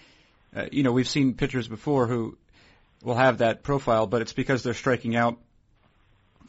uh, 0.54 0.66
you 0.72 0.82
know 0.82 0.92
we've 0.92 1.08
seen 1.08 1.34
pitchers 1.34 1.68
before 1.68 2.06
who 2.06 2.36
will 3.02 3.14
have 3.14 3.38
that 3.38 3.62
profile, 3.62 4.06
but 4.06 4.22
it's 4.22 4.32
because 4.32 4.62
they're 4.62 4.74
striking 4.74 5.16
out 5.16 5.38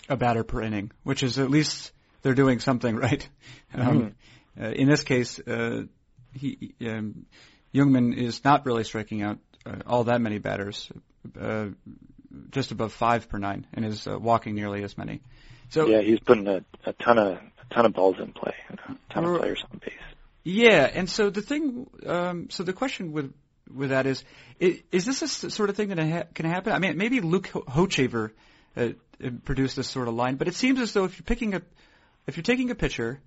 a 0.10 0.18
batter 0.18 0.44
per 0.44 0.62
inning, 0.62 0.92
which 1.04 1.24
is 1.24 1.40
at 1.40 1.50
least 1.50 1.92
they're 2.22 2.34
doing 2.34 2.60
something 2.60 2.96
right. 3.08 3.28
Um, 3.74 4.14
mm-hmm. 4.58 4.64
uh, 4.64 4.70
in 4.70 4.88
this 4.88 5.04
case, 5.04 5.40
uh, 5.40 5.84
he 6.34 6.74
um, 6.82 7.26
Jungmann 7.74 8.16
is 8.16 8.44
not 8.44 8.66
really 8.66 8.84
striking 8.84 9.22
out 9.22 9.40
uh, 9.66 9.76
all 9.86 10.06
that 10.06 10.22
many 10.22 10.40
batters, 10.40 10.90
uh, 11.40 11.68
just 12.52 12.72
above 12.72 12.94
five 12.94 13.30
per 13.30 13.38
nine, 13.38 13.66
and 13.74 13.86
is 13.86 14.08
uh, 14.08 14.18
walking 14.18 14.56
nearly 14.56 14.84
as 14.84 14.98
many. 14.98 15.22
So 15.70 15.88
yeah, 15.88 16.02
he's 16.02 16.20
putting 16.20 16.48
a, 16.48 16.64
a 16.86 16.94
ton 16.94 17.18
of 17.18 17.34
a 17.34 17.74
ton 17.74 17.86
of 17.86 17.94
balls 17.94 18.16
in 18.20 18.32
play, 18.32 18.54
a 18.70 19.14
ton 19.14 19.26
of 19.26 19.40
players 19.40 19.64
on 19.72 19.80
base. 19.80 19.94
Yeah, 20.44 20.90
and 20.94 21.10
so 21.10 21.30
the 21.30 21.42
thing, 21.42 21.88
um, 22.06 22.50
so 22.50 22.64
the 22.64 22.72
question 22.72 23.12
with 23.12 23.34
with 23.74 23.90
that 23.90 24.06
is, 24.06 24.24
is, 24.60 24.82
is 24.94 25.06
this 25.06 25.44
a 25.44 25.50
sort 25.50 25.70
of 25.70 25.76
thing 25.76 25.90
that 25.90 26.00
ha- 26.00 26.24
can 26.34 26.46
happen? 26.46 26.72
I 26.72 26.80
mean, 26.80 26.98
maybe 26.98 27.20
Luke 27.20 27.50
Hochevar 27.50 28.32
uh, 28.78 28.90
produce 29.46 29.76
this 29.76 29.88
sort 29.88 30.08
of 30.08 30.14
line. 30.14 30.36
But 30.36 30.48
it 30.48 30.56
seems 30.56 30.80
as 30.80 30.94
though 30.94 31.06
if 31.06 31.18
you're 31.18 31.26
picking 31.26 31.56
a, 31.56 31.62
if 32.28 32.38
you're 32.38 32.44
taking 32.44 32.72
a 32.72 32.76
pitcher, 32.76 33.20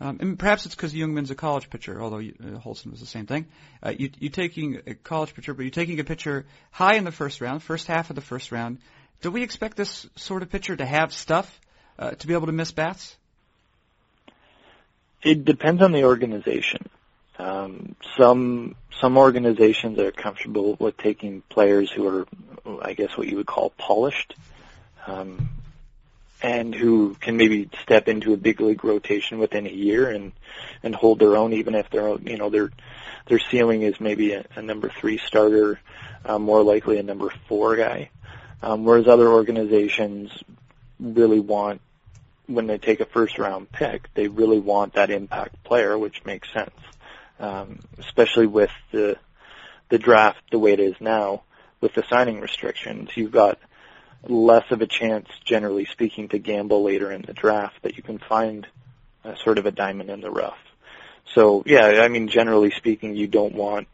um, 0.00 0.18
and 0.20 0.38
perhaps 0.38 0.66
it's 0.66 0.74
because 0.74 0.92
Jungmann's 0.92 1.30
a 1.30 1.34
college 1.34 1.70
pitcher, 1.70 2.02
although 2.02 2.18
uh, 2.18 2.58
Hultzen 2.58 2.90
was 2.90 3.00
the 3.00 3.06
same 3.06 3.26
thing. 3.26 3.46
Uh, 3.82 3.92
you, 3.96 4.10
you're 4.18 4.32
taking 4.32 4.80
a 4.86 4.94
college 4.94 5.34
pitcher, 5.34 5.54
but 5.54 5.62
you're 5.62 5.70
taking 5.70 6.00
a 6.00 6.04
pitcher 6.04 6.46
high 6.72 6.94
in 6.94 7.04
the 7.04 7.12
first 7.12 7.40
round, 7.40 7.62
first 7.62 7.86
half 7.86 8.10
of 8.10 8.16
the 8.16 8.22
first 8.22 8.50
round. 8.50 8.78
Do 9.20 9.30
we 9.30 9.42
expect 9.42 9.76
this 9.76 10.06
sort 10.16 10.42
of 10.42 10.50
pitcher 10.50 10.76
to 10.76 10.84
have 10.84 11.12
stuff 11.12 11.60
uh, 11.98 12.10
to 12.10 12.26
be 12.26 12.34
able 12.34 12.46
to 12.46 12.52
miss 12.52 12.72
bats? 12.72 13.16
It 15.22 15.44
depends 15.44 15.80
on 15.80 15.92
the 15.92 16.04
organization. 16.04 16.88
Um, 17.38 17.96
some 18.18 18.76
some 19.00 19.16
organizations 19.16 19.98
are 19.98 20.12
comfortable 20.12 20.76
with 20.78 20.96
taking 20.96 21.42
players 21.48 21.90
who 21.90 22.06
are, 22.06 22.26
I 22.82 22.92
guess, 22.92 23.16
what 23.16 23.26
you 23.26 23.36
would 23.36 23.46
call 23.46 23.70
polished 23.70 24.34
um, 25.06 25.50
and 26.42 26.74
who 26.74 27.16
can 27.20 27.36
maybe 27.36 27.70
step 27.82 28.06
into 28.08 28.32
a 28.34 28.36
big 28.36 28.60
league 28.60 28.84
rotation 28.84 29.38
within 29.38 29.66
a 29.66 29.70
year 29.70 30.10
and 30.10 30.32
and 30.82 30.94
hold 30.94 31.18
their 31.18 31.36
own, 31.36 31.52
even 31.54 31.74
if 31.74 31.88
their 31.90 32.16
you 32.18 32.36
know 32.36 32.50
their 32.50 32.70
their 33.26 33.38
ceiling 33.38 33.82
is 33.82 34.00
maybe 34.00 34.32
a, 34.32 34.44
a 34.56 34.62
number 34.62 34.90
three 34.90 35.18
starter, 35.18 35.80
uh, 36.24 36.38
more 36.38 36.62
likely 36.62 36.98
a 36.98 37.02
number 37.02 37.32
four 37.48 37.76
guy. 37.76 38.10
Um, 38.62 38.84
whereas 38.84 39.08
other 39.08 39.28
organizations 39.28 40.30
really 41.00 41.40
want 41.40 41.80
when 42.46 42.66
they 42.66 42.78
take 42.78 43.00
a 43.00 43.06
first 43.06 43.38
round 43.38 43.70
pick, 43.72 44.12
they 44.14 44.28
really 44.28 44.58
want 44.58 44.94
that 44.94 45.10
impact 45.10 45.62
player, 45.64 45.98
which 45.98 46.24
makes 46.24 46.52
sense, 46.52 46.74
um, 47.40 47.78
especially 47.98 48.46
with 48.46 48.70
the 48.92 49.16
the 49.88 49.98
draft 49.98 50.40
the 50.50 50.58
way 50.58 50.72
it 50.72 50.80
is 50.80 50.94
now 51.00 51.42
with 51.80 51.94
the 51.94 52.04
signing 52.08 52.40
restrictions. 52.40 53.10
You've 53.14 53.32
got 53.32 53.58
less 54.28 54.70
of 54.70 54.82
a 54.82 54.86
chance, 54.86 55.28
generally 55.44 55.86
speaking, 55.86 56.28
to 56.28 56.38
gamble 56.38 56.82
later 56.82 57.10
in 57.12 57.22
the 57.22 57.32
draft 57.32 57.82
that 57.82 57.96
you 57.96 58.02
can 58.02 58.18
find 58.18 58.66
uh, 59.24 59.34
sort 59.36 59.58
of 59.58 59.66
a 59.66 59.70
diamond 59.70 60.10
in 60.10 60.20
the 60.20 60.30
rough. 60.30 60.58
So 61.34 61.62
yeah, 61.66 62.02
I 62.02 62.08
mean, 62.08 62.28
generally 62.28 62.70
speaking, 62.70 63.16
you 63.16 63.26
don't 63.26 63.54
want 63.54 63.88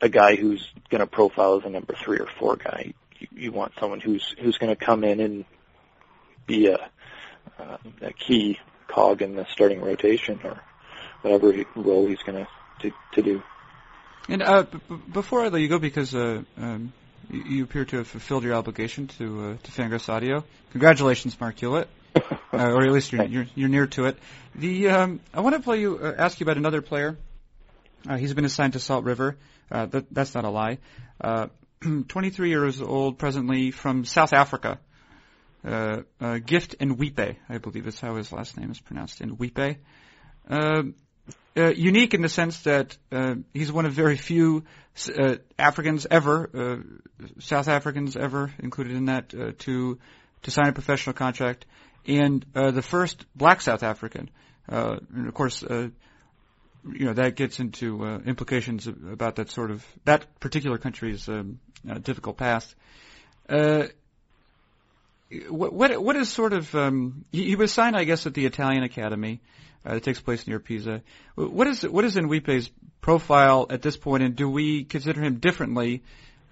a 0.00 0.08
guy 0.08 0.36
who's 0.36 0.68
going 0.90 1.00
to 1.00 1.06
profile 1.06 1.58
as 1.58 1.64
a 1.64 1.70
number 1.70 1.94
three 1.94 2.18
or 2.18 2.28
four 2.38 2.56
guy. 2.56 2.94
You, 3.18 3.28
you 3.32 3.52
want 3.52 3.72
someone 3.78 4.00
who's 4.00 4.34
who's 4.38 4.58
going 4.58 4.74
to 4.74 4.84
come 4.84 5.04
in 5.04 5.20
and 5.20 5.44
be 6.46 6.68
a 6.68 6.90
uh, 7.58 7.78
a 8.02 8.12
key 8.12 8.58
cog 8.88 9.22
in 9.22 9.36
the 9.36 9.46
starting 9.52 9.80
rotation 9.80 10.40
or 10.44 10.60
whatever 11.22 11.64
role 11.74 12.06
he's 12.06 12.22
going 12.22 12.46
to 12.80 12.92
to 13.12 13.22
do. 13.22 13.42
And 14.28 14.42
uh, 14.42 14.64
b- 14.64 14.78
before 15.12 15.42
I 15.42 15.48
let 15.48 15.60
you 15.60 15.68
go, 15.68 15.78
because 15.78 16.14
uh, 16.14 16.42
um, 16.58 16.92
you, 17.30 17.42
you 17.44 17.64
appear 17.64 17.84
to 17.84 17.98
have 17.98 18.06
fulfilled 18.06 18.44
your 18.44 18.54
obligation 18.54 19.06
to 19.18 19.24
uh, 19.24 19.56
to 19.62 19.70
Fangraphs 19.70 20.08
Audio. 20.08 20.44
Congratulations, 20.72 21.38
Marc 21.40 21.56
Hulet, 21.56 21.86
uh, 22.16 22.20
or 22.52 22.84
at 22.84 22.92
least 22.92 23.12
you're, 23.12 23.24
you're, 23.24 23.46
you're 23.54 23.68
near 23.68 23.86
to 23.88 24.06
it. 24.06 24.18
The 24.54 24.88
um, 24.88 25.20
I 25.32 25.40
want 25.40 25.56
to 25.56 25.62
play 25.62 25.80
you 25.80 25.98
uh, 25.98 26.14
ask 26.16 26.40
you 26.40 26.44
about 26.44 26.56
another 26.56 26.82
player. 26.82 27.16
Uh, 28.08 28.16
he's 28.16 28.34
been 28.34 28.44
assigned 28.44 28.74
to 28.74 28.78
Salt 28.78 29.04
River. 29.04 29.36
Uh, 29.70 29.86
that, 29.86 30.06
that's 30.12 30.34
not 30.34 30.44
a 30.44 30.50
lie. 30.50 30.78
Uh, 31.20 31.48
23 32.08 32.48
years 32.48 32.80
old 32.80 33.18
presently 33.18 33.70
from 33.70 34.04
South 34.04 34.32
Africa. 34.32 34.78
Uh, 35.64 36.02
uh, 36.20 36.38
Gift 36.38 36.78
Ngoepe, 36.78 37.36
I 37.48 37.58
believe 37.58 37.86
is 37.88 37.98
how 37.98 38.14
his 38.14 38.30
last 38.32 38.56
name 38.56 38.70
is 38.70 38.78
pronounced, 38.78 39.20
Ngoepe. 39.20 39.78
Uh, 40.48 40.82
uh, 41.56 41.72
unique 41.74 42.14
in 42.14 42.22
the 42.22 42.28
sense 42.28 42.60
that 42.62 42.96
uh, 43.10 43.34
he's 43.54 43.72
one 43.72 43.86
of 43.86 43.92
very 43.92 44.16
few 44.16 44.64
uh, 45.18 45.36
Africans 45.58 46.06
ever, 46.10 46.50
uh, 46.54 47.26
South 47.38 47.68
Africans 47.68 48.16
ever 48.16 48.52
included 48.58 48.96
in 48.96 49.06
that 49.06 49.34
uh, 49.34 49.52
to 49.58 49.98
to 50.42 50.50
sign 50.50 50.68
a 50.68 50.72
professional 50.72 51.14
contract, 51.14 51.66
and 52.06 52.44
uh, 52.54 52.70
the 52.70 52.82
first 52.82 53.24
black 53.34 53.60
South 53.60 53.82
African. 53.82 54.30
Uh, 54.68 54.96
and 55.14 55.28
of 55.28 55.34
course, 55.34 55.62
you 55.62 55.92
know 56.84 57.12
that 57.14 57.36
gets 57.36 57.60
into 57.60 58.04
implications 58.26 58.86
about 58.86 59.36
that 59.36 59.50
sort 59.50 59.70
of 59.70 59.84
that 60.04 60.40
particular 60.40 60.78
country's 60.78 61.28
um, 61.28 61.58
difficult 62.02 62.36
past. 62.36 62.74
Uh, 63.48 63.86
what, 65.48 65.72
what 65.72 66.02
what 66.02 66.16
is 66.16 66.28
sort 66.28 66.52
of 66.52 66.74
um, 66.74 67.24
he, 67.32 67.44
he 67.44 67.56
was 67.56 67.72
signed, 67.72 67.96
I 67.96 68.04
guess, 68.04 68.26
at 68.26 68.34
the 68.34 68.46
Italian 68.46 68.82
Academy. 68.82 69.40
Uh, 69.86 70.00
takes 70.00 70.20
place 70.20 70.46
near 70.48 70.58
Pisa. 70.58 71.02
What 71.36 71.68
is 71.68 71.86
what 71.86 72.04
is 72.04 72.16
Ngoepe's 72.16 72.70
profile 73.00 73.66
at 73.70 73.82
this 73.82 73.96
point, 73.96 74.24
and 74.24 74.34
do 74.34 74.50
we 74.50 74.82
consider 74.82 75.20
him 75.22 75.36
differently? 75.36 76.02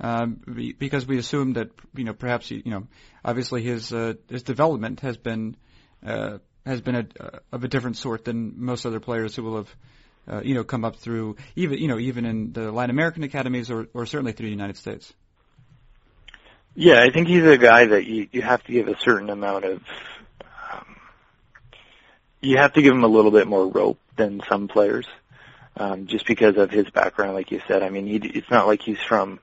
Um, 0.01 0.75
because 0.79 1.07
we 1.07 1.19
assume 1.19 1.55
that 1.55 1.71
you 1.95 2.05
know 2.05 2.13
perhaps 2.13 2.51
you 2.51 2.63
know 2.65 2.87
obviously 3.25 3.63
his 3.63 3.93
uh, 3.93 4.15
his 4.29 4.45
development 4.45 5.01
has 5.01 5.17
been 5.17 5.57
uh, 6.07 6.39
has 6.65 6.81
been 6.81 6.95
a, 6.95 7.07
uh, 7.19 7.39
of 7.51 7.65
a 7.65 7.69
different 7.69 7.97
sort 7.97 8.25
than 8.25 8.55
most 8.57 8.87
other 8.87 9.01
players 9.01 9.35
who 9.35 9.43
will 9.43 9.57
have 9.57 9.77
uh, 10.29 10.41
you 10.45 10.55
know 10.55 10.63
come 10.63 10.85
up 10.85 10.97
through 10.97 11.37
even 11.57 11.79
you 11.79 11.89
know 11.89 11.99
even 11.99 12.25
in 12.25 12.53
the 12.53 12.71
Latin 12.71 12.91
American 12.91 13.25
academies 13.25 13.69
or 13.69 13.89
or 13.95 14.07
certainly 14.07 14.33
through 14.33 14.47
the 14.47 14.53
United 14.53 14.77
States. 14.77 15.13
Yeah, 16.77 17.01
I 17.01 17.11
think 17.11 17.29
he's 17.29 17.45
a 17.45 17.59
guy 17.59 17.87
that 17.87 18.05
you 18.05 18.29
you 18.31 18.43
have 18.43 18.63
to 18.65 18.73
give 18.73 18.87
a 18.87 18.99
certain 19.01 19.31
amount 19.31 19.65
of 19.65 19.83
you 22.45 22.59
have 22.59 22.75
to 22.75 22.83
give 22.83 22.95
him 22.95 23.05
a 23.05 23.09
little 23.09 23.31
bit 23.31 23.47
more 23.47 23.67
rope 23.67 23.99
than 24.17 24.43
some 24.49 24.69
players, 24.69 25.07
um, 25.77 26.07
just 26.07 26.27
because 26.27 26.57
of 26.57 26.71
his 26.71 26.89
background. 26.91 27.35
Like 27.35 27.51
you 27.51 27.61
said, 27.67 27.83
I 27.83 27.89
mean, 27.89 28.07
he, 28.07 28.17
it's 28.17 28.51
not 28.51 28.67
like 28.67 28.83
he's 28.83 29.01
from 29.01 29.41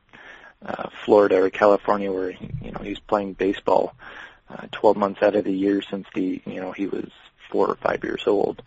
uh, 0.65 0.89
Florida 1.05 1.41
or 1.41 1.49
California 1.49 2.11
where 2.11 2.31
you 2.31 2.71
know 2.71 2.79
he's 2.83 2.99
playing 2.99 3.33
baseball 3.33 3.95
uh, 4.49 4.67
12 4.71 4.97
months 4.97 5.23
out 5.23 5.35
of 5.35 5.43
the 5.43 5.53
year 5.53 5.81
since 5.81 6.05
the 6.13 6.41
you 6.45 6.61
know 6.61 6.71
he 6.71 6.85
was 6.85 7.09
four 7.49 7.67
or 7.67 7.75
five 7.75 8.03
years 8.03 8.23
old. 8.27 8.61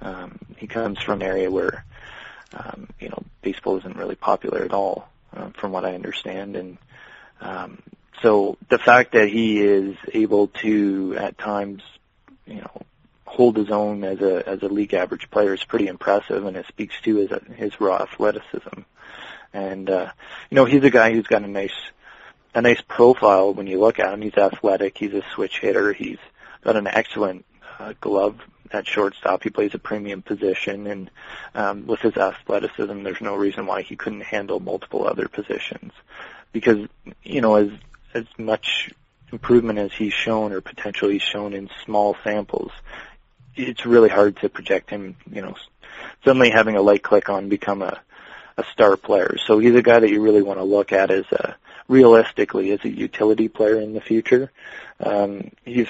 Um, 0.00 0.38
he 0.56 0.66
comes 0.66 1.00
from 1.02 1.20
an 1.20 1.26
area 1.26 1.50
where 1.50 1.84
um, 2.52 2.88
you 2.98 3.08
know 3.08 3.22
baseball 3.42 3.78
isn't 3.78 3.96
really 3.96 4.14
popular 4.14 4.62
at 4.62 4.72
all, 4.72 5.08
uh, 5.34 5.50
from 5.50 5.72
what 5.72 5.84
I 5.84 5.94
understand, 5.94 6.56
and 6.56 6.78
um, 7.40 7.82
so 8.22 8.58
the 8.68 8.78
fact 8.78 9.12
that 9.12 9.28
he 9.28 9.60
is 9.60 9.96
able 10.12 10.48
to 10.48 11.16
at 11.18 11.38
times, 11.38 11.82
you 12.46 12.60
know, 12.60 12.82
hold 13.30 13.56
his 13.56 13.70
own 13.70 14.02
as 14.02 14.20
a 14.20 14.48
as 14.48 14.62
a 14.62 14.68
league 14.68 14.92
average 14.92 15.30
player 15.30 15.54
is 15.54 15.62
pretty 15.62 15.86
impressive, 15.86 16.44
and 16.44 16.56
it 16.56 16.66
speaks 16.66 16.94
to 17.02 17.16
his 17.16 17.30
his 17.54 17.80
raw 17.80 18.02
athleticism. 18.02 18.80
And 19.52 19.88
uh, 19.88 20.10
you 20.50 20.56
know, 20.56 20.64
he's 20.64 20.84
a 20.84 20.90
guy 20.90 21.12
who's 21.12 21.28
got 21.28 21.44
a 21.44 21.48
nice 21.48 21.78
a 22.54 22.60
nice 22.60 22.80
profile 22.80 23.54
when 23.54 23.68
you 23.68 23.78
look 23.78 24.00
at 24.00 24.12
him. 24.12 24.22
He's 24.22 24.36
athletic. 24.36 24.98
He's 24.98 25.14
a 25.14 25.22
switch 25.34 25.60
hitter. 25.60 25.92
He's 25.92 26.18
got 26.62 26.76
an 26.76 26.88
excellent 26.88 27.44
uh, 27.78 27.94
glove 28.00 28.40
at 28.72 28.86
shortstop. 28.86 29.44
He 29.44 29.50
plays 29.50 29.74
a 29.74 29.78
premium 29.78 30.22
position, 30.22 30.88
and 30.88 31.10
um, 31.54 31.86
with 31.86 32.00
his 32.00 32.16
athleticism, 32.16 33.02
there's 33.04 33.20
no 33.20 33.36
reason 33.36 33.66
why 33.66 33.82
he 33.82 33.94
couldn't 33.94 34.22
handle 34.22 34.58
multiple 34.58 35.06
other 35.06 35.28
positions. 35.28 35.92
Because 36.52 36.88
you 37.22 37.40
know, 37.40 37.54
as 37.54 37.70
as 38.12 38.24
much 38.38 38.90
improvement 39.30 39.78
as 39.78 39.92
he's 39.92 40.12
shown 40.12 40.52
or 40.52 40.60
potential 40.60 41.08
he's 41.08 41.22
shown 41.22 41.52
in 41.52 41.70
small 41.84 42.16
samples, 42.24 42.72
it's 43.56 43.86
really 43.86 44.08
hard 44.08 44.36
to 44.38 44.48
project 44.48 44.90
him, 44.90 45.16
you 45.30 45.42
know, 45.42 45.54
suddenly 46.24 46.50
having 46.50 46.76
a 46.76 46.82
light 46.82 47.02
click 47.02 47.28
on 47.28 47.48
become 47.48 47.82
a, 47.82 48.00
a 48.56 48.64
star 48.72 48.96
player. 48.96 49.36
So 49.46 49.58
he's 49.58 49.74
a 49.74 49.82
guy 49.82 50.00
that 50.00 50.10
you 50.10 50.22
really 50.22 50.42
want 50.42 50.58
to 50.58 50.64
look 50.64 50.92
at 50.92 51.10
as 51.10 51.24
a, 51.32 51.56
realistically 51.88 52.70
as 52.72 52.84
a 52.84 52.88
utility 52.88 53.48
player 53.48 53.80
in 53.80 53.94
the 53.94 54.00
future. 54.00 54.50
Um, 55.00 55.50
he's 55.64 55.88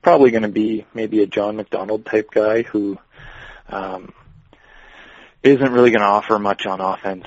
probably 0.00 0.30
going 0.30 0.42
to 0.42 0.48
be 0.48 0.86
maybe 0.94 1.22
a 1.22 1.26
John 1.26 1.56
McDonald 1.56 2.06
type 2.06 2.30
guy 2.30 2.62
who 2.62 2.98
um, 3.68 4.12
isn't 5.42 5.72
really 5.72 5.90
going 5.90 6.00
to 6.02 6.06
offer 6.06 6.38
much 6.38 6.66
on 6.66 6.80
offense 6.80 7.26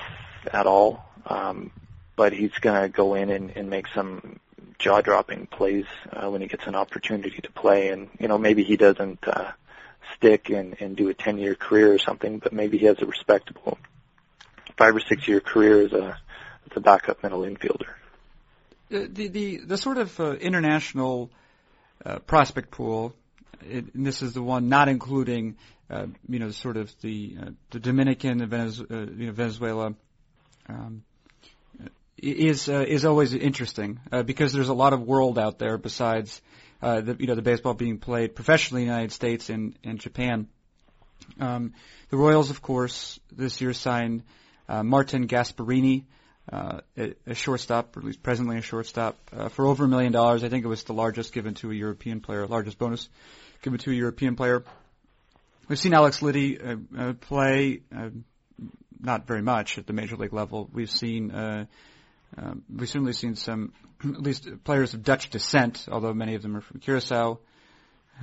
at 0.52 0.66
all. 0.66 1.04
Um, 1.26 1.70
but 2.16 2.32
he's 2.32 2.52
going 2.52 2.80
to 2.80 2.88
go 2.88 3.14
in 3.14 3.30
and, 3.30 3.50
and 3.50 3.68
make 3.68 3.86
some 3.88 4.40
jaw-dropping 4.78 5.46
plays 5.46 5.84
uh, 6.12 6.28
when 6.30 6.40
he 6.40 6.48
gets 6.48 6.66
an 6.66 6.74
opportunity 6.74 7.40
to 7.42 7.50
play. 7.52 7.88
And 7.88 8.08
you 8.18 8.28
know, 8.28 8.38
maybe 8.38 8.64
he 8.64 8.76
doesn't 8.76 9.18
uh, 9.26 9.52
stick 10.16 10.50
and, 10.50 10.76
and 10.80 10.96
do 10.96 11.08
a 11.08 11.14
10-year 11.14 11.54
career 11.54 11.92
or 11.92 11.98
something, 11.98 12.38
but 12.38 12.52
maybe 12.52 12.78
he 12.78 12.86
has 12.86 13.00
a 13.00 13.06
respectable 13.06 13.78
five 14.76 14.94
or 14.94 15.00
six-year 15.00 15.40
career 15.40 15.82
as 15.82 15.92
a 15.92 16.18
as 16.70 16.76
a 16.76 16.80
backup 16.80 17.22
middle 17.22 17.40
infielder. 17.42 17.94
The 18.88 19.06
the 19.06 19.28
the, 19.28 19.56
the 19.58 19.78
sort 19.78 19.98
of 19.98 20.18
uh, 20.20 20.32
international 20.32 21.30
uh, 22.04 22.18
prospect 22.20 22.70
pool. 22.70 23.14
It, 23.68 23.94
and 23.94 24.06
this 24.06 24.22
is 24.22 24.34
the 24.34 24.42
one 24.42 24.68
not 24.68 24.88
including, 24.88 25.56
uh, 25.90 26.06
you 26.28 26.38
know, 26.38 26.50
sort 26.50 26.76
of 26.76 26.92
the 27.00 27.36
uh, 27.40 27.50
the 27.70 27.80
Dominican, 27.80 28.38
the 28.38 28.46
Venez- 28.46 28.80
uh, 28.80 29.12
you 29.12 29.26
know, 29.26 29.32
Venezuela, 29.32 29.94
um, 30.68 31.02
is 32.18 32.68
uh, 32.68 32.84
is 32.86 33.04
always 33.04 33.34
interesting 33.34 34.00
uh, 34.12 34.22
because 34.22 34.52
there's 34.52 34.68
a 34.68 34.74
lot 34.74 34.92
of 34.92 35.02
world 35.02 35.38
out 35.38 35.58
there 35.58 35.78
besides 35.78 36.40
uh, 36.82 37.00
the 37.00 37.16
you 37.18 37.26
know 37.26 37.34
the 37.34 37.42
baseball 37.42 37.74
being 37.74 37.98
played 37.98 38.34
professionally 38.34 38.82
in 38.82 38.88
the 38.88 38.94
United 38.94 39.12
States 39.12 39.50
and 39.50 39.76
and 39.84 39.98
Japan. 39.98 40.48
Um, 41.40 41.72
the 42.10 42.16
Royals, 42.16 42.50
of 42.50 42.62
course, 42.62 43.18
this 43.32 43.60
year 43.60 43.72
signed 43.72 44.22
uh, 44.68 44.82
Marten 44.82 45.26
Gasparini, 45.26 46.04
uh, 46.52 46.80
a, 46.96 47.34
shortstop, 47.34 47.96
or 47.96 48.00
at 48.00 48.06
least 48.06 48.22
presently 48.22 48.58
a 48.58 48.62
shortstop, 48.62 49.16
uh, 49.32 49.48
for 49.48 49.66
over 49.66 49.84
a 49.84 49.88
million 49.88 50.12
dollars. 50.12 50.44
I 50.44 50.48
think 50.48 50.64
it 50.64 50.68
was 50.68 50.84
the 50.84 50.92
largest 50.92 51.32
given 51.32 51.54
to 51.54 51.70
a 51.70 51.74
European 51.74 52.20
player, 52.20 52.46
largest 52.46 52.78
bonus 52.78 53.08
given 53.62 53.78
to 53.80 53.90
a 53.90 53.94
European 53.94 54.36
player. 54.36 54.62
We've 55.68 55.78
seen 55.78 55.94
Alex 55.94 56.20
Liddi 56.20 56.60
uh, 56.60 56.76
uh, 56.96 57.12
play, 57.14 57.80
uh, 57.94 58.10
not 59.00 59.26
very 59.26 59.42
much 59.42 59.78
at 59.78 59.86
the 59.86 59.92
major 59.92 60.16
league 60.16 60.32
level. 60.32 60.70
We've 60.72 60.90
seen 60.90 61.32
uh, 61.32 61.66
um, 62.36 62.62
we've 62.74 62.88
certainly 62.88 63.12
seen 63.12 63.36
some, 63.36 63.72
at 64.04 64.22
least 64.22 64.48
players 64.64 64.94
of 64.94 65.02
Dutch 65.02 65.30
descent, 65.30 65.86
although 65.90 66.14
many 66.14 66.34
of 66.34 66.42
them 66.42 66.56
are 66.56 66.60
from 66.60 66.80
Curacao. 66.80 67.38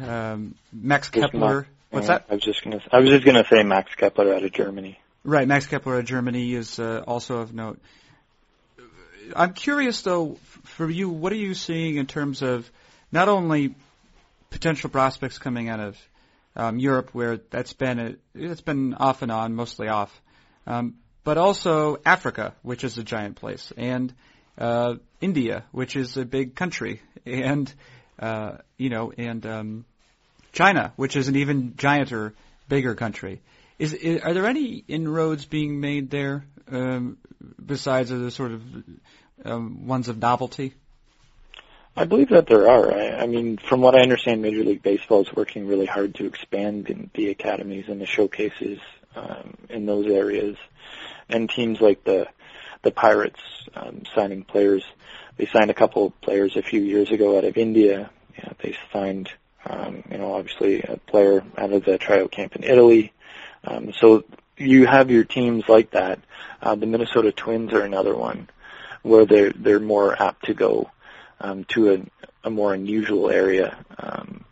Um, 0.01 0.55
Max 0.71 1.09
Kepler. 1.09 1.67
What's 1.89 2.07
that? 2.07 2.25
I 2.29 2.35
was 2.35 2.43
just 2.43 2.63
gonna. 2.63 2.81
I 2.91 2.99
was 2.99 3.09
just 3.09 3.25
gonna 3.25 3.45
say 3.47 3.61
Max 3.61 3.93
Kepler 3.95 4.33
out 4.33 4.43
of 4.43 4.51
Germany. 4.51 4.99
Right, 5.23 5.47
Max 5.47 5.67
Kepler 5.67 5.95
out 5.95 5.99
of 5.99 6.05
Germany 6.05 6.53
is 6.53 6.79
uh, 6.79 7.03
also 7.05 7.37
of 7.37 7.53
note. 7.53 7.79
I'm 9.35 9.53
curious 9.53 10.01
though, 10.01 10.37
for 10.63 10.89
you, 10.89 11.09
what 11.09 11.31
are 11.31 11.37
you 11.37 11.53
seeing 11.53 11.97
in 11.97 12.07
terms 12.07 12.41
of 12.41 12.69
not 13.11 13.29
only 13.29 13.75
potential 14.49 14.89
prospects 14.89 15.37
coming 15.37 15.69
out 15.69 15.79
of 15.79 15.97
um, 16.55 16.79
Europe, 16.79 17.11
where 17.13 17.37
that's 17.37 17.73
been 17.73 17.99
a, 17.99 18.15
it's 18.35 18.61
been 18.61 18.95
off 18.95 19.21
and 19.21 19.31
on, 19.31 19.55
mostly 19.55 19.87
off, 19.87 20.21
um, 20.67 20.95
but 21.23 21.37
also 21.37 21.97
Africa, 22.05 22.53
which 22.61 22.83
is 22.83 22.97
a 22.97 23.03
giant 23.03 23.35
place, 23.35 23.71
and 23.77 24.13
uh, 24.57 24.95
India, 25.21 25.63
which 25.71 25.95
is 25.95 26.17
a 26.17 26.25
big 26.25 26.55
country, 26.55 27.01
and 27.25 27.73
uh, 28.19 28.57
you 28.77 28.89
know, 28.89 29.11
and 29.17 29.45
um, 29.45 29.85
China, 30.51 30.93
which 30.95 31.15
is 31.15 31.27
an 31.27 31.35
even 31.35 31.73
gianter, 31.73 32.33
bigger 32.69 32.95
country. 32.95 33.41
Is, 33.79 33.93
is 33.93 34.21
are 34.21 34.33
there 34.33 34.45
any 34.45 34.83
inroads 34.87 35.45
being 35.45 35.79
made 35.79 36.09
there 36.09 36.45
um, 36.71 37.17
besides 37.63 38.09
the 38.09 38.31
sort 38.31 38.51
of 38.51 38.61
um, 39.45 39.87
ones 39.87 40.07
of 40.09 40.19
novelty? 40.19 40.73
I 41.95 42.05
believe 42.05 42.29
that 42.29 42.47
there 42.47 42.69
are. 42.69 42.91
I, 42.91 43.23
I 43.23 43.27
mean, 43.27 43.57
from 43.57 43.81
what 43.81 43.95
I 43.95 44.01
understand, 44.01 44.41
Major 44.41 44.63
League 44.63 44.81
Baseball 44.81 45.21
is 45.21 45.35
working 45.35 45.67
really 45.67 45.85
hard 45.85 46.15
to 46.15 46.25
expand 46.25 47.09
the 47.13 47.29
academies 47.29 47.85
and 47.87 48.01
the 48.01 48.07
showcases 48.07 48.79
um, 49.15 49.55
in 49.69 49.85
those 49.85 50.07
areas 50.07 50.57
and 51.29 51.49
teams 51.49 51.81
like 51.81 52.03
the 52.03 52.27
the 52.83 52.91
Pirates 52.91 53.39
um, 53.75 54.03
signing 54.13 54.43
players. 54.43 54.83
They 55.37 55.45
signed 55.45 55.71
a 55.71 55.73
couple 55.73 56.07
of 56.07 56.21
players 56.21 56.55
a 56.55 56.61
few 56.61 56.81
years 56.81 57.11
ago 57.11 57.37
out 57.37 57.45
of 57.45 57.57
India. 57.57 58.09
Know, 58.43 58.53
they 58.61 58.75
signed, 58.91 59.29
um, 59.65 60.03
you 60.11 60.17
know, 60.17 60.33
obviously 60.33 60.81
a 60.81 60.97
player 60.97 61.43
out 61.57 61.71
of 61.71 61.85
the 61.85 61.97
tryout 61.97 62.31
camp 62.31 62.55
in 62.55 62.63
Italy. 62.63 63.13
Um, 63.63 63.93
so 63.93 64.23
you 64.57 64.85
have 64.85 65.09
your 65.09 65.23
teams 65.23 65.67
like 65.67 65.91
that. 65.91 66.19
Uh, 66.61 66.75
the 66.75 66.85
Minnesota 66.85 67.31
Twins 67.31 67.73
are 67.73 67.81
another 67.81 68.15
one 68.15 68.49
where 69.01 69.25
they're 69.25 69.51
they're 69.51 69.79
more 69.79 70.21
apt 70.21 70.45
to 70.45 70.53
go 70.53 70.89
um, 71.39 71.65
to 71.65 71.93
a, 71.93 72.47
a 72.47 72.49
more 72.49 72.73
unusual 72.73 73.29
area. 73.29 73.77
Um, 73.97 74.45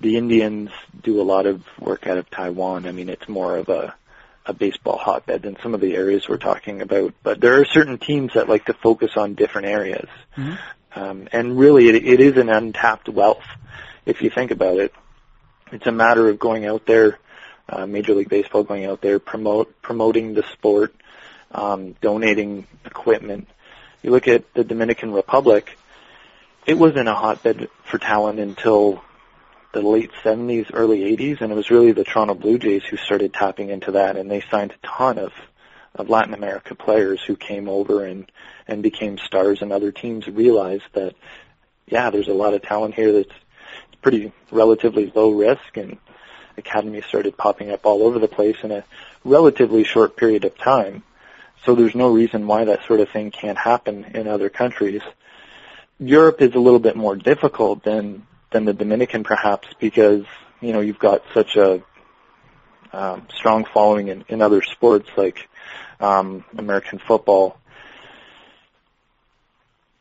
the 0.00 0.16
Indians 0.16 0.70
do 1.02 1.20
a 1.20 1.24
lot 1.24 1.46
of 1.46 1.62
work 1.80 2.06
out 2.06 2.18
of 2.18 2.28
Taiwan. 2.30 2.86
I 2.86 2.92
mean, 2.92 3.08
it's 3.08 3.28
more 3.28 3.56
of 3.56 3.68
a 3.68 3.94
a 4.46 4.52
baseball 4.52 4.96
hotbed 4.96 5.42
than 5.42 5.56
some 5.60 5.74
of 5.74 5.80
the 5.80 5.96
areas 5.96 6.28
we're 6.28 6.36
talking 6.36 6.80
about. 6.80 7.12
But 7.22 7.40
there 7.40 7.60
are 7.60 7.64
certain 7.64 7.98
teams 7.98 8.34
that 8.34 8.48
like 8.48 8.66
to 8.66 8.74
focus 8.74 9.12
on 9.16 9.34
different 9.34 9.68
areas, 9.68 10.08
Mm-hmm. 10.36 11.00
um, 11.00 11.28
and 11.32 11.58
really, 11.58 11.88
it, 11.88 11.96
it 11.96 12.20
is 12.20 12.36
an 12.36 12.48
untapped 12.48 13.08
wealth 13.08 13.44
if 14.04 14.22
you 14.22 14.30
think 14.30 14.50
about 14.50 14.78
it. 14.78 14.94
It's 15.72 15.86
a 15.86 15.92
matter 15.92 16.28
of 16.28 16.38
going 16.38 16.64
out 16.64 16.86
there, 16.86 17.18
uh, 17.68 17.86
Major 17.86 18.14
League 18.14 18.28
Baseball 18.28 18.62
going 18.62 18.84
out 18.84 19.00
there, 19.00 19.18
promote 19.18 19.82
promoting 19.82 20.34
the 20.34 20.44
sport, 20.52 20.94
um, 21.50 21.96
donating 22.00 22.66
equipment. 22.84 23.48
You 24.02 24.10
look 24.10 24.28
at 24.28 24.54
the 24.54 24.62
Dominican 24.62 25.10
Republic; 25.12 25.76
it 26.66 26.74
wasn't 26.74 27.08
a 27.08 27.14
hotbed 27.14 27.68
for 27.84 27.98
talent 27.98 28.38
until 28.38 29.02
the 29.76 29.86
late 29.86 30.10
70s, 30.24 30.70
early 30.72 31.00
80s, 31.16 31.42
and 31.42 31.52
it 31.52 31.54
was 31.54 31.70
really 31.70 31.92
the 31.92 32.04
Toronto 32.04 32.34
Blue 32.34 32.58
Jays 32.58 32.82
who 32.84 32.96
started 32.96 33.34
tapping 33.34 33.68
into 33.68 33.92
that, 33.92 34.16
and 34.16 34.30
they 34.30 34.42
signed 34.50 34.72
a 34.72 34.86
ton 34.86 35.18
of 35.18 35.32
of 35.94 36.10
Latin 36.10 36.34
America 36.34 36.74
players 36.74 37.22
who 37.22 37.36
came 37.36 37.68
over 37.68 38.04
and 38.04 38.30
and 38.66 38.82
became 38.82 39.18
stars, 39.18 39.60
and 39.60 39.72
other 39.72 39.92
teams 39.92 40.26
realized 40.26 40.84
that 40.94 41.14
yeah, 41.86 42.10
there's 42.10 42.28
a 42.28 42.34
lot 42.34 42.54
of 42.54 42.62
talent 42.62 42.94
here 42.94 43.12
that's 43.12 43.38
pretty 44.00 44.32
relatively 44.50 45.12
low 45.14 45.30
risk, 45.30 45.76
and 45.76 45.98
academies 46.56 47.04
started 47.04 47.36
popping 47.36 47.70
up 47.70 47.84
all 47.84 48.02
over 48.02 48.18
the 48.18 48.28
place 48.28 48.56
in 48.62 48.72
a 48.72 48.84
relatively 49.24 49.84
short 49.84 50.16
period 50.16 50.44
of 50.46 50.56
time. 50.56 51.02
So 51.64 51.74
there's 51.74 51.94
no 51.94 52.08
reason 52.08 52.46
why 52.46 52.64
that 52.64 52.86
sort 52.86 53.00
of 53.00 53.10
thing 53.10 53.30
can't 53.30 53.58
happen 53.58 54.04
in 54.14 54.26
other 54.26 54.48
countries. 54.48 55.02
Europe 55.98 56.40
is 56.40 56.54
a 56.54 56.60
little 56.60 56.78
bit 56.78 56.96
more 56.96 57.16
difficult 57.16 57.82
than 57.82 58.26
than 58.56 58.64
the 58.64 58.72
Dominican, 58.72 59.22
perhaps, 59.22 59.68
because 59.78 60.24
you 60.60 60.72
know 60.72 60.80
you've 60.80 60.98
got 60.98 61.22
such 61.34 61.56
a 61.56 61.82
um, 62.92 63.26
strong 63.34 63.66
following 63.72 64.08
in, 64.08 64.24
in 64.28 64.40
other 64.40 64.62
sports 64.62 65.08
like 65.16 65.48
um, 66.00 66.44
American 66.56 66.98
football. 66.98 67.58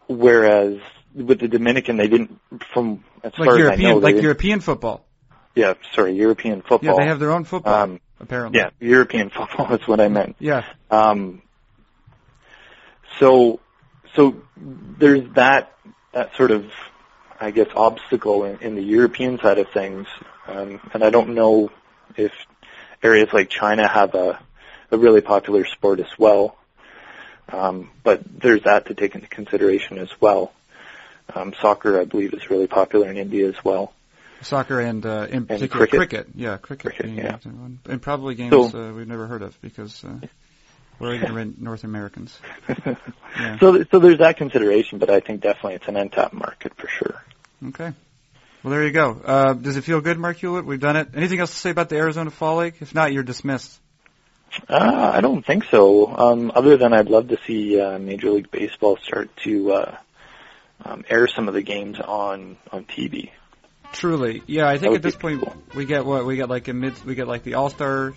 Whereas 0.07 0.79
with 1.13 1.39
the 1.39 1.47
Dominican, 1.47 1.97
they 1.97 2.07
didn't, 2.07 2.39
from 2.73 3.03
as 3.23 3.37
Like 3.37 3.47
far 3.47 3.47
as 3.47 3.53
I 3.53 3.59
European, 3.59 3.89
know, 3.91 3.97
like 3.97 4.21
European 4.21 4.59
football. 4.61 5.05
yeah, 5.55 5.73
sorry, 5.93 6.13
European 6.13 6.61
football. 6.61 6.95
Yeah, 6.95 7.03
they 7.03 7.07
have 7.07 7.19
their 7.19 7.31
own 7.31 7.43
football. 7.43 7.73
Um, 7.73 7.99
apparently. 8.19 8.59
yeah, 8.59 8.69
European 8.79 9.29
football 9.35 9.73
is 9.73 9.85
what 9.87 9.99
I 9.99 10.07
meant. 10.07 10.35
Yeah. 10.39 10.63
Um, 10.89 11.41
so, 13.19 13.59
so 14.15 14.35
there's 14.55 15.27
that 15.33 15.71
that 16.13 16.33
sort 16.37 16.51
of, 16.51 16.65
I 17.39 17.51
guess, 17.51 17.67
obstacle 17.75 18.45
in, 18.45 18.59
in 18.59 18.75
the 18.75 18.83
European 18.83 19.39
side 19.39 19.57
of 19.57 19.69
things, 19.69 20.07
um, 20.47 20.79
and 20.93 21.03
I 21.03 21.09
don't 21.09 21.35
know 21.35 21.69
if 22.15 22.31
areas 23.03 23.29
like 23.33 23.49
China 23.49 23.87
have 23.87 24.15
a 24.15 24.39
a 24.91 24.97
really 24.97 25.21
popular 25.21 25.65
sport 25.65 25.99
as 25.99 26.17
well. 26.17 26.57
Um, 27.49 27.91
but 28.03 28.21
there's 28.39 28.63
that 28.63 28.87
to 28.87 28.93
take 28.95 29.15
into 29.15 29.27
consideration 29.27 29.97
as 29.97 30.09
well. 30.19 30.51
Um, 31.33 31.53
soccer, 31.59 31.99
I 31.99 32.05
believe, 32.05 32.33
is 32.33 32.49
really 32.49 32.67
popular 32.67 33.09
in 33.09 33.17
India 33.17 33.47
as 33.47 33.63
well. 33.63 33.93
Soccer 34.41 34.79
and 34.79 35.05
uh, 35.05 35.27
in 35.29 35.45
particular 35.45 35.87
cricket. 35.87 36.27
Yeah, 36.35 36.57
cricket. 36.57 36.95
Cricket, 36.95 37.15
yeah. 37.15 37.33
used 37.33 37.45
in 37.45 37.59
one. 37.59 37.79
And 37.85 38.01
probably 38.01 38.35
games 38.35 38.51
So- 38.51 38.89
uh, 38.89 38.93
we've 38.93 39.07
never 39.07 39.27
heard 39.27 39.41
of 39.41 39.59
because 39.61 40.03
uh, 40.03 40.19
we're 40.99 41.15
ignorant 41.15 41.61
North 41.61 41.83
Americans. 41.83 42.37
Yeah. 43.37 43.59
So, 43.59 43.83
so 43.83 43.99
there's 43.99 44.19
that 44.19 44.37
consideration, 44.37 44.97
but 44.97 45.09
I 45.09 45.19
think 45.19 45.41
definitely 45.41 45.73
it's 45.73 45.89
an 45.89 45.97
untapped 45.97 46.33
market 46.33 46.71
for 46.77 46.87
sure. 46.87 47.21
Okay. 47.67 47.91
Well, 48.63 48.71
there 48.71 48.85
you 48.85 48.91
go. 48.91 49.21
Uh, 49.25 49.53
does 49.53 49.75
it 49.75 49.83
feel 49.83 49.99
good, 49.99 50.17
Marc 50.17 50.37
Hulet? 50.37 50.63
We've 50.63 50.79
done 50.79 50.95
it. 50.95 51.09
Anything 51.13 51.41
else 51.41 51.51
to 51.51 51.57
say 51.57 51.69
about 51.69 51.89
the 51.89 51.97
Arizona 51.97 52.31
Fall 52.31 52.59
League? 52.59 52.75
If 52.79 52.95
not, 52.95 53.11
you're 53.11 53.23
dismissed. 53.23 53.77
Uh, 54.69 55.11
I 55.13 55.21
don't 55.21 55.45
think 55.45 55.65
so. 55.65 56.07
Um, 56.15 56.51
other 56.55 56.77
than 56.77 56.93
I'd 56.93 57.09
love 57.09 57.27
to 57.27 57.37
see 57.45 57.79
uh, 57.79 57.99
Major 57.99 58.31
League 58.31 58.49
Baseball 58.49 58.97
start 59.03 59.29
to 59.43 59.73
uh, 59.73 59.97
um, 60.83 61.03
air 61.09 61.27
some 61.27 61.47
of 61.47 61.53
the 61.53 61.61
games 61.61 61.99
on 61.99 62.57
on 62.71 62.85
TV. 62.85 63.31
Truly, 63.91 64.43
yeah. 64.47 64.67
I 64.67 64.77
think 64.77 64.95
at 64.95 65.01
this 65.01 65.15
point 65.15 65.41
cool. 65.41 65.55
we 65.73 65.85
get 65.85 66.05
what 66.05 66.25
we 66.25 66.35
get 66.35 66.49
like 66.49 66.67
a 66.67 66.73
mid. 66.73 67.03
We 67.05 67.15
get 67.15 67.27
like 67.27 67.43
the 67.43 67.55
All 67.55 67.69
Star, 67.69 68.13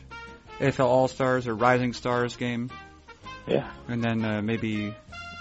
AFL 0.59 0.85
All 0.87 1.09
Stars 1.09 1.47
or 1.47 1.55
Rising 1.55 1.93
Stars 1.93 2.37
game, 2.37 2.71
Yeah, 3.47 3.71
and 3.89 4.03
then 4.03 4.25
uh, 4.25 4.43
maybe 4.43 4.95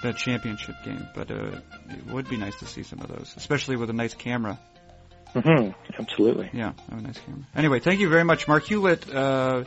the 0.03 0.13
championship 0.13 0.76
game. 0.86 1.07
But 1.15 1.32
uh, 1.32 1.59
it 1.89 2.05
would 2.07 2.30
be 2.30 2.38
nice 2.38 2.55
to 2.57 2.65
see 2.65 2.84
some 2.84 2.99
of 3.01 3.07
those, 3.07 3.34
especially 3.38 3.76
with 3.78 3.89
a 3.89 3.93
nice 3.93 4.13
camera. 4.13 4.59
hmm 5.34 5.70
absolutely. 5.99 6.49
Yeah, 6.53 6.74
have 6.89 6.99
a 6.99 7.01
nice 7.01 7.18
camera. 7.20 7.41
Anyway, 7.55 7.80
thank 7.80 7.99
you 7.99 8.09
very 8.09 8.24
much, 8.24 8.47
Marc 8.47 8.65
Hulet, 8.65 9.13
uh, 9.13 9.63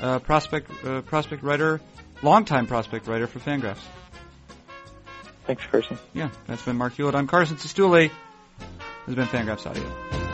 uh, 0.00 0.18
prospect 0.20 0.70
uh, 0.84 1.00
prospect 1.02 1.42
writer, 1.42 1.80
longtime 2.22 2.66
prospect 2.66 3.06
writer 3.06 3.26
for 3.26 3.40
Fangraphs. 3.40 3.82
Thanks, 5.46 5.62
Carson. 5.70 5.98
Yeah, 6.12 6.28
that's 6.46 6.62
been 6.62 6.76
Marc 6.76 6.94
Hulet. 6.94 7.14
I'm 7.14 7.26
Carson 7.26 7.56
Cistulli. 7.56 8.10
This 8.58 8.68
has 9.06 9.14
been 9.16 9.26
Fangraphs 9.26 9.66
Audio. 9.66 10.27